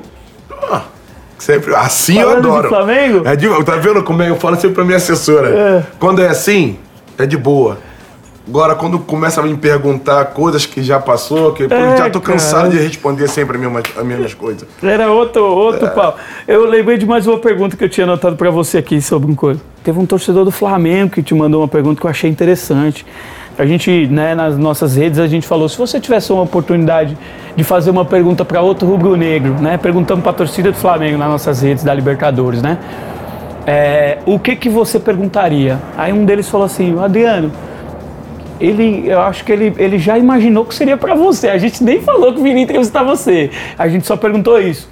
Sempre, 1.39 1.73
assim 1.73 2.15
Falando 2.15 2.35
eu 2.35 2.41
de 2.41 2.47
adoro. 2.49 2.69
Flamengo? 2.69 3.21
É 3.27 3.35
de, 3.35 3.47
tá 3.63 3.75
vendo 3.77 4.03
como 4.03 4.21
é? 4.21 4.29
Eu 4.29 4.35
falo 4.35 4.55
sempre 4.55 4.71
pra 4.75 4.83
minha 4.85 4.97
assessora. 4.97 5.49
É. 5.49 5.83
Quando 5.97 6.21
é 6.21 6.27
assim, 6.27 6.77
é 7.17 7.25
de 7.25 7.37
boa. 7.37 7.77
Agora, 8.47 8.73
quando 8.75 8.97
começa 8.99 9.39
a 9.39 9.43
me 9.43 9.55
perguntar 9.55 10.25
coisas 10.25 10.65
que 10.65 10.81
já 10.81 10.99
passou, 10.99 11.53
que 11.53 11.63
É, 11.63 11.97
já 11.97 12.09
tô 12.09 12.19
cansado 12.19 12.63
cara. 12.63 12.69
de 12.71 12.79
responder 12.79 13.27
sempre 13.29 13.55
as 13.57 13.61
mesmas, 13.61 13.83
as 13.95 14.03
mesmas 14.03 14.33
coisas. 14.33 14.67
Era 14.81 15.11
outro, 15.11 15.43
outro 15.45 15.85
É. 15.85 15.89
pau. 15.89 16.17
Eu 16.47 16.65
lembrei 16.67 16.97
de 16.97 17.05
mais 17.05 17.27
uma 17.27 17.37
pergunta 17.37 17.77
que 17.77 17.83
eu 17.83 17.89
tinha 17.89 18.05
anotado 18.05 18.35
pra 18.35 18.49
você 18.49 18.79
aqui 18.79 18.99
sobre 19.01 19.31
um 19.31 19.35
coisa. 19.35 19.61
Teve 19.83 19.99
um 19.99 20.05
torcedor 20.05 20.43
do 20.45 20.51
Flamengo 20.51 21.11
que 21.11 21.21
te 21.21 21.35
mandou 21.35 21.61
uma 21.61 21.67
pergunta 21.67 22.01
que 22.01 22.07
eu 22.07 22.09
achei 22.09 22.27
interessante. 22.29 23.05
A 23.59 23.65
gente, 23.65 24.07
né, 24.07 24.33
nas 24.33 24.57
nossas 24.57 24.95
redes, 24.95 25.19
a 25.19 25.27
gente 25.27 25.45
falou, 25.45 25.67
se 25.67 25.77
você 25.77 25.99
tivesse 25.99 26.31
uma 26.31 26.43
oportunidade 26.43 27.17
de 27.57 27.63
fazer 27.65 27.91
uma 27.91 28.05
pergunta 28.05 28.45
para 28.45 28.61
outro 28.61 28.87
rubro-negro, 28.87 29.53
né, 29.55 29.77
perguntando 29.77 30.21
para 30.21 30.31
a 30.31 30.33
torcida 30.33 30.71
do 30.71 30.77
Flamengo 30.77 31.17
nas 31.17 31.27
nossas 31.27 31.61
redes 31.61 31.83
da 31.83 31.93
Libertadores, 31.93 32.61
né, 32.61 32.77
é, 33.67 34.19
o 34.25 34.39
que 34.39 34.55
que 34.55 34.69
você 34.69 34.97
perguntaria? 34.97 35.77
Aí 35.97 36.13
um 36.13 36.23
deles 36.23 36.47
falou 36.47 36.67
assim, 36.67 36.97
Adriano, 37.03 37.51
ele, 38.61 39.03
eu 39.05 39.19
acho 39.19 39.43
que 39.43 39.51
ele, 39.51 39.73
ele 39.77 39.99
já 39.99 40.17
imaginou 40.17 40.63
que 40.63 40.73
seria 40.73 40.95
para 40.95 41.13
você. 41.13 41.49
A 41.49 41.57
gente 41.57 41.83
nem 41.83 42.01
falou 42.01 42.33
que 42.33 42.41
viria 42.41 42.61
entrevistar 42.61 43.03
você. 43.03 43.51
A 43.77 43.89
gente 43.89 44.07
só 44.07 44.15
perguntou 44.15 44.57
isso. 44.61 44.87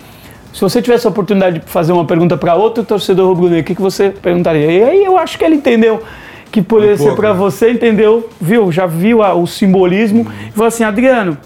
Se 0.53 0.59
você 0.59 0.81
tivesse 0.81 1.07
a 1.07 1.09
oportunidade 1.09 1.59
de 1.59 1.65
fazer 1.65 1.93
uma 1.93 2.03
pergunta 2.03 2.35
para 2.35 2.53
outro 2.55 2.83
torcedor 2.83 3.29
rubro-negro, 3.29 3.61
o 3.61 3.63
que, 3.63 3.75
que 3.75 3.81
você 3.81 4.09
perguntaria? 4.09 4.69
E 4.69 4.83
aí 4.83 5.05
eu 5.05 5.17
acho 5.17 5.37
que 5.37 5.45
ele 5.45 5.55
entendeu 5.55 6.03
que 6.51 6.61
poderia 6.61 6.97
ser 6.97 7.13
para 7.15 7.33
né? 7.33 7.39
você, 7.39 7.71
entendeu? 7.71 8.29
Viu? 8.39 8.71
Já 8.71 8.85
viu 8.85 9.21
a- 9.21 9.33
o 9.33 9.45
simbolismo. 9.45 10.25
E 10.47 10.51
falou 10.51 10.67
assim, 10.67 10.83
Adriano, 10.83 11.37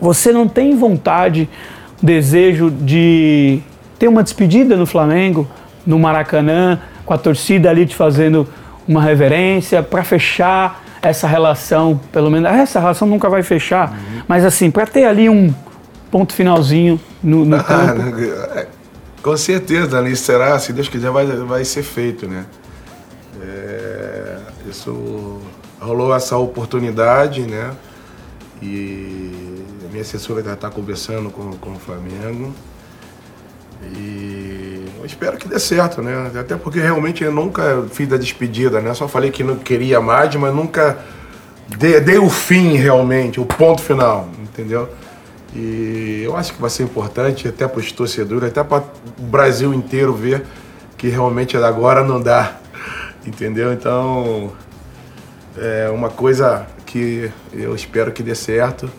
você 0.00 0.32
não 0.32 0.46
tem 0.48 0.76
vontade, 0.76 1.48
desejo 2.02 2.70
de 2.70 3.60
ter 3.98 4.08
uma 4.08 4.22
despedida 4.22 4.76
no 4.76 4.84
Flamengo, 4.86 5.48
no 5.86 5.98
Maracanã, 5.98 6.78
com 7.04 7.14
a 7.14 7.18
torcida 7.18 7.70
ali 7.70 7.86
te 7.86 7.94
fazendo 7.94 8.46
uma 8.86 9.00
reverência 9.02 9.82
para 9.82 10.02
fechar 10.04 10.84
essa 11.00 11.26
relação, 11.26 12.00
pelo 12.12 12.30
menos 12.30 12.50
essa 12.50 12.80
relação 12.80 13.06
nunca 13.06 13.28
vai 13.28 13.42
fechar, 13.42 13.90
Uhum. 13.92 14.22
mas 14.26 14.44
assim, 14.44 14.70
para 14.70 14.86
ter 14.86 15.04
ali 15.04 15.28
um 15.28 15.54
ponto 16.10 16.32
finalzino 16.32 16.98
no, 17.22 17.44
no 17.44 17.56
Ah, 17.56 17.62
campo. 17.62 18.02
com 19.22 19.36
certeza, 19.36 20.00
né? 20.02 20.14
Será, 20.14 20.58
se 20.58 20.72
Deus 20.72 20.88
quiser, 20.88 21.10
vai, 21.10 21.26
vai 21.26 21.64
ser 21.64 21.82
feito, 21.82 22.26
né? 22.28 22.44
Isso 24.68 25.40
rolou 25.80 26.14
essa 26.14 26.36
oportunidade, 26.36 27.42
né? 27.42 27.72
E 28.60 29.64
a 29.84 29.88
minha 29.90 30.02
assessora 30.02 30.42
já 30.42 30.54
está 30.54 30.70
conversando 30.70 31.30
com, 31.30 31.52
com 31.52 31.72
o 31.72 31.78
Flamengo. 31.78 32.52
E 33.94 34.86
eu 34.98 35.06
espero 35.06 35.36
que 35.36 35.46
dê 35.46 35.58
certo, 35.58 36.02
né? 36.02 36.30
Até 36.38 36.56
porque 36.56 36.80
realmente 36.80 37.22
eu 37.22 37.32
nunca 37.32 37.84
fiz 37.92 38.10
a 38.12 38.16
despedida, 38.16 38.80
né? 38.80 38.94
Só 38.94 39.06
falei 39.06 39.30
que 39.30 39.44
não 39.44 39.56
queria 39.56 40.00
mais, 40.00 40.34
mas 40.34 40.54
nunca 40.54 40.98
dei, 41.78 42.00
dei 42.00 42.18
o 42.18 42.30
fim 42.30 42.76
realmente, 42.76 43.38
o 43.38 43.44
ponto 43.44 43.82
final, 43.82 44.28
entendeu? 44.42 44.88
E 45.54 46.22
eu 46.24 46.36
acho 46.36 46.54
que 46.54 46.60
vai 46.60 46.70
ser 46.70 46.82
importante 46.82 47.48
até 47.48 47.68
para 47.68 47.78
os 47.78 47.92
torcedores, 47.92 48.48
até 48.48 48.62
para 48.62 48.84
o 49.18 49.22
Brasil 49.22 49.72
inteiro 49.72 50.12
ver 50.12 50.44
que 50.96 51.08
realmente 51.08 51.56
agora 51.56 52.02
não 52.02 52.20
dá, 52.20 52.56
entendeu? 53.26 53.72
Então 53.72 54.52
é 55.56 55.88
uma 55.90 56.10
coisa 56.10 56.66
que 56.84 57.30
eu 57.52 57.74
espero 57.74 58.12
que 58.12 58.22
dê 58.22 58.34
certo, 58.34 58.90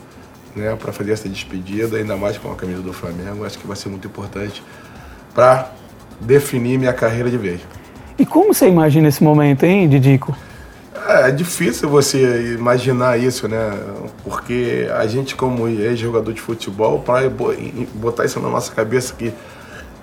né, 0.55 0.75
para 0.75 0.91
fazer 0.91 1.11
essa 1.11 1.29
despedida, 1.29 1.97
ainda 1.97 2.17
mais 2.17 2.37
com 2.37 2.51
a 2.51 2.55
camisa 2.55 2.81
do 2.81 2.91
Flamengo, 2.91 3.45
acho 3.45 3.59
que 3.59 3.67
vai 3.67 3.75
ser 3.75 3.89
muito 3.89 4.07
importante 4.07 4.63
para 5.33 5.71
definir 6.19 6.79
minha 6.79 6.93
carreira 6.93 7.29
de 7.29 7.37
vez. 7.37 7.61
E 8.17 8.25
como 8.25 8.53
você 8.53 8.67
imagina 8.67 9.07
esse 9.07 9.23
momento, 9.23 9.63
hein, 9.63 9.87
Didico? 9.87 10.35
É, 11.07 11.29
é 11.29 11.31
difícil 11.31 11.87
você 11.87 12.55
imaginar 12.55 13.19
isso, 13.19 13.47
né? 13.47 13.79
Porque 14.23 14.89
a 14.97 15.05
gente, 15.05 15.35
como 15.35 15.67
ex-jogador 15.67 16.33
de 16.33 16.41
futebol, 16.41 16.99
para 16.99 17.29
botar 17.93 18.25
isso 18.25 18.39
na 18.39 18.49
nossa 18.49 18.71
cabeça 18.73 19.13
que 19.13 19.31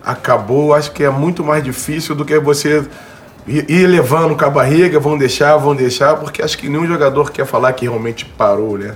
acabou, 0.05 0.73
acho 0.73 0.93
que 0.93 1.03
é 1.03 1.11
muito 1.11 1.43
mais 1.43 1.65
difícil 1.65 2.15
do 2.15 2.25
que 2.25 2.39
você 2.39 2.87
ir 3.47 3.87
levando 3.87 4.37
com 4.37 4.45
a 4.45 4.51
barriga, 4.51 4.99
vão 4.99 5.19
deixar, 5.19 5.57
vão 5.57 5.75
deixar, 5.75 6.17
porque 6.17 6.43
acho 6.43 6.57
que 6.57 6.69
nenhum 6.69 6.87
jogador 6.87 7.31
quer 7.31 7.45
falar 7.45 7.73
que 7.75 7.85
realmente 7.85 8.25
parou, 8.25 8.79
né? 8.79 8.95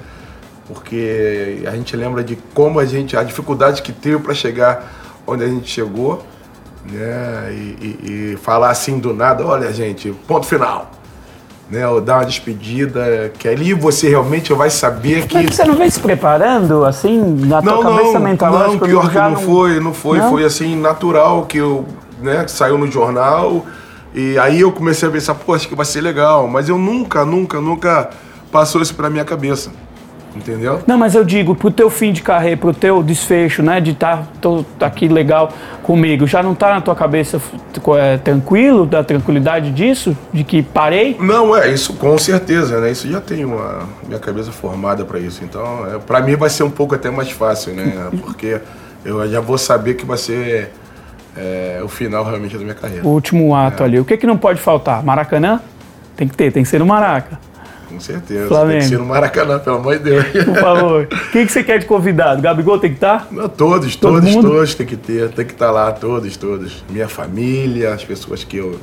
Porque 0.66 1.62
a 1.66 1.70
gente 1.72 1.96
lembra 1.96 2.22
de 2.24 2.36
como 2.54 2.78
a 2.78 2.84
gente, 2.84 3.16
a 3.16 3.22
dificuldade 3.22 3.82
que 3.82 3.92
teve 3.92 4.18
para 4.18 4.34
chegar 4.34 4.92
onde 5.26 5.44
a 5.44 5.48
gente 5.48 5.68
chegou, 5.68 6.22
né? 6.90 7.48
E, 7.52 7.54
e, 7.54 8.32
e, 8.32 8.38
falar 8.38 8.70
assim 8.70 8.98
do 8.98 9.12
nada, 9.12 9.44
olha 9.44 9.72
gente, 9.72 10.10
ponto 10.26 10.46
final. 10.46 10.92
Né, 11.70 11.86
ou 11.86 12.00
dar 12.00 12.20
uma 12.20 12.24
despedida, 12.24 13.30
que 13.38 13.46
ali 13.46 13.74
você 13.74 14.08
realmente 14.08 14.54
vai 14.54 14.70
saber 14.70 15.26
que. 15.26 15.34
Mas 15.34 15.54
você 15.54 15.64
não 15.64 15.74
vem 15.74 15.90
se 15.90 16.00
preparando 16.00 16.82
assim, 16.82 17.20
na 17.44 17.60
não, 17.60 17.74
tua 17.74 17.82
cabeça 17.82 18.12
não, 18.14 18.20
mental? 18.22 18.52
Não, 18.58 18.78
pior 18.78 19.10
que 19.10 19.18
não, 19.18 19.30
não 19.32 19.36
foi, 19.36 19.78
não 19.78 19.92
foi, 19.92 20.18
não? 20.18 20.30
foi 20.30 20.44
assim, 20.46 20.74
natural 20.74 21.44
que 21.44 21.58
eu, 21.58 21.84
né, 22.22 22.48
saiu 22.48 22.78
no 22.78 22.90
jornal 22.90 23.66
e 24.14 24.38
aí 24.38 24.60
eu 24.60 24.72
comecei 24.72 25.08
a 25.08 25.12
pensar, 25.12 25.34
pô, 25.34 25.54
acho 25.54 25.68
que 25.68 25.74
vai 25.74 25.86
ser 25.86 26.00
legal, 26.00 26.48
mas 26.48 26.68
eu 26.68 26.78
nunca, 26.78 27.24
nunca, 27.24 27.60
nunca 27.60 28.10
passou 28.50 28.80
isso 28.80 28.94
pra 28.94 29.10
minha 29.10 29.24
cabeça. 29.24 29.70
Entendeu? 30.36 30.80
Não, 30.86 30.96
mas 30.96 31.14
eu 31.14 31.24
digo, 31.24 31.54
pro 31.54 31.70
teu 31.70 31.90
fim 31.90 32.12
de 32.12 32.22
carreira, 32.22 32.56
pro 32.56 32.72
teu 32.72 33.02
desfecho, 33.02 33.62
né, 33.62 33.80
de 33.80 33.90
estar 33.90 34.28
tá, 34.78 34.86
aqui 34.86 35.08
legal 35.08 35.52
comigo, 35.82 36.26
já 36.26 36.42
não 36.42 36.54
tá 36.54 36.74
na 36.74 36.80
tua 36.80 36.94
cabeça 36.94 37.40
é, 37.98 38.18
tranquilo, 38.18 38.86
da 38.86 39.02
tranquilidade 39.02 39.70
disso? 39.72 40.16
De 40.32 40.44
que 40.44 40.62
parei? 40.62 41.16
Não, 41.18 41.56
é, 41.56 41.72
isso 41.72 41.94
com 41.94 42.16
certeza, 42.18 42.80
né? 42.80 42.92
Isso 42.92 43.08
já 43.10 43.20
tem 43.20 43.44
uma 43.44 43.88
minha 44.06 44.20
cabeça 44.20 44.52
formada 44.52 45.04
para 45.04 45.18
isso. 45.18 45.42
Então, 45.42 45.86
é, 45.92 45.98
para 45.98 46.20
mim 46.20 46.36
vai 46.36 46.50
ser 46.50 46.62
um 46.62 46.70
pouco 46.70 46.94
até 46.94 47.10
mais 47.10 47.30
fácil, 47.30 47.74
né? 47.74 48.08
Porque 48.22 48.60
eu 49.04 49.28
já 49.28 49.40
vou 49.40 49.58
saber 49.58 49.94
que 49.94 50.04
vai 50.04 50.18
ser 50.18 50.70
é, 51.38 51.80
o 51.82 51.88
final 51.88 52.24
realmente 52.24 52.56
da 52.56 52.62
minha 52.62 52.74
carreira. 52.74 53.06
O 53.06 53.10
último 53.10 53.54
ato 53.54 53.82
é. 53.82 53.86
ali. 53.86 54.00
O 54.00 54.04
que, 54.04 54.16
que 54.16 54.26
não 54.26 54.36
pode 54.36 54.60
faltar? 54.60 55.02
Maracanã? 55.04 55.60
Tem 56.16 56.26
que 56.26 56.36
ter, 56.36 56.52
tem 56.52 56.64
que 56.64 56.68
ser 56.68 56.80
no 56.80 56.86
Maraca. 56.86 57.38
Com 57.88 58.00
certeza. 58.00 58.48
Flamengo. 58.48 58.72
Tem 58.72 58.80
que 58.80 58.88
ser 58.88 58.98
no 58.98 59.06
Maracanã, 59.06 59.58
pelo 59.58 59.76
amor 59.76 59.98
de 59.98 60.04
Deus. 60.04 60.24
Por 60.44 60.56
favor. 60.56 61.06
Quem 61.32 61.46
que 61.46 61.52
você 61.52 61.62
quer 61.62 61.78
de 61.78 61.86
convidado? 61.86 62.42
Gabigol 62.42 62.78
tem 62.78 62.90
que 62.90 62.96
estar? 62.96 63.20
Tá? 63.20 63.26
Não, 63.30 63.48
todos, 63.48 63.96
Todo 63.96 64.14
todos, 64.14 64.34
mundo? 64.34 64.48
todos 64.48 64.74
tem 64.74 64.86
que 64.86 64.96
ter. 64.96 65.30
Tem 65.30 65.46
que 65.46 65.52
estar 65.52 65.66
tá 65.66 65.72
lá, 65.72 65.92
todos, 65.92 66.36
todos. 66.36 66.84
Minha 66.90 67.08
família, 67.08 67.94
as 67.94 68.04
pessoas 68.04 68.42
que 68.42 68.56
eu, 68.56 68.78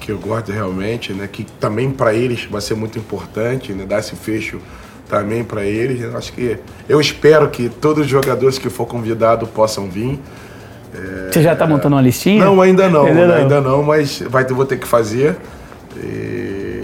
que 0.00 0.10
eu 0.10 0.18
gosto 0.18 0.52
realmente, 0.52 1.12
né? 1.12 1.28
Que 1.30 1.44
também 1.44 1.90
para 1.90 2.12
eles 2.12 2.44
vai 2.44 2.60
ser 2.60 2.74
muito 2.74 2.98
importante, 2.98 3.72
né? 3.72 3.86
Dar 3.86 4.00
esse 4.00 4.16
fecho 4.16 4.58
também 5.08 5.44
para 5.44 5.64
eles. 5.64 6.02
Eu 6.02 6.16
acho 6.16 6.32
que 6.32 6.58
eu 6.88 7.00
espero 7.00 7.48
que 7.48 7.68
todos 7.68 8.04
os 8.04 8.10
jogadores 8.10 8.58
que 8.58 8.68
for 8.68 8.84
convidado 8.84 9.46
possam 9.46 9.88
vir. 9.88 10.20
É, 10.94 11.32
Você 11.32 11.42
já 11.42 11.52
está 11.54 11.66
montando 11.66 11.96
uma 11.96 12.02
listinha? 12.02 12.44
Não, 12.44 12.60
ainda 12.60 12.88
não, 12.88 13.06
ainda 13.06 13.26
não, 13.26 13.34
ainda 13.34 13.60
não 13.60 13.82
mas 13.82 14.22
vai, 14.28 14.44
vou 14.44 14.64
ter 14.64 14.78
que 14.78 14.86
fazer. 14.86 15.36
E 15.96 16.74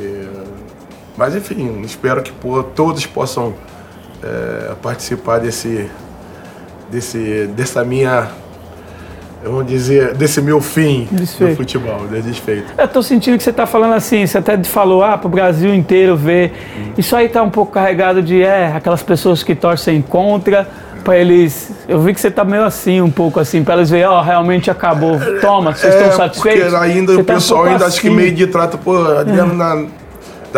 mas 1.20 1.36
enfim, 1.36 1.82
espero 1.84 2.22
que 2.22 2.32
pô, 2.32 2.62
todos 2.62 3.04
possam 3.04 3.52
é, 4.22 4.72
participar 4.80 5.38
desse, 5.38 5.86
desse, 6.90 7.46
dessa 7.54 7.84
minha, 7.84 8.28
vamos 9.44 9.66
dizer, 9.66 10.14
desse 10.14 10.40
meu 10.40 10.62
fim 10.62 11.06
desfeito. 11.12 11.50
no 11.50 11.56
futebol, 11.58 12.08
de 12.08 12.22
desfeito. 12.22 12.72
Eu 12.78 12.88
tô 12.88 13.02
sentindo 13.02 13.36
que 13.36 13.44
você 13.44 13.52
tá 13.52 13.66
falando 13.66 13.92
assim, 13.92 14.26
você 14.26 14.38
até 14.38 14.64
falou, 14.64 15.04
ah, 15.04 15.18
pro 15.18 15.28
Brasil 15.28 15.74
inteiro 15.74 16.16
ver. 16.16 16.54
Hum. 16.78 16.92
Isso 16.96 17.14
aí 17.14 17.28
tá 17.28 17.42
um 17.42 17.50
pouco 17.50 17.72
carregado 17.72 18.22
de, 18.22 18.40
é, 18.42 18.68
aquelas 18.68 19.02
pessoas 19.02 19.42
que 19.42 19.54
torcem 19.54 20.00
contra, 20.00 20.66
para 21.03 21.16
eles. 21.16 21.70
Eu 21.88 22.01
vi 22.01 22.14
que 22.14 22.20
você 22.20 22.30
tá 22.30 22.44
meio 22.44 22.64
assim, 22.64 23.01
um 23.01 23.11
pouco 23.11 23.40
assim, 23.40 23.64
para 23.64 23.74
eles 23.76 23.90
verem, 23.90 24.07
ó, 24.07 24.20
oh, 24.20 24.22
realmente 24.22 24.70
acabou. 24.70 25.18
Toma, 25.40 25.74
vocês 25.74 25.94
é, 25.94 26.03
estão 26.03 26.16
satisfeitos? 26.16 26.70
Porque 26.70 26.76
ainda 26.76 27.12
você 27.12 27.20
o 27.20 27.24
tá 27.24 27.34
pessoal 27.34 27.64
um 27.64 27.66
ainda 27.66 27.86
assim. 27.86 27.86
acho 27.86 28.01
que 28.01 28.11
meio 28.11 28.32
de 28.32 28.46
trato, 28.46 28.78
pô, 28.78 28.96
Adriano, 28.96 29.53
é. 29.53 29.57
na 29.57 29.86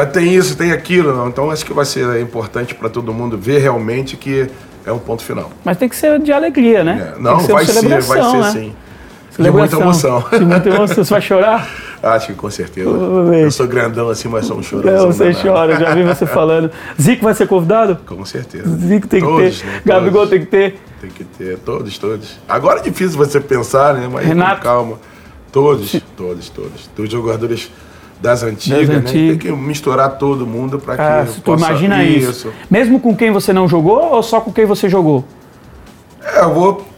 tem 0.06 0.34
isso, 0.34 0.56
tem 0.56 0.72
aquilo. 0.72 1.14
Não. 1.14 1.28
Então 1.28 1.50
acho 1.50 1.64
que 1.64 1.72
vai 1.72 1.84
ser 1.84 2.20
importante 2.20 2.74
para 2.74 2.88
todo 2.88 3.12
mundo 3.12 3.36
ver 3.36 3.58
realmente 3.58 4.16
que 4.16 4.48
é 4.86 4.92
um 4.92 4.98
ponto 4.98 5.22
final. 5.22 5.50
Mas 5.64 5.76
tem 5.76 5.88
que 5.88 5.96
ser 5.96 6.18
de 6.18 6.32
alegria, 6.32 6.82
né? 6.82 7.14
É. 7.14 7.20
Não, 7.20 7.40
ser 7.40 7.52
vai 7.52 7.64
ser, 7.64 7.88
vai 7.88 8.02
ser 8.02 8.38
né? 8.38 8.50
sim. 8.50 8.74
De 9.38 9.50
muita 9.50 9.76
emoção. 9.76 10.24
De 10.30 10.44
muita 10.44 10.68
emoção. 10.68 11.04
Você 11.04 11.10
vai 11.10 11.20
chorar? 11.20 11.68
Acho 12.02 12.28
que 12.28 12.34
com 12.34 12.50
certeza. 12.50 12.90
Eu 12.90 13.50
sou 13.52 13.66
grandão 13.68 14.08
assim, 14.08 14.28
mas 14.28 14.44
sou 14.44 14.58
um 14.58 14.62
chorão. 14.62 14.92
Não, 14.92 15.12
você 15.12 15.32
chora, 15.32 15.78
já 15.78 15.94
vi 15.94 16.02
você 16.02 16.26
falando. 16.26 16.70
Zico 17.00 17.22
vai 17.22 17.32
ser 17.32 17.46
convidado? 17.46 17.96
Com 18.04 18.24
certeza. 18.24 18.76
Zico 18.76 19.06
tem 19.06 19.20
todos, 19.20 19.60
que 19.60 19.64
ter. 19.64 19.72
Né? 19.72 19.82
Gabigol 19.84 20.26
tem 20.26 20.40
que 20.40 20.46
ter. 20.46 20.80
Tem 21.00 21.10
que 21.10 21.22
ter, 21.22 21.58
todos, 21.58 21.96
todos. 21.98 22.40
Agora 22.48 22.80
é 22.80 22.82
difícil 22.82 23.16
você 23.16 23.40
pensar, 23.40 23.94
né? 23.94 24.08
Mas 24.12 24.26
Renato. 24.26 24.62
calma. 24.62 24.98
Todos, 25.52 26.00
todos, 26.16 26.48
todos. 26.48 26.90
Os 26.98 27.10
jogadores 27.10 27.70
das 28.20 28.42
antigas, 28.42 28.88
das 28.88 28.96
antigas. 28.96 29.12
Né? 29.12 29.30
Tem 29.30 29.38
que 29.38 29.52
misturar 29.52 30.18
todo 30.18 30.44
mundo 30.44 30.80
para 30.80 30.96
que 30.96 31.02
ah, 31.02 31.26
possa... 31.44 31.66
imagina 31.66 32.02
isso. 32.02 32.30
isso. 32.30 32.52
Mesmo 32.68 32.98
com 32.98 33.14
quem 33.14 33.30
você 33.30 33.52
não 33.52 33.68
jogou 33.68 34.14
ou 34.14 34.22
só 34.22 34.40
com 34.40 34.52
quem 34.52 34.64
você 34.64 34.88
jogou? 34.88 35.24
É, 36.20 36.40
eu 36.40 36.54
vou 36.54 36.91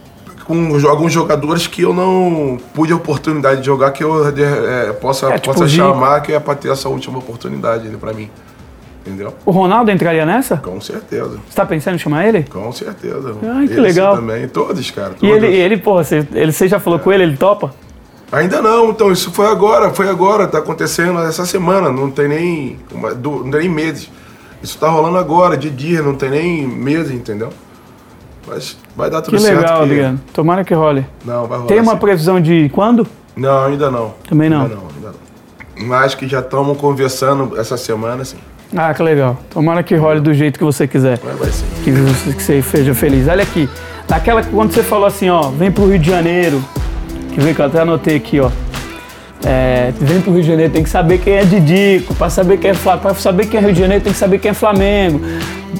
com 0.45 0.75
alguns 0.87 1.11
jogadores 1.11 1.65
que 1.67 1.81
eu 1.81 1.93
não 1.93 2.57
pude 2.73 2.93
a 2.93 2.95
oportunidade 2.95 3.61
de 3.61 3.65
jogar 3.65 3.91
que 3.91 4.03
eu 4.03 4.27
é, 4.27 4.93
possa, 4.93 5.27
é, 5.29 5.39
tipo 5.39 5.53
possa 5.53 5.67
chamar 5.67 6.21
que 6.21 6.31
é 6.31 6.39
para 6.39 6.55
ter 6.55 6.71
essa 6.71 6.87
última 6.87 7.17
oportunidade 7.17 7.87
né, 7.87 7.97
para 7.99 8.13
mim. 8.13 8.29
Entendeu? 9.05 9.35
O 9.45 9.51
Ronaldo 9.51 9.91
entraria 9.91 10.25
nessa? 10.25 10.57
Com 10.57 10.81
certeza. 10.81 11.29
Você 11.29 11.49
está 11.49 11.65
pensando 11.65 11.95
em 11.95 11.99
chamar 11.99 12.25
ele? 12.27 12.43
Com 12.43 12.71
certeza. 12.71 13.35
Ai, 13.43 13.67
que 13.67 13.73
Esse 13.73 13.81
legal. 13.81 14.15
também, 14.15 14.47
todos, 14.47 14.89
cara. 14.89 15.09
Todos. 15.09 15.23
E 15.23 15.31
ele, 15.31 15.47
ele 15.47 15.77
pô, 15.77 15.95
você, 15.95 16.27
ele, 16.33 16.51
você 16.51 16.67
já 16.67 16.79
falou 16.79 16.97
é. 16.99 17.01
com 17.01 17.11
ele, 17.11 17.23
ele 17.23 17.37
topa? 17.37 17.73
Ainda 18.31 18.61
não, 18.61 18.89
então 18.89 19.11
isso 19.11 19.31
foi 19.31 19.45
agora, 19.47 19.93
foi 19.93 20.09
agora, 20.09 20.47
tá 20.47 20.57
acontecendo 20.57 21.19
essa 21.19 21.45
semana, 21.45 21.91
não 21.91 22.09
tem 22.09 22.27
nem, 22.27 22.79
uma, 22.91 23.13
do, 23.13 23.43
não 23.43 23.51
tem 23.51 23.61
nem 23.61 23.69
meses. 23.69 24.09
Isso 24.61 24.77
tá 24.79 24.89
rolando 24.89 25.17
agora, 25.17 25.55
de 25.55 25.69
dia, 25.69 26.01
não 26.01 26.15
tem 26.15 26.29
nem 26.31 26.67
meses, 26.67 27.11
entendeu? 27.11 27.49
Mas 28.47 28.77
vai 28.95 29.09
dar 29.09 29.21
tudo 29.21 29.37
que 29.37 29.43
certo. 29.43 29.57
Que 29.57 29.63
legal, 29.63 29.81
Adriano. 29.81 30.21
Tomara 30.33 30.63
que 30.63 30.73
role. 30.73 31.05
Não, 31.23 31.45
vai 31.47 31.57
rolar. 31.57 31.67
Tem 31.67 31.79
uma 31.79 31.93
assim. 31.93 32.01
previsão 32.01 32.39
de 32.39 32.69
quando? 32.69 33.07
Não, 33.35 33.65
ainda 33.65 33.91
não. 33.91 34.13
Também 34.27 34.49
não? 34.49 34.61
Ainda 34.63 34.75
não, 34.75 34.87
ainda 34.95 35.07
não. 35.07 35.87
Mas 35.87 36.15
que 36.15 36.27
já 36.27 36.39
estamos 36.39 36.77
conversando 36.77 37.59
essa 37.59 37.75
semana, 37.75 38.23
sim. 38.23 38.37
Ah, 38.75 38.93
que 38.93 39.03
legal. 39.03 39.37
Tomara 39.49 39.83
que 39.83 39.95
role 39.95 40.19
do 40.19 40.33
jeito 40.33 40.57
que 40.57 40.65
você 40.65 40.87
quiser. 40.87 41.17
Vai, 41.19 41.33
vai 41.35 41.49
sim. 41.49 41.65
Que 41.83 41.91
você, 41.91 42.33
que 42.33 42.43
você 42.43 42.61
seja 42.61 42.93
feliz. 42.93 43.27
Olha 43.27 43.43
aqui, 43.43 43.69
naquela 44.09 44.43
quando 44.43 44.73
você 44.73 44.83
falou 44.83 45.05
assim, 45.05 45.29
ó, 45.29 45.49
vem 45.49 45.71
pro 45.71 45.87
Rio 45.87 45.99
de 45.99 46.09
Janeiro, 46.09 46.63
que 47.33 47.39
vem 47.39 47.53
que 47.53 47.61
eu 47.61 47.65
até 47.65 47.81
anotei 47.81 48.17
aqui, 48.17 48.39
ó. 48.39 48.49
É, 49.43 49.91
vem 49.99 50.21
pro 50.21 50.31
Rio 50.31 50.41
de 50.41 50.47
Janeiro, 50.47 50.71
tem 50.71 50.83
que 50.83 50.89
saber 50.89 51.19
quem 51.19 51.33
é 51.33 51.43
Didico, 51.43 52.15
para 52.15 52.29
saber 52.29 52.57
quem 52.57 52.71
é 52.71 52.73
para 52.73 53.13
saber 53.15 53.45
quem 53.47 53.59
é 53.59 53.63
Rio 53.63 53.73
de 53.73 53.79
Janeiro, 53.79 54.03
tem 54.03 54.13
que 54.13 54.19
saber 54.19 54.39
quem 54.39 54.51
é 54.51 54.53
Flamengo. 54.53 55.21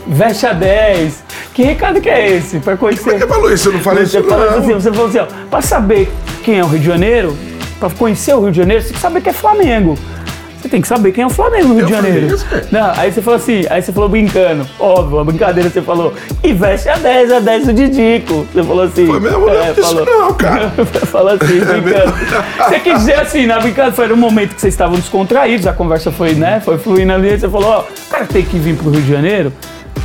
Veste 0.08 0.45
a 0.45 0.53
10. 0.53 1.24
Que 1.53 1.64
recado 1.64 2.01
que 2.01 2.10
é 2.10 2.36
esse? 2.36 2.60
Para 2.60 2.76
conhecer. 2.76 3.03
Como 3.03 3.16
é 3.16 3.20
que 3.20 3.28
falou 3.28 3.53
isso? 3.53 3.70
Eu 3.70 3.74
não 3.74 3.80
falei 3.80 4.06
você 4.06 4.20
isso. 4.20 4.28
Não. 4.28 4.60
Assim, 4.60 4.74
você 4.74 4.91
falou 4.91 5.08
assim, 5.08 5.20
ó, 5.20 5.28
para 5.49 5.62
saber 5.62 6.12
quem 6.43 6.60
é 6.60 6.64
o 6.64 6.68
Rio 6.68 6.80
de 6.80 6.86
Janeiro, 6.86 7.38
para 7.80 7.89
conhecer 7.89 8.36
o 8.36 8.41
Rio 8.41 8.51
de 8.51 8.58
Janeiro, 8.58 8.82
você 8.82 8.89
tem 8.89 8.95
que 8.95 9.01
saber 9.01 9.22
que 9.22 9.30
é 9.30 9.34
Flamengo. 9.34 9.97
Você 10.66 10.70
tem 10.70 10.82
que 10.82 10.88
saber 10.88 11.11
quem 11.11 11.24
é 11.24 11.28
o 11.28 11.30
Flamengo 11.30 11.68
no 11.68 11.76
Rio 11.76 11.86
de 11.86 11.91
Janeiro. 11.91 12.26
Isso, 12.26 12.43
não, 12.72 12.91
aí 12.97 13.11
você 13.11 13.22
falou 13.22 13.38
assim, 13.38 13.66
aí 13.70 13.84
você 13.84 13.93
falou 13.93 14.09
brincando, 14.09 14.68
óbvio, 14.80 15.18
uma 15.18 15.24
brincadeira, 15.24 15.70
você 15.70 15.80
falou, 15.80 16.11
e 16.43 16.53
veste 16.53 16.89
a 16.89 16.97
10, 16.97 17.32
a 17.34 17.39
10 17.39 17.68
do 17.68 17.74
Didico. 17.74 18.47
Você 18.51 18.63
falou 18.63 18.84
assim. 18.84 19.05
Foi 19.05 19.20
mesmo? 19.20 19.47
É, 19.47 19.68
não, 19.68 19.76
falou, 19.76 20.05
não, 20.07 20.34
cara. 20.34 20.72
falou 21.05 21.34
assim, 21.34 21.61
é 21.61 21.82
brincando. 21.82 22.13
você 22.68 22.80
quis 22.80 22.97
dizer 22.97 23.20
assim, 23.20 23.45
na 23.45 23.59
brincadeira, 23.59 23.95
foi 23.95 24.11
um 24.11 24.18
momento 24.18 24.55
que 24.55 24.61
vocês 24.61 24.74
estavam 24.74 24.95
descontraídos, 24.95 25.68
a 25.68 25.74
conversa 25.74 26.11
foi, 26.11 26.34
né, 26.34 26.59
foi 26.66 26.80
fluindo 26.80 27.13
ali, 27.13 27.39
você 27.39 27.47
falou, 27.47 27.70
ó, 27.70 27.80
o 27.82 28.09
cara 28.09 28.26
tem 28.26 28.43
que 28.43 28.57
vir 28.57 28.76
pro 28.76 28.89
Rio 28.89 29.03
de 29.03 29.11
Janeiro 29.11 29.53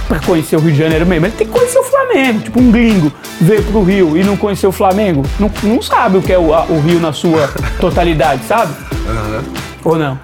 para 0.06 0.20
conhecer 0.20 0.56
o 0.56 0.60
Rio 0.60 0.72
de 0.72 0.78
Janeiro 0.78 1.06
mesmo. 1.06 1.24
Ele 1.24 1.34
tem 1.38 1.46
que 1.46 1.52
conhecer 1.54 1.78
o 1.78 1.84
Flamengo. 1.84 2.40
Tipo, 2.40 2.60
um 2.60 2.70
gringo 2.70 3.10
veio 3.40 3.62
pro 3.62 3.82
Rio 3.82 4.14
e 4.14 4.22
não 4.22 4.36
conhecer 4.36 4.66
o 4.66 4.72
Flamengo, 4.72 5.24
não, 5.38 5.50
não 5.62 5.80
sabe 5.80 6.18
o 6.18 6.22
que 6.22 6.34
é 6.34 6.38
o, 6.38 6.52
a, 6.52 6.64
o 6.64 6.80
Rio 6.80 7.00
na 7.00 7.14
sua 7.14 7.48
totalidade, 7.80 8.44
sabe? 8.44 8.74
Uhum. 9.06 9.42
Ou 9.84 9.98
não? 9.98 10.18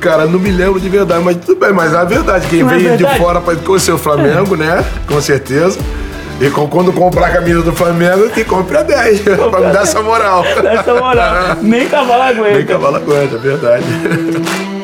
Cara, 0.00 0.26
não 0.26 0.38
me 0.38 0.50
lembro 0.50 0.78
de 0.78 0.88
verdade, 0.88 1.22
mas 1.24 1.36
tudo 1.36 1.58
bem. 1.58 1.72
Mas 1.72 1.92
é 1.92 1.96
a 1.96 2.04
verdade, 2.04 2.46
quem 2.48 2.62
não 2.62 2.68
veio 2.68 2.90
é 2.90 2.96
de 2.96 3.06
fora 3.16 3.40
para 3.40 3.56
conhecer 3.56 3.92
o 3.92 3.98
Flamengo, 3.98 4.54
é. 4.54 4.58
né? 4.58 4.84
Com 5.06 5.20
certeza. 5.20 5.78
E 6.40 6.50
quando 6.50 6.92
comprar 6.92 7.26
a 7.26 7.30
camisa 7.30 7.62
do 7.62 7.72
Flamengo, 7.72 8.28
que 8.30 8.44
compre 8.44 8.76
a 8.76 8.82
10, 8.84 9.20
pra 9.22 9.60
me 9.60 9.72
dar 9.72 9.82
essa 9.82 10.00
moral. 10.02 10.44
Dá 10.62 10.72
essa 10.72 10.94
moral. 10.94 11.56
Nem 11.62 11.88
cavalo 11.88 12.22
aguenta. 12.22 12.56
Nem 12.56 12.66
cavalo 12.66 12.96
aguenta, 12.96 13.34
é 13.34 13.38
verdade. 13.38 13.84